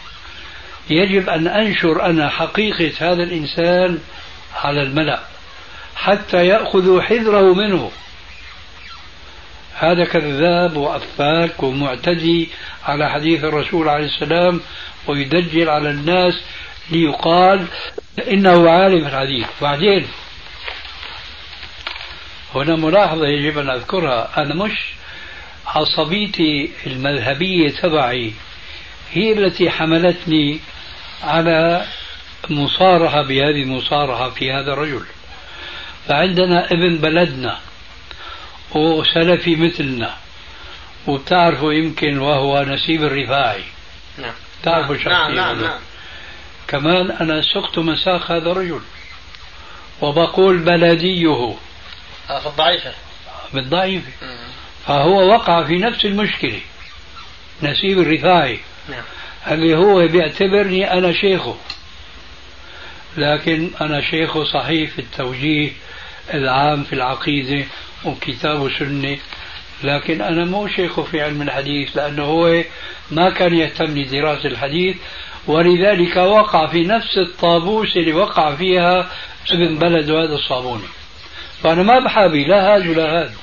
يجب 0.90 1.28
أن 1.28 1.46
أنشر 1.46 2.06
أنا 2.06 2.28
حقيقة 2.28 2.92
هذا 3.12 3.22
الإنسان 3.22 3.98
على 4.54 4.82
الملأ 4.82 5.20
حتى 5.96 6.46
يأخذوا 6.46 7.02
حذره 7.02 7.54
منه. 7.54 7.90
هذا 9.74 10.04
كذاب 10.04 10.76
وأفاك 10.76 11.62
ومعتدي 11.62 12.48
على 12.84 13.10
حديث 13.10 13.44
الرسول 13.44 13.88
عليه 13.88 14.06
السلام 14.06 14.60
ويدجل 15.06 15.68
على 15.68 15.90
الناس 15.90 16.34
ليقال 16.90 17.66
إنه 18.30 18.70
عالم 18.70 19.06
الحديث. 19.06 19.46
بعدين 19.62 20.06
هنا 22.54 22.76
ملاحظة 22.76 23.26
يجب 23.26 23.58
أن 23.58 23.70
أذكرها. 23.70 24.42
أنا 24.42 24.54
مش 24.54 24.72
عصبيتي 25.66 26.70
المذهبية 26.86 27.70
تبعي 27.70 28.32
هي 29.12 29.32
التي 29.32 29.70
حملتني 29.70 30.60
على 31.22 31.86
مصارحة 32.50 33.22
بهذه 33.22 33.62
المصارحة 33.62 34.30
في 34.30 34.52
هذا 34.52 34.72
الرجل. 34.72 35.06
فعندنا 36.08 36.72
ابن 36.72 36.96
بلدنا 36.96 37.58
وسلفي 38.74 39.56
مثلنا 39.56 40.14
وبتعرفوا 41.06 41.72
يمكن 41.72 42.18
وهو 42.18 42.62
نسيب 42.62 43.04
الرفاعي. 43.04 43.64
نعم. 44.18 44.34
تعرفوا 44.62 44.94
نعم 44.94 45.04
شخصية 45.04 45.34
نعم, 45.34 45.60
نعم. 45.60 45.80
كمان 46.68 47.10
أنا 47.10 47.42
سقت 47.42 47.78
مساق 47.78 48.32
هذا 48.32 48.50
الرجل 48.50 48.80
وبقول 50.00 50.58
بلديه. 50.58 51.56
في 52.26 52.46
الضعيفة 52.46 52.92
بالضعيفة 53.54 54.12
فهو 54.86 55.28
وقع 55.28 55.64
في 55.64 55.76
نفس 55.76 56.04
المشكلة 56.04 56.60
نسيب 57.62 57.98
الرفاعي. 57.98 58.60
نعم. 58.88 59.02
اللي 59.50 59.76
هو 59.76 60.08
بيعتبرني 60.08 60.92
أنا 60.92 61.12
شيخه. 61.12 61.56
لكن 63.16 63.70
أنا 63.80 64.00
شيخه 64.00 64.44
صحيح 64.44 64.90
في 64.90 64.98
التوجيه 64.98 65.70
العام 66.34 66.84
في 66.84 66.92
العقيدة 66.92 67.64
وكتاب 68.04 68.60
وسنة. 68.60 69.18
لكن 69.84 70.22
أنا 70.22 70.44
مو 70.44 70.68
شيخه 70.68 71.02
في 71.02 71.22
علم 71.22 71.42
الحديث 71.42 71.96
لأنه 71.96 72.24
هو 72.24 72.62
ما 73.10 73.30
كان 73.30 73.54
يهتم 73.54 73.98
لدراسة 73.98 74.48
الحديث 74.48 74.96
ولذلك 75.46 76.16
وقع 76.16 76.66
في 76.66 76.84
نفس 76.84 77.18
الطابوس 77.18 77.96
اللي 77.96 78.12
وقع 78.12 78.54
فيها 78.54 79.10
ابن 79.52 79.78
بلد 79.78 80.10
هذا 80.10 80.34
الصابوني. 80.34 80.88
فأنا 81.62 81.82
ما 81.82 81.98
بحابي 81.98 82.44
لا 82.44 82.76
هذا 82.76 82.90
ولا 82.90 83.22
هذا 83.22 83.34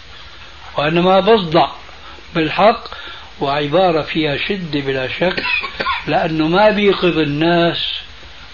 وإنما 0.78 1.20
بصدع 1.20 1.68
بالحق 2.36 2.88
وعبارة 3.42 4.02
فيها 4.02 4.38
شدة 4.38 4.80
بلا 4.80 5.08
شك 5.08 5.44
لأنه 6.08 6.48
ما 6.48 6.70
بيقظ 6.70 7.18
الناس. 7.18 7.78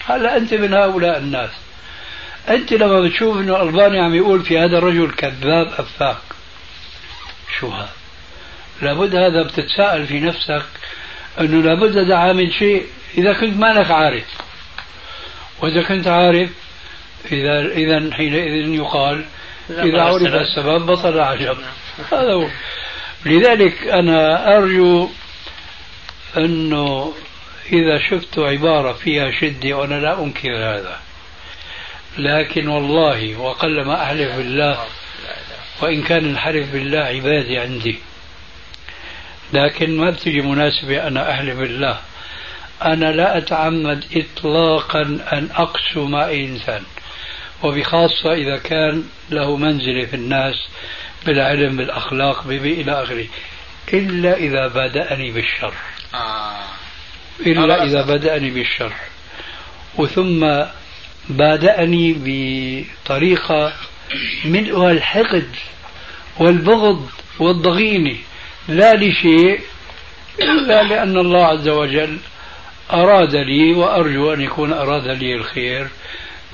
هلا 0.06 0.36
أنت 0.36 0.54
من 0.54 0.74
هؤلاء 0.74 1.18
الناس. 1.18 1.50
أنت 2.48 2.72
لما 2.72 3.00
بتشوف 3.00 3.36
أنه 3.36 3.56
الألباني 3.56 3.98
عم 3.98 4.14
يقول 4.14 4.42
في 4.42 4.58
هذا 4.58 4.78
الرجل 4.78 5.10
كذاب 5.10 5.72
أفاك 5.78 6.16
شو 7.58 7.68
هذا؟ 7.68 7.92
لابد 8.82 9.16
هذا 9.16 9.42
بتتساءل 9.42 10.06
في 10.06 10.20
نفسك 10.20 10.64
أنه 11.40 11.62
لابد 11.62 11.98
هذا 11.98 12.16
عامل 12.16 12.52
شيء 12.52 12.86
إذا 13.18 13.32
كنت 13.32 13.56
مانك 13.56 13.90
عارف. 13.90 14.24
وإذا 15.60 15.82
كنت 15.82 16.06
عارف 16.06 16.50
إذا 17.32 17.60
إذا 17.60 18.14
حينئذ 18.14 18.74
يقال 18.74 19.24
إذا 19.70 20.02
عرف 20.02 20.34
السبب 20.34 20.86
بطل 20.86 21.20
عجب. 21.20 21.56
هذا 22.12 22.32
هو. 22.32 22.48
لذلك 23.26 23.86
أنا 23.86 24.56
أرجو 24.56 25.08
أنه 26.36 27.12
إذا 27.72 27.98
شفت 28.10 28.38
عبارة 28.38 28.92
فيها 28.92 29.30
شدة 29.40 29.76
وأنا 29.76 29.94
لا 29.94 30.22
أنكر 30.22 30.56
هذا. 30.56 31.00
لكن 32.18 32.68
والله 32.68 33.36
وقل 33.36 33.84
ما 33.84 34.02
أحلف 34.02 34.36
بالله 34.36 34.84
وإن 35.82 36.02
كان 36.02 36.30
الحلف 36.30 36.72
بالله 36.72 36.98
عبادي 36.98 37.58
عندي. 37.58 37.98
لكن 39.52 39.96
ما 39.96 40.10
بتجي 40.10 40.40
مناسبة 40.40 41.06
أنا 41.06 41.30
أحلف 41.30 41.58
بالله. 41.58 42.00
أنا 42.82 43.12
لا 43.12 43.38
أتعمد 43.38 44.04
إطلاقا 44.16 45.02
أن 45.32 45.48
أقسو 45.54 46.04
مع 46.06 46.26
أي 46.26 46.44
إنسان. 46.44 46.82
وبخاصة 47.62 48.32
إذا 48.32 48.56
كان 48.56 49.04
له 49.30 49.56
منزلة 49.56 50.06
في 50.06 50.16
الناس 50.16 50.54
بالعلم 51.26 51.76
بالأخلاق 51.76 52.46
إلى 52.46 53.02
آخره. 53.02 53.26
إلا 53.92 54.36
إذا 54.36 54.66
بدأني 54.66 55.30
بالشر 55.30 55.74
آه. 56.14 56.64
إلا 57.46 57.84
إذا 57.84 58.02
بدأني 58.02 58.50
بالشر 58.50 58.92
وثم 59.96 60.64
بادأني 61.28 62.16
بطريقة 62.24 63.72
ملؤها 64.44 64.90
الحقد 64.90 65.48
والبغض 66.38 67.08
والضغينة. 67.38 68.16
لا 68.68 68.94
لشيء 68.94 69.60
إلا 70.40 70.82
لأن 70.82 71.16
الله 71.16 71.46
عز 71.46 71.68
وجل 71.68 72.18
أراد 72.92 73.36
لي 73.36 73.74
وأرجو 73.74 74.32
أن 74.32 74.40
يكون 74.40 74.72
أراد 74.72 75.08
لي 75.08 75.34
الخير. 75.34 75.88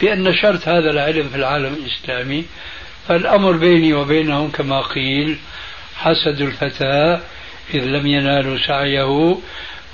بأن 0.00 0.22
نشرت 0.22 0.68
هذا 0.68 0.90
العلم 0.90 1.28
في 1.28 1.36
العالم 1.36 1.74
الإسلامي 1.74 2.44
فالأمر 3.08 3.52
بيني 3.52 3.94
وبينهم 3.94 4.50
كما 4.50 4.80
قيل 4.80 5.38
حسد 5.96 6.40
الفتى 6.40 7.20
إذ 7.74 7.84
لم 7.84 8.06
ينالوا 8.06 8.58
سعيه 8.66 9.38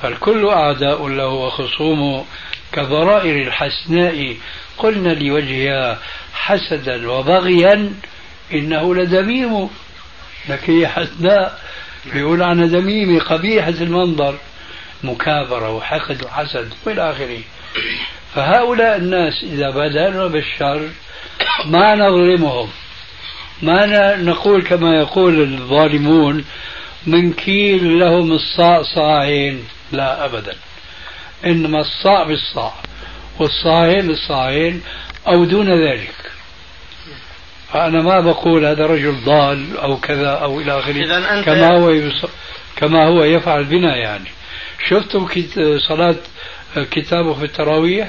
فالكل 0.03 0.47
أعداء 0.47 1.09
له 1.09 1.29
وخصومه 1.29 2.25
كضرائر 2.73 3.43
الحسناء. 3.47 4.37
قلنا 4.79 5.09
لوجهها 5.09 5.99
حسدا 6.35 7.11
وبغيا 7.11 7.93
إنه 8.53 8.95
لدميم. 8.95 9.69
لكن 10.49 10.79
هي 10.79 10.89
حسناء 10.89 11.59
بيقول 12.13 12.43
عنها 12.43 12.67
دميمة 12.67 13.21
قبيحة 13.21 13.69
المنظر 13.69 14.39
مكابرة 15.05 15.71
وحقد 15.71 16.25
وحسد 16.25 16.73
وإلى 16.87 17.11
آخره 17.11 17.41
فهؤلاء 18.35 18.97
الناس 18.97 19.33
إذا 19.43 19.71
بدأنا 19.71 20.27
بالشر 20.27 20.89
ما 21.67 21.95
نظلمهم. 21.95 22.69
ما 23.63 24.17
نقول 24.17 24.63
كما 24.63 24.97
يقول 24.97 25.43
الظالمون؟ 25.43 26.45
من 27.07 27.33
كيل 27.33 27.99
لهم 28.01 28.33
الصاع 28.33 28.83
صاعين. 28.83 29.65
لا 29.93 30.25
أبدا. 30.25 30.57
إنما 31.47 31.81
الصاع 31.81 32.25
بالصاع 32.25 32.73
والصاعين 33.39 34.07
بالصاعين 34.07 34.83
أو 35.29 35.45
دون 35.45 35.69
ذلك. 35.69 36.15
فأنا 37.73 38.03
ما 38.03 38.21
بقول 38.21 38.65
هذا 38.65 38.87
رجل 38.87 39.17
ضال 39.25 39.77
أو 39.77 39.97
كذا 39.97 40.31
أو 40.31 40.61
إلى 40.61 40.79
آخره. 40.79 40.93
كما 41.43 41.77
هو 41.79 41.91
يص... 41.91 42.25
كما 42.77 43.07
هو 43.07 43.25
يفعل 43.25 43.65
بنا 43.65 43.97
يعني. 43.97 44.31
شفتم 44.89 45.29
صلاة 45.89 46.17
كتابه 46.91 47.35
في 47.35 47.45
التراويح؟ 47.45 48.09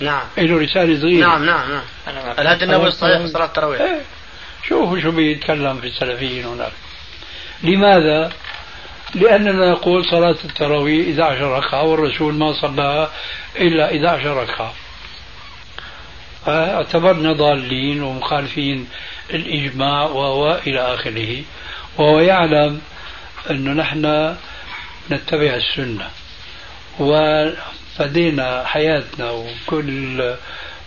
نعم. 0.00 0.26
له 0.38 0.58
رسالة 0.58 1.00
صغيرة. 1.00 1.26
نعم 1.26 1.44
نعم 1.44 1.70
نعم. 1.70 1.82
الهدي 2.38 2.64
النبوي 2.64 2.88
الصحيح 2.88 3.18
في 3.18 3.28
صلاة 3.28 3.44
التراويح. 3.44 3.80
إيه. 3.80 4.00
شوفوا 4.68 5.00
شو 5.00 5.10
بيتكلم 5.10 5.80
في 5.80 5.86
السلفيين 5.86 6.44
هناك. 6.44 6.72
لماذا؟ 7.62 8.32
لأننا 9.14 9.70
نقول 9.70 10.04
صلاة 10.04 10.36
التراويح 10.44 11.08
11 11.08 11.56
ركعة 11.56 11.82
والرسول 11.82 12.34
ما 12.34 12.52
صلاها 12.52 13.10
إلا 13.56 13.84
11 13.84 14.36
ركعة. 14.42 14.72
فاعتبرنا 16.46 17.32
ضالين 17.32 18.02
ومخالفين 18.02 18.88
الإجماع 19.30 20.02
وإلى 20.04 20.94
آخره. 20.94 21.42
وهو 21.98 22.20
يعلم 22.20 22.80
أنه 23.50 23.72
نحن 23.72 24.36
نتبع 25.10 25.54
السنة. 25.54 26.10
وفدينا 27.94 28.64
حياتنا 28.66 29.30
وكل 29.30 30.34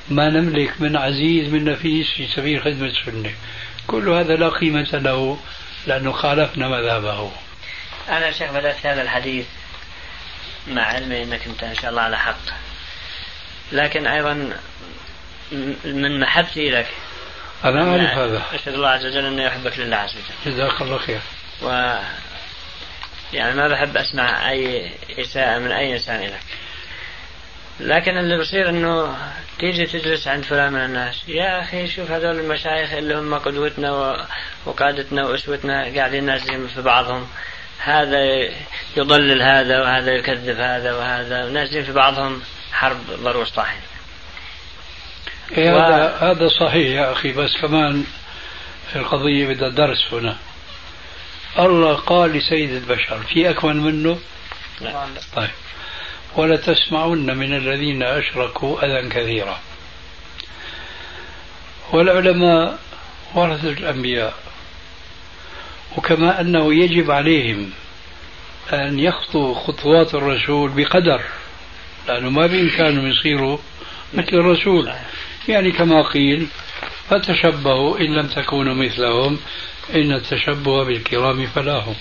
ما 0.09 0.29
نملك 0.29 0.81
من 0.81 0.97
عزيز 0.97 1.53
من 1.53 1.65
نفيس 1.65 2.11
في 2.11 2.27
سبيل 2.27 2.61
خدمة 2.61 2.87
السنة 2.87 3.31
كل 3.87 4.09
هذا 4.09 4.35
لا 4.35 4.49
قيمة 4.49 4.89
له 4.93 5.39
لأنه 5.87 6.11
خالفنا 6.11 6.67
مذهبه. 6.67 7.31
أنا 8.09 8.31
شيخ 8.31 8.51
بدأت 8.51 8.85
هذا 8.85 9.01
الحديث 9.01 9.45
مع 10.67 10.81
علمي 10.81 11.23
أنك 11.23 11.47
أنت 11.47 11.63
إن 11.63 11.75
شاء 11.75 11.89
الله 11.89 12.01
على 12.01 12.17
حق 12.17 12.39
لكن 13.71 14.07
أيضا 14.07 14.53
من 15.85 16.19
محبتي 16.19 16.69
لك. 16.69 16.87
أنا 17.65 17.89
أعرف 17.89 18.17
هذا. 18.17 18.43
أشهد 18.53 18.73
الله 18.73 18.89
عز 18.89 19.05
وجل 19.05 19.25
أني 19.25 19.47
أحبك 19.47 19.79
لله 19.79 19.97
عز 19.97 20.15
وجل. 20.15 20.53
جزاك 20.53 20.81
الله 20.81 20.97
خير. 20.97 21.19
و 21.61 21.97
يعني 23.33 23.55
ما 23.55 23.67
بحب 23.67 23.97
أسمع 23.97 24.49
أي 24.49 24.91
إساءة 25.19 25.59
من 25.59 25.71
أي 25.71 25.93
إنسان 25.93 26.15
إليك. 26.15 26.33
لكن 27.79 28.17
اللي 28.17 28.37
بصير 28.39 28.69
إنه 28.69 29.15
تيجي 29.59 29.85
تجلس 29.85 30.27
عند 30.27 30.43
فلان 30.43 30.73
من 30.73 30.85
الناس 30.85 31.23
يا 31.27 31.61
أخي 31.61 31.87
شوف 31.87 32.11
هذول 32.11 32.39
المشايخ 32.39 32.93
اللي 32.93 33.15
هم 33.15 33.33
قدوتنا 33.33 34.17
وقادتنا 34.65 35.27
وأسوتنا 35.27 35.83
قاعدين 35.95 36.25
نازلين 36.25 36.67
في 36.67 36.81
بعضهم. 36.81 37.27
هذا 37.79 38.17
يضلل 38.97 39.41
هذا 39.41 39.81
وهذا 39.81 40.11
يكذب 40.11 40.59
هذا 40.59 40.93
وهذا 40.93 41.49
نازلين 41.49 41.83
في 41.83 41.91
بعضهم 41.91 42.41
حرب 42.71 42.97
ضروس 43.23 43.51
طاحن 43.51 43.79
إيه 45.57 45.71
و... 45.71 45.79
هذا 45.79 46.17
هذا 46.21 46.47
صحيح 46.47 46.95
يا 46.95 47.11
أخي 47.11 47.31
بس 47.31 47.57
كمان 47.61 48.03
القضية 48.95 49.47
بدها 49.47 49.69
درس 49.69 50.13
هنا. 50.13 50.37
الله 51.59 51.95
قال 51.95 52.31
لسيد 52.31 52.71
البشر 52.71 53.19
في 53.19 53.49
أكمل 53.49 53.75
منه؟ 53.75 54.19
لا. 54.81 55.07
طيب. 55.35 55.49
ولتسمعن 56.37 57.37
من 57.37 57.53
الذين 57.53 58.03
أشركوا 58.03 58.85
أذى 58.85 59.09
كثيرا. 59.09 59.59
والعلماء 61.93 62.79
ورثة 63.35 63.69
الأنبياء 63.69 64.33
وكما 65.97 66.41
أنه 66.41 66.73
يجب 66.73 67.11
عليهم 67.11 67.69
أن 68.73 68.99
يخطوا 68.99 69.55
خطوات 69.55 70.15
الرسول 70.15 70.69
بقدر 70.69 71.21
لأنه 72.07 72.29
ما 72.29 72.47
بإمكانهم 72.47 73.07
يصيروا 73.07 73.57
مثل 74.13 74.33
الرسول. 74.33 74.91
يعني 75.47 75.71
كما 75.71 76.01
قيل 76.01 76.47
فتشبهوا 77.09 77.99
إن 77.99 78.15
لم 78.15 78.27
تكونوا 78.27 78.73
مثلهم 78.73 79.39
إن 79.95 80.11
التشبه 80.11 80.83
بالكرام 80.83 81.45
فلاهم. 81.45 81.95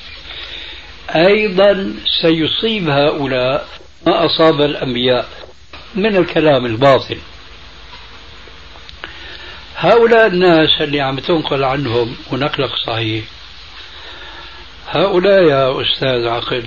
أيضا 1.14 1.95
سيصيب 2.22 2.89
هؤلاء 2.89 3.68
ما 4.07 4.26
أصاب 4.26 4.61
الأنبياء 4.61 5.28
من 5.94 6.16
الكلام 6.16 6.66
الباطل. 6.66 7.18
هؤلاء 9.76 10.26
الناس 10.26 10.80
اللي 10.80 11.00
عم 11.00 11.18
تنقل 11.18 11.64
عنهم 11.64 12.16
ونقلك 12.32 12.70
صحيح 12.86 13.24
هؤلاء 14.88 15.42
يا 15.42 15.82
أستاذ 15.82 16.26
عقل 16.28 16.64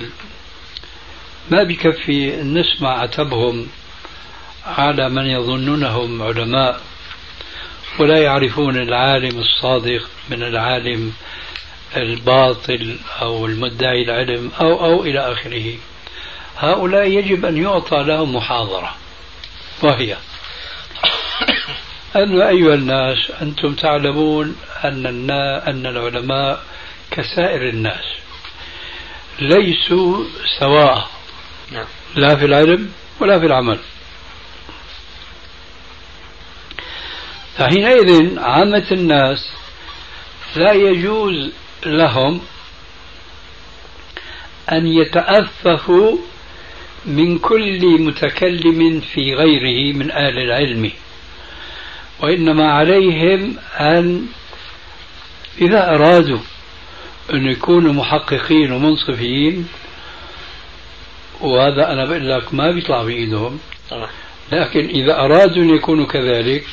ما 1.50 1.62
بكفي 1.62 2.42
نسمع 2.42 3.00
عتبهم 3.00 3.66
على 4.66 5.08
من 5.08 5.26
يظنونهم 5.26 6.22
علماء 6.22 6.80
ولا 7.98 8.22
يعرفون 8.22 8.76
العالم 8.76 9.38
الصادق 9.38 10.08
من 10.30 10.42
العالم 10.42 11.12
الباطل 11.96 12.96
أو 13.22 13.46
المدعي 13.46 14.02
العلم 14.02 14.50
أو 14.60 14.84
أو 14.84 15.04
إلى 15.04 15.32
آخره. 15.32 15.74
هؤلاء 16.58 17.06
يجب 17.08 17.44
أن 17.44 17.56
يعطى 17.56 17.96
لهم 18.02 18.36
محاضرة. 18.36 18.94
وهي 19.82 20.16
أن 22.16 22.42
أيها 22.42 22.74
الناس 22.74 23.30
أنتم 23.42 23.74
تعلمون 23.74 24.56
أن 24.84 25.06
أن 25.68 25.86
العلماء 25.86 26.62
كسائر 27.10 27.68
الناس. 27.68 28.04
ليسوا 29.40 30.24
سواء 30.58 31.08
نعم. 31.72 31.86
لا 32.14 32.36
في 32.36 32.44
العلم 32.44 32.92
ولا 33.20 33.38
في 33.38 33.46
العمل. 33.46 33.78
فحينئذ 37.58 38.38
عامة 38.38 38.86
الناس 38.92 39.52
لا 40.56 40.72
يجوز 40.72 41.50
لهم 41.86 42.40
أن 44.72 44.86
يتأففوا 44.86 46.18
من 47.06 47.38
كل 47.38 48.00
متكلم 48.00 49.00
في 49.00 49.34
غيره 49.34 49.96
من 49.96 50.10
أهل 50.10 50.38
العلم 50.38 50.90
وإنما 52.20 52.72
عليهم 52.72 53.56
أن 53.80 54.26
إذا 55.60 55.94
أرادوا 55.94 56.38
أن 57.32 57.46
يكونوا 57.46 57.92
محققين 57.92 58.72
ومنصفين 58.72 59.68
وهذا 61.40 61.92
أنا 61.92 62.04
بقول 62.04 62.30
لك 62.30 62.54
ما 62.54 62.70
بيطلع 62.70 63.02
بإيدهم. 63.02 63.58
لكن 64.52 64.88
إذا 64.88 65.14
أرادوا 65.14 65.62
أن 65.62 65.70
يكونوا 65.74 66.06
كذلك 66.06 66.64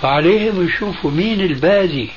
فعليهم 0.00 0.66
يشوفوا 0.66 1.10
مين 1.10 1.40
البادي 1.40 2.10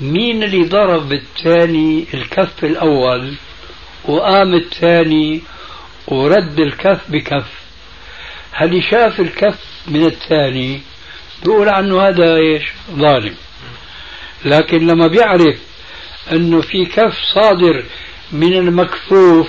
مين 0.00 0.42
اللي 0.42 0.64
ضرب 0.64 1.12
الثاني 1.12 2.06
الكف 2.14 2.64
الأول. 2.64 3.34
وقام 4.08 4.54
الثاني 4.54 5.42
ورد 6.06 6.60
الكف 6.60 7.10
بكف. 7.10 7.46
هل 8.52 8.82
شاف 8.82 9.20
الكف 9.20 9.58
من 9.86 10.06
الثاني؟ 10.06 10.80
بيقول 11.42 11.68
عنه 11.68 12.08
هذا 12.08 12.36
إيش؟ 12.36 12.62
ظالم. 12.90 13.34
لكن 14.44 14.86
لما 14.86 15.06
بيعرف 15.06 15.58
إنه 16.32 16.60
في 16.60 16.84
كف 16.84 17.14
صادر 17.34 17.84
من 18.32 18.52
المكفوف 18.52 19.48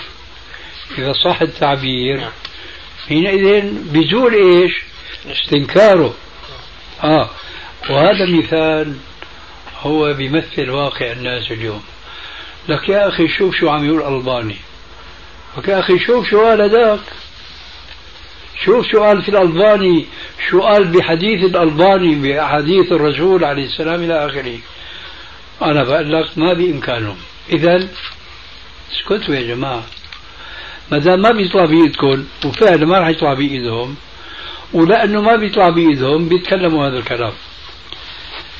إذا 0.97 1.13
صح 1.13 1.41
التعبير 1.41 2.29
حينئذ 3.07 3.63
بيزول 3.91 4.33
إيش؟ 4.33 4.73
استنكاره. 5.31 6.13
آه. 7.03 7.29
وهذا 7.89 8.25
مثال 8.25 8.97
هو 9.81 10.13
بيمثل 10.13 10.69
واقع 10.69 11.11
الناس 11.11 11.51
اليوم. 11.51 11.83
لك 12.67 12.89
يا 12.89 13.07
أخي 13.07 13.27
شوف 13.27 13.55
شو 13.55 13.69
عم 13.69 13.85
يقول 13.85 14.15
ألباني. 14.15 14.55
لك 15.57 15.67
يا 15.67 15.79
أخي 15.79 15.99
شوف 15.99 16.29
شو 16.29 16.41
قال 16.41 16.61
هذاك 16.61 16.99
شوف 18.65 18.87
شو 18.87 19.03
قال 19.03 19.21
في 19.21 19.29
الألباني. 19.29 20.05
شو 20.49 20.61
قال 20.61 20.87
بحديث 20.87 21.43
الألباني 21.43 22.15
بحديث 22.15 22.91
الرسول 22.91 23.43
عليه 23.43 23.65
السلام 23.65 24.03
إلى 24.03 24.25
آخره. 24.25 24.59
أنا 25.61 25.83
بقول 25.83 26.13
لك 26.13 26.37
ما 26.37 26.53
بإمكانهم. 26.53 27.17
إذا 27.49 27.89
اسكتوا 28.91 29.35
يا 29.35 29.55
جماعة. 29.55 29.83
ما 30.91 30.97
دام 30.97 31.21
ما 31.21 31.31
بيطلع 31.31 31.65
بإيدكم 31.65 32.25
وفعلا 32.45 32.85
ما 32.85 32.99
راح 32.99 33.07
يطلع 33.07 33.33
بإيدهم 33.33 33.95
ولأنه 34.73 35.21
ما 35.21 35.35
بيطلع 35.35 35.69
بإيدهم 35.69 36.29
بيتكلموا 36.29 36.87
هذا 36.87 36.97
الكلام. 36.97 37.33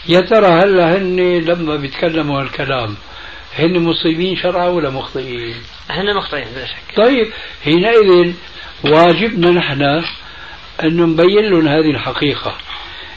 يا 0.10 0.22
ترى 0.22 0.48
هلا 0.48 0.98
هن 0.98 1.20
لما 1.40 1.76
بيتكلموا 1.76 2.42
هالكلام 2.42 2.96
هن 3.56 3.80
مصيبين 3.80 4.36
شرعا 4.36 4.68
ولا 4.68 4.90
مخطئين؟ 4.90 5.56
هن 5.90 6.16
مخطئين 6.16 6.48
بلا 6.56 6.66
شك. 6.66 6.96
طيب 6.98 7.28
حينئذ 7.64 8.34
واجبنا 8.84 9.52
نحن 9.52 9.82
أن 10.84 10.98
نبين 10.98 11.46
لهم 11.46 11.68
هذه 11.68 11.92
الحقيقة. 11.92 12.56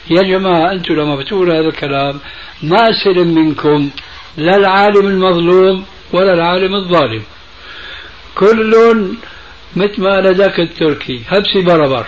يا 0.09 0.21
جماعة 0.21 0.71
أنتم 0.71 0.93
لما 0.93 1.15
بتقولوا 1.15 1.59
هذا 1.59 1.67
الكلام 1.67 2.19
ما 2.63 2.91
سلم 3.03 3.35
منكم 3.35 3.89
لا 4.37 4.55
العالم 4.55 5.07
المظلوم 5.07 5.85
ولا 6.13 6.33
العالم 6.33 6.75
الظالم. 6.75 7.23
كل 8.35 8.73
مثل 9.75 10.01
ما 10.01 10.21
لديك 10.21 10.59
التركي 10.59 11.21
هبسي 11.27 11.61
بربر. 11.61 12.07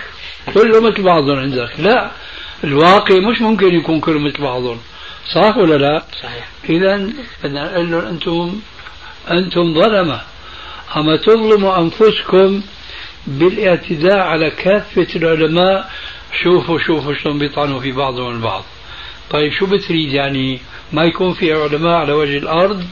كله 0.53 0.82
مثل 0.82 1.03
بعضهم 1.03 1.39
عندك. 1.39 1.80
لا 1.80 2.11
الواقع 2.63 3.15
مش 3.15 3.41
ممكن 3.41 3.76
يكون 3.76 3.99
كله 3.99 4.19
مثل 4.19 4.41
بعضهم. 4.41 4.80
صح 5.32 5.57
ولا 5.57 5.76
لا؟ 5.78 6.03
صحيح. 6.24 6.47
إذا 6.69 7.09
بدنا 7.43 7.71
نقول 7.71 7.91
لهم 7.91 8.05
أنتم 8.07 8.59
أنتم 9.32 9.74
ظلمة 9.74 10.21
أما 10.97 11.15
تظلموا 11.15 11.78
أنفسكم 11.80 12.61
بالإعتداء 13.28 14.19
على 14.19 14.49
كافة 14.51 15.07
العلماء 15.15 15.91
شوفوا 16.43 16.80
شوفوا 16.80 17.13
شلون 17.13 17.39
بيطعنوا 17.39 17.80
في 17.80 17.91
بعضهم 17.91 18.32
البعض. 18.32 18.63
طيب 19.30 19.51
شو 19.53 19.65
بتريد 19.65 20.13
يعني؟ 20.13 20.59
ما 20.91 21.03
يكون 21.03 21.34
في 21.34 21.53
علماء 21.53 21.93
على 21.93 22.13
وجه 22.13 22.38
الأرض؟ 22.38 22.84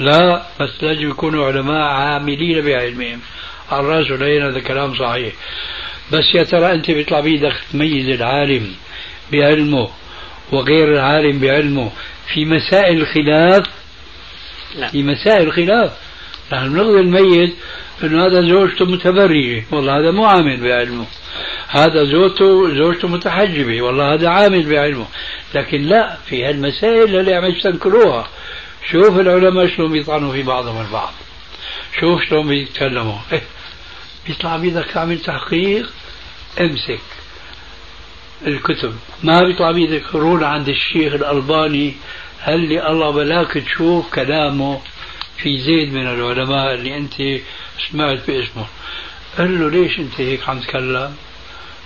لا 0.00 0.42
بس 0.60 0.82
لازم 0.82 1.10
يكونوا 1.10 1.46
علماء 1.46 1.82
عاملين 1.82 2.64
بعلمهم. 2.64 3.20
على 3.70 3.80
الرأس 3.80 4.10
والعين 4.10 4.42
هذا 4.42 4.60
كلام 4.60 4.94
صحيح. 4.94 5.32
بس 6.12 6.34
يا 6.34 6.42
ترى 6.42 6.72
أنت 6.72 6.90
بيطلع 6.90 7.20
بيدك 7.20 7.56
تميز 7.72 8.08
العالم 8.08 8.74
بعلمه. 9.32 9.88
وغير 10.54 10.92
العالم 10.92 11.38
بعلمه. 11.38 11.90
في 12.34 12.44
مسائل 12.44 13.00
الخلاف 13.00 13.66
لا. 14.74 14.88
في 14.88 15.02
مسائل 15.02 15.46
الخلاف 15.46 15.92
نحن 16.52 16.72
بنقدر 16.72 17.02
نميز 17.02 17.50
إنه 18.02 18.26
هذا 18.26 18.48
زوجته 18.48 18.84
متبرجه 18.84 19.64
والله 19.72 19.98
هذا 19.98 20.10
مو 20.10 20.24
عامل 20.24 20.60
بعلمه. 20.60 21.06
هذا 21.68 22.04
زوجته 22.04 22.74
زوجته 22.74 23.08
متحجبة. 23.08 23.82
والله 23.82 24.14
هذا 24.14 24.28
عامل 24.28 24.70
بعلمه. 24.70 25.06
لكن 25.54 25.82
لا 25.82 26.16
في 26.26 26.44
هالمسائل 26.44 27.16
اللي 27.16 27.34
عم 27.34 27.44
يستنكروها. 27.44 28.28
شوف 28.92 29.20
العلماء 29.20 29.66
شلون 29.66 29.92
بيطعنوا 29.92 30.32
في 30.32 30.42
بعضهم 30.42 30.86
البعض. 30.86 31.12
شوف 32.00 32.22
شلون 32.28 32.48
بيتكلموا. 32.48 33.18
إيه 33.32 33.42
بيطلع 34.26 34.56
بيدك 34.56 34.86
تعمل 34.94 35.18
تحقيق 35.18 35.90
امسك. 36.60 37.13
الكتب. 38.46 38.94
ما 39.22 39.42
بيطلع 39.42 39.70
بيدك 39.70 40.14
روح 40.14 40.42
عند 40.42 40.68
الشيخ 40.68 41.14
الألباني 41.14 41.94
هل 42.40 42.60
لي 42.60 42.88
الله 42.88 43.10
بلاك 43.10 43.52
تشوف 43.52 44.14
كلامه 44.14 44.80
في 45.36 45.58
زيد 45.58 45.92
من 45.92 46.06
العلماء 46.06 46.74
اللي 46.74 46.96
أنت 46.96 47.14
سمعت 47.90 48.26
باسمه. 48.26 48.66
قال 49.38 49.60
له 49.60 49.70
ليش 49.70 49.98
أنت 49.98 50.20
هيك 50.20 50.48
عم 50.48 50.58
تتكلم 50.58 51.14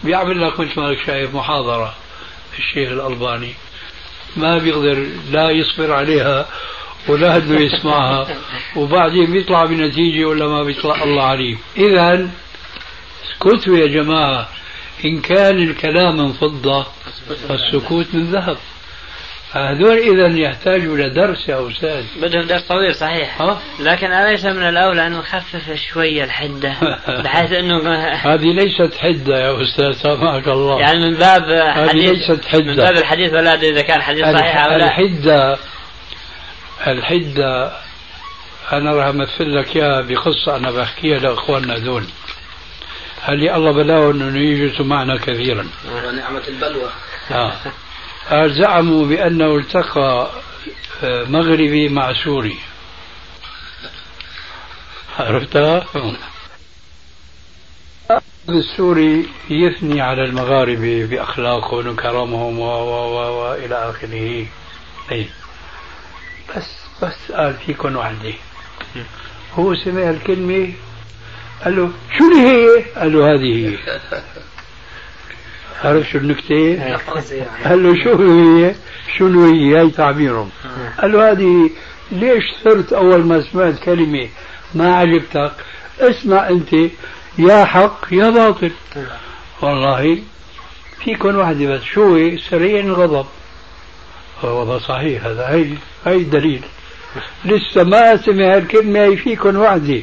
بيعمل 0.04 0.46
لك 0.46 0.60
مثل 0.60 0.80
ما 0.80 0.96
شايف 1.06 1.34
محاضرة 1.34 1.94
الشيخ 2.58 2.90
الألباني. 2.90 3.52
ما 4.36 4.58
بيقدر 4.58 5.06
لا 5.30 5.50
يصبر 5.50 5.92
عليها 5.92 6.48
ولا 7.08 7.38
بده 7.38 7.60
يسمعها 7.60 8.26
وبعدين 8.76 9.32
بيطلع 9.32 9.64
بنتيجة 9.64 10.24
ولا 10.24 10.48
ما 10.48 10.62
بيطلع 10.62 11.02
الله 11.02 11.22
عليه. 11.22 11.56
إذا 11.76 12.30
اسكتوا 13.24 13.76
يا 13.76 13.86
جماعة 13.86 14.48
إن 15.04 15.20
كان 15.20 15.58
الكلام 15.58 16.16
من 16.16 16.32
فضة 16.32 16.86
فالسكوت 17.48 18.14
من 18.14 18.24
ذهب. 18.24 18.56
هذول 19.52 19.98
إذا 19.98 20.38
يحتاجوا 20.38 20.96
لدرس 20.96 21.48
يا 21.48 21.68
أستاذ. 21.68 22.04
بدهم 22.22 22.42
درس 22.42 22.62
طويل 22.62 22.94
صحيح. 22.94 23.42
ها؟ 23.42 23.58
لكن 23.80 24.12
أليس 24.12 24.44
من 24.44 24.68
الأولى 24.68 25.06
أن 25.06 25.12
نخفف 25.12 25.74
شوية 25.74 26.24
الحدة؟ 26.24 26.74
بحيث 27.24 27.52
أنه 27.52 27.94
هذه 28.04 28.52
ليست 28.52 28.94
حدة 28.98 29.38
يا 29.38 29.62
أستاذ 29.62 29.92
سامحك 29.92 30.48
الله. 30.48 30.80
يعني 30.80 31.10
من 31.10 31.14
باب 31.14 31.72
حديث 31.88 32.12
ليست 32.12 32.44
حدة. 32.44 32.64
من 32.64 32.76
باب 32.76 32.96
الحديث 32.96 33.32
ولا 33.32 33.52
أدري 33.52 33.68
إذا 33.68 33.82
كان 33.82 34.02
حديث 34.02 34.24
صحيح 34.24 34.64
أو 34.64 34.70
لا. 34.70 34.86
الحدة 34.86 35.58
الحدة 36.86 37.72
أنا 38.72 38.92
راح 38.92 39.06
أمثل 39.06 39.56
لك 39.56 39.76
إياها 39.76 40.00
بقصة 40.00 40.56
أنا 40.56 40.70
بحكيها 40.70 41.18
لإخواننا 41.18 41.78
دول 41.78 42.04
هل 43.22 43.48
الله 43.48 43.72
بلاهم 43.72 44.22
أنه 44.22 44.38
يجلسوا 44.38 44.84
معنا 44.84 45.16
كثيرا؟ 45.16 45.68
ونعمة 45.92 46.42
البلوى. 46.48 46.90
آه. 47.30 47.52
آه، 48.30 48.46
زعموا 48.46 49.06
بأنه 49.06 49.56
التقى 49.56 50.30
آه، 51.02 51.24
مغربي 51.24 51.88
مع 51.88 52.12
سوري؟ 52.24 52.56
عرفتها؟ 55.18 55.86
السوري 58.48 59.28
يثني 59.50 60.00
على 60.00 60.24
المغاربة 60.24 61.06
بأخلاقهم 61.06 61.88
وكرمهم 61.88 62.58
و 62.58 62.64
و 62.64 62.90
و 62.90 63.42
وإلى 63.42 63.74
آخره. 63.90 64.46
أي 65.12 65.28
بس 66.56 66.78
بس 67.02 67.32
قال 67.32 67.54
فيكم 67.54 67.96
وحدة. 67.96 68.34
هو 69.54 69.74
سمع 69.74 70.10
الكلمة 70.10 70.72
قال 71.64 71.76
له 71.76 71.90
شو 72.18 72.24
اللي 72.24 72.48
هي؟ 72.48 72.84
قال 72.96 73.12
له 73.12 73.34
هذه 73.34 73.68
هي 73.68 73.78
عرف 75.84 76.10
شو 76.10 76.18
النكتة؟ 76.18 76.96
قال 77.64 77.82
له 77.82 78.04
شو 78.04 78.14
هي؟ 78.14 78.74
شنو 79.18 79.44
هي؟ 79.44 79.78
هي 79.78 79.90
تعبيرهم 79.90 80.50
قال 81.00 81.12
له 81.12 81.30
هذه 81.30 81.70
ليش 82.12 82.44
صرت 82.64 82.92
أول 82.92 83.24
ما 83.24 83.40
سمعت 83.40 83.78
كلمة 83.78 84.28
ما 84.74 84.96
عجبتك؟ 84.96 85.52
اسمع 86.00 86.48
أنت 86.48 86.72
يا 87.38 87.64
حق 87.64 88.06
يا 88.12 88.30
باطل 88.30 88.72
والله 89.62 90.18
فيكم 91.04 91.36
وحدة 91.36 91.66
بس 91.66 91.82
شو 91.82 92.16
هي؟ 92.16 92.38
سريع 92.38 92.80
الغضب 92.80 93.26
والله 94.42 94.78
صحيح 94.78 95.24
هذا 95.24 95.48
هي 95.48 95.66
هي 96.06 96.22
دليل 96.22 96.62
لسه 97.44 97.84
ما 97.84 98.16
سمع 98.16 98.56
الكلمة 98.56 99.00
هي 99.00 99.16
فيكم 99.16 99.56
وحدة 99.56 100.00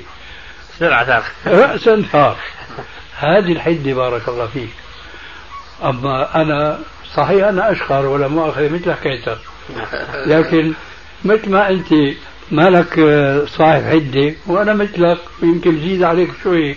بسرعة 0.76 1.24
رأسا 1.48 2.02
ثار 2.12 2.38
هذه 3.18 3.52
الحدة 3.52 3.94
بارك 3.94 4.28
الله 4.28 4.48
فيك. 4.48 4.70
أما 5.84 6.42
أنا 6.42 6.80
صحيح 7.16 7.48
أنا 7.48 7.72
أشخر 7.72 8.06
ولا 8.06 8.28
مؤاخذة 8.28 8.70
مثل 8.70 8.94
حكيتك 8.94 9.38
لكن 10.26 10.74
مثل 11.26 11.50
ما 11.50 11.70
أنت 11.70 11.94
مالك 12.52 12.94
صاحب 13.48 13.84
حدة 13.84 14.34
وأنا 14.48 14.74
مثلك 14.74 15.18
ويمكن 15.42 15.80
زيد 15.80 16.04
عليك 16.04 16.30
شوي. 16.44 16.76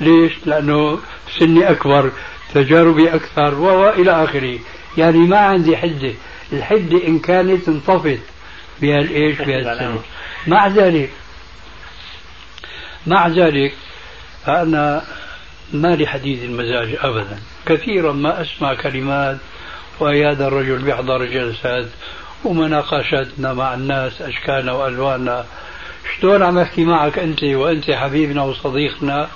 ليش؟ 0.00 0.32
لأنه 0.46 0.98
سني 1.38 1.70
أكبر 1.70 2.10
تجاربي 2.54 3.14
أكثر 3.14 3.54
وإلى 3.54 4.24
آخره. 4.24 4.58
يعني 4.96 5.18
ما 5.18 5.38
عندي 5.38 5.76
حدة. 5.76 6.12
الحدة 6.52 7.06
إن 7.06 7.18
كانت 7.18 7.68
انطفت 7.68 8.20
بهالإيش؟ 8.80 9.38
بهالسنة 9.38 10.00
مع 10.46 10.66
ذلك 10.66 11.10
مع 13.08 13.28
ذلك 13.28 13.72
فأنا 14.46 15.02
ما 15.72 15.96
لي 15.96 16.06
حديد 16.06 16.42
المزاج 16.42 16.98
أبدا. 17.00 17.38
كثيرا 17.66 18.12
ما 18.12 18.42
أسمع 18.42 18.74
كلمات 18.74 19.36
وهذا 20.00 20.46
الرجل 20.46 20.78
بيحضر 20.78 21.24
جلسات 21.24 21.86
ومناقشاتنا 22.44 23.52
مع 23.52 23.74
الناس 23.74 24.22
أشكالنا 24.22 24.72
وألواننا. 24.72 25.44
شلون 26.20 26.42
عم 26.42 26.58
أحكي 26.58 26.84
معك 26.84 27.18
أنت 27.18 27.44
وأنت 27.44 27.90
حبيبنا 27.90 28.42
وصديقنا؟ 28.42 29.28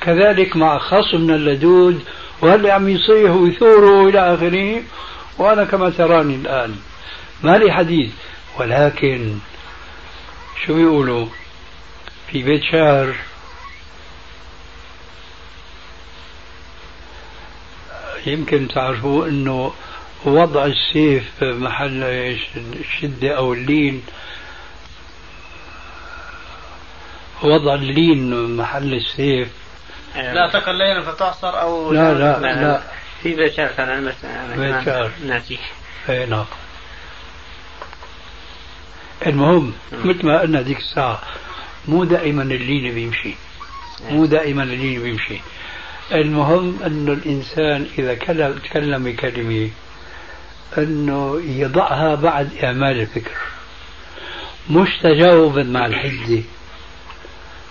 كذلك 0.00 0.56
مع 0.56 0.78
خصمنا 0.78 1.34
اللدود 1.34 2.02
وهل 2.42 2.70
عم 2.70 2.88
يصيح 2.88 3.30
ويثور 3.30 4.08
إلى 4.08 4.34
آخره. 4.34 4.82
وأنا 5.38 5.64
كما 5.64 5.90
تراني 5.90 6.34
الآن 6.34 6.74
ما 7.42 7.58
لي 7.58 7.72
حديث 7.72 8.10
ولكن 8.58 9.34
شو 10.66 10.74
بيقولوا؟ 10.74 11.26
في 12.32 12.42
بيت 12.42 12.62
شعر 12.72 13.14
يمكن 18.26 18.68
تعرفوا 18.68 19.26
إنه 19.26 19.72
وضع 20.24 20.64
السيف 20.66 21.42
محل 21.42 22.02
الشدة 22.56 23.36
أو 23.36 23.52
اللين. 23.52 24.02
وضع 27.42 27.74
اللين 27.74 28.56
محل 28.56 28.94
السيف. 28.94 29.48
لا 30.16 30.50
تكن 30.52 30.72
لينا 30.72 31.02
فتعصر 31.02 31.60
أو 31.60 31.92
لا 31.92 32.14
لا 32.14 32.40
لا, 32.40 32.62
لا. 32.62 32.82
في 33.22 33.34
بيت 33.34 33.54
شعر 33.54 33.68
كان 33.68 34.12
بيت 34.56 34.84
شعر 34.84 35.10
ناسي. 35.26 35.58
أي 36.08 36.26
نعم. 36.26 36.46
المهم 39.26 39.72
مثل 39.92 40.26
ما 40.26 40.40
قلنا 40.40 40.60
ذيك 40.60 40.78
الساعة 40.78 41.22
مو 41.88 42.04
دائما 42.04 42.42
اللين 42.42 42.94
بيمشي 42.94 43.34
مو 44.10 44.24
دائما 44.26 44.62
اللين 44.62 45.02
بيمشي 45.02 45.40
المهم 46.12 46.82
أنه 46.86 47.12
الإنسان 47.12 47.86
إذا 47.98 48.14
تكلم 48.64 49.04
بكلمة 49.04 49.70
أنه 50.78 51.40
يضعها 51.44 52.14
بعد 52.14 52.50
إعمال 52.64 53.00
الفكر. 53.00 53.36
مش 54.70 54.88
تجاوبا 55.02 55.62
مع 55.62 55.86
الحدة 55.86 56.42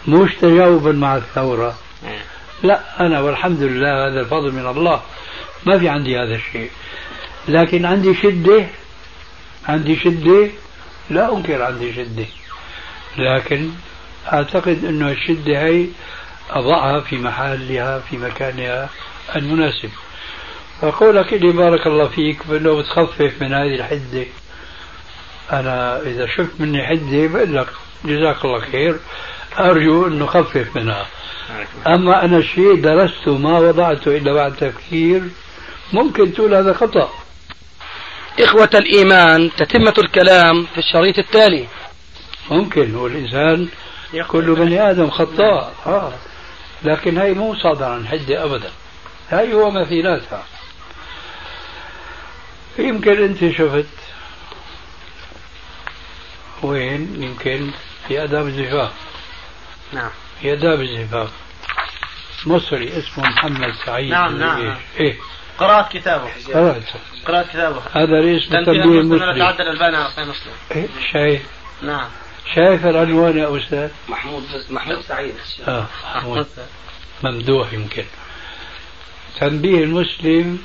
مش 0.07 0.35
تجاوبا 0.35 0.91
مع 0.91 1.17
الثورة. 1.17 1.77
لا 2.63 3.05
أنا 3.05 3.19
والحمد 3.19 3.61
لله 3.61 4.07
هذا 4.07 4.19
الفضل 4.19 4.51
من 4.51 4.67
الله. 4.67 5.01
ما 5.65 5.79
في 5.79 5.89
عندي 5.89 6.17
هذا 6.17 6.35
الشيء. 6.35 6.69
لكن 7.47 7.85
عندي 7.85 8.13
شدة 8.13 8.67
عندي 9.67 9.95
شدة 9.95 10.49
لا 11.09 11.37
أنكر 11.37 11.61
عندي 11.61 11.93
شدة. 11.93 12.25
لكن 13.17 13.69
أعتقد 14.33 14.85
أنه 14.85 15.11
الشدة 15.11 15.65
هي 15.65 15.85
أضعها 16.49 16.99
في 16.99 17.17
محلها 17.17 17.99
في 17.99 18.17
مكانها 18.17 18.89
المناسب. 19.35 19.89
فقولك 20.81 21.33
لي 21.33 21.51
بارك 21.51 21.87
الله 21.87 22.07
فيك 22.07 22.47
بأنه 22.47 22.77
بتخفف 22.77 23.41
من 23.41 23.53
هذه 23.53 23.75
الحدة. 23.75 24.25
أنا 25.51 26.01
إذا 26.01 26.27
شفت 26.27 26.51
مني 26.59 26.87
حدة 26.87 27.27
بقول 27.27 27.55
لك 27.55 27.67
جزاك 28.05 28.45
الله 28.45 28.59
خير 28.59 28.99
أرجو 29.59 30.07
أنه 30.07 30.25
خفف 30.25 30.75
منها. 30.75 31.05
أما 31.87 32.25
أنا 32.25 32.41
شيء 32.41 32.81
درسته 32.81 33.37
ما 33.37 33.59
وضعته 33.59 34.17
إلا 34.17 34.33
بعد 34.33 34.55
تفكير 34.55 35.21
ممكن 35.93 36.33
تقول 36.33 36.53
هذا 36.53 36.73
خطأ. 36.73 37.09
إخوة 38.39 38.69
الإيمان 38.75 39.51
تتمة 39.57 39.93
الكلام 39.97 40.65
في 40.65 40.77
الشريط 40.77 41.19
التالي. 41.19 41.67
ممكن 42.51 42.95
هو 42.95 43.07
الإنسان 43.07 43.67
كل 44.27 44.55
بني 44.55 44.89
آدم 44.91 45.09
خطاء. 45.09 45.75
آه. 45.85 46.13
لكن 46.83 47.17
هي 47.17 47.33
مو 47.33 47.55
صادرة 47.55 47.85
عن 47.85 48.07
حدة 48.07 48.43
أبدا. 48.43 48.71
هي 49.29 49.53
هو 49.53 49.71
مثيلاتها. 49.71 50.43
يمكن 52.79 53.23
أنت 53.23 53.57
شفت 53.57 53.85
وين؟ 56.63 57.23
يمكن 57.23 57.71
في 58.07 58.23
آداب 58.23 58.47
الزفاف. 58.47 58.91
نعم. 59.93 60.09
في 60.41 60.53
آداب 60.53 60.81
الزفاف. 60.81 61.29
مصري 62.45 62.97
اسمه 62.97 63.29
محمد 63.29 63.73
سعيد. 63.85 64.11
نعم 64.11 64.37
نعم 64.37 64.61
إيه, 64.61 64.77
إيه. 64.99 65.17
قرأت 65.57 65.91
كتابه. 65.91 66.29
قرأت 66.53 66.83
قرأت 67.25 67.49
كتابه. 67.49 67.81
هذا 67.93 68.21
ليش 68.21 68.45
تنبيه 68.45 68.65
تنبيه 68.65 68.99
المسلم. 68.99 69.23
المسلم 69.23 69.39
تعدل 69.39 70.29
مسلم 70.29 70.53
إيه 70.75 70.87
شايف 71.13 71.41
نعم. 71.81 72.09
شايف 72.55 72.85
العنوان 72.85 73.37
يا 73.37 73.57
أستاذ؟ 73.57 73.89
محمود 74.09 74.43
محمود 74.69 75.01
سعيد. 75.01 75.35
آه 75.67 75.87
محمود. 76.15 76.47
ممدوح 77.23 77.73
يمكن. 77.73 78.03
تنبيه 79.39 79.83
المسلم 79.83 80.59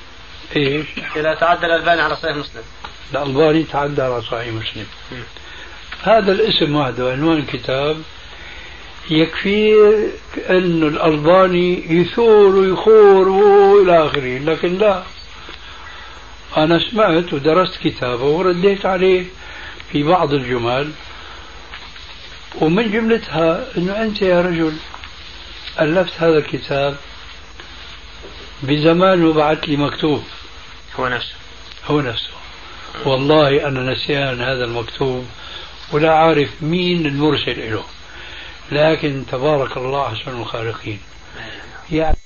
إيش؟ 0.56 0.86
إذا 1.16 1.34
تعدل 1.34 1.70
البان 1.70 1.98
على 1.98 2.16
صحيح 2.16 2.36
مسلم. 2.36 2.62
الألباني 3.12 3.62
تعدى 3.62 4.02
على 4.02 4.22
صحيح 4.22 4.48
مسلم. 4.48 4.86
هذا 6.02 6.32
الاسم 6.32 6.76
وحده 6.76 7.12
عنوان 7.12 7.38
الكتاب. 7.38 8.02
يكفي 9.10 9.74
أن 10.50 10.82
الألباني 10.82 11.92
يثور 12.00 12.56
ويخور 12.56 13.28
وإلى 13.28 14.06
آخره 14.06 14.38
لكن 14.38 14.78
لا. 14.78 15.02
أنا 16.56 16.78
سمعت 16.90 17.32
ودرست 17.32 17.76
كتابه 17.84 18.24
ورديت 18.24 18.86
عليه 18.86 19.24
في 19.92 20.02
بعض 20.02 20.32
الجمل 20.32 20.92
ومن 22.60 22.90
جملتها 22.92 23.66
أنه 23.76 24.02
أنت 24.02 24.22
يا 24.22 24.40
رجل 24.40 24.76
ألفت 25.80 26.12
هذا 26.18 26.38
الكتاب 26.38 26.96
بزمان 28.62 29.24
وبعث 29.24 29.58
لي 29.58 29.76
مكتوب. 29.76 30.22
هو 30.96 31.08
نفسه. 31.08 31.34
هو 31.86 32.00
نفسه. 32.00 32.30
والله 33.04 33.68
أنا 33.68 33.92
نسيان 33.92 34.40
هذا 34.40 34.64
المكتوب 34.64 35.26
ولا 35.92 36.14
عارف 36.14 36.48
مين 36.62 37.06
المرسل 37.06 37.72
له 37.72 37.84
لكن 38.72 39.24
تبارك 39.32 39.76
الله 39.76 40.06
أحسن 40.06 40.40
الخالقين. 40.40 41.00
يعني 41.92 42.16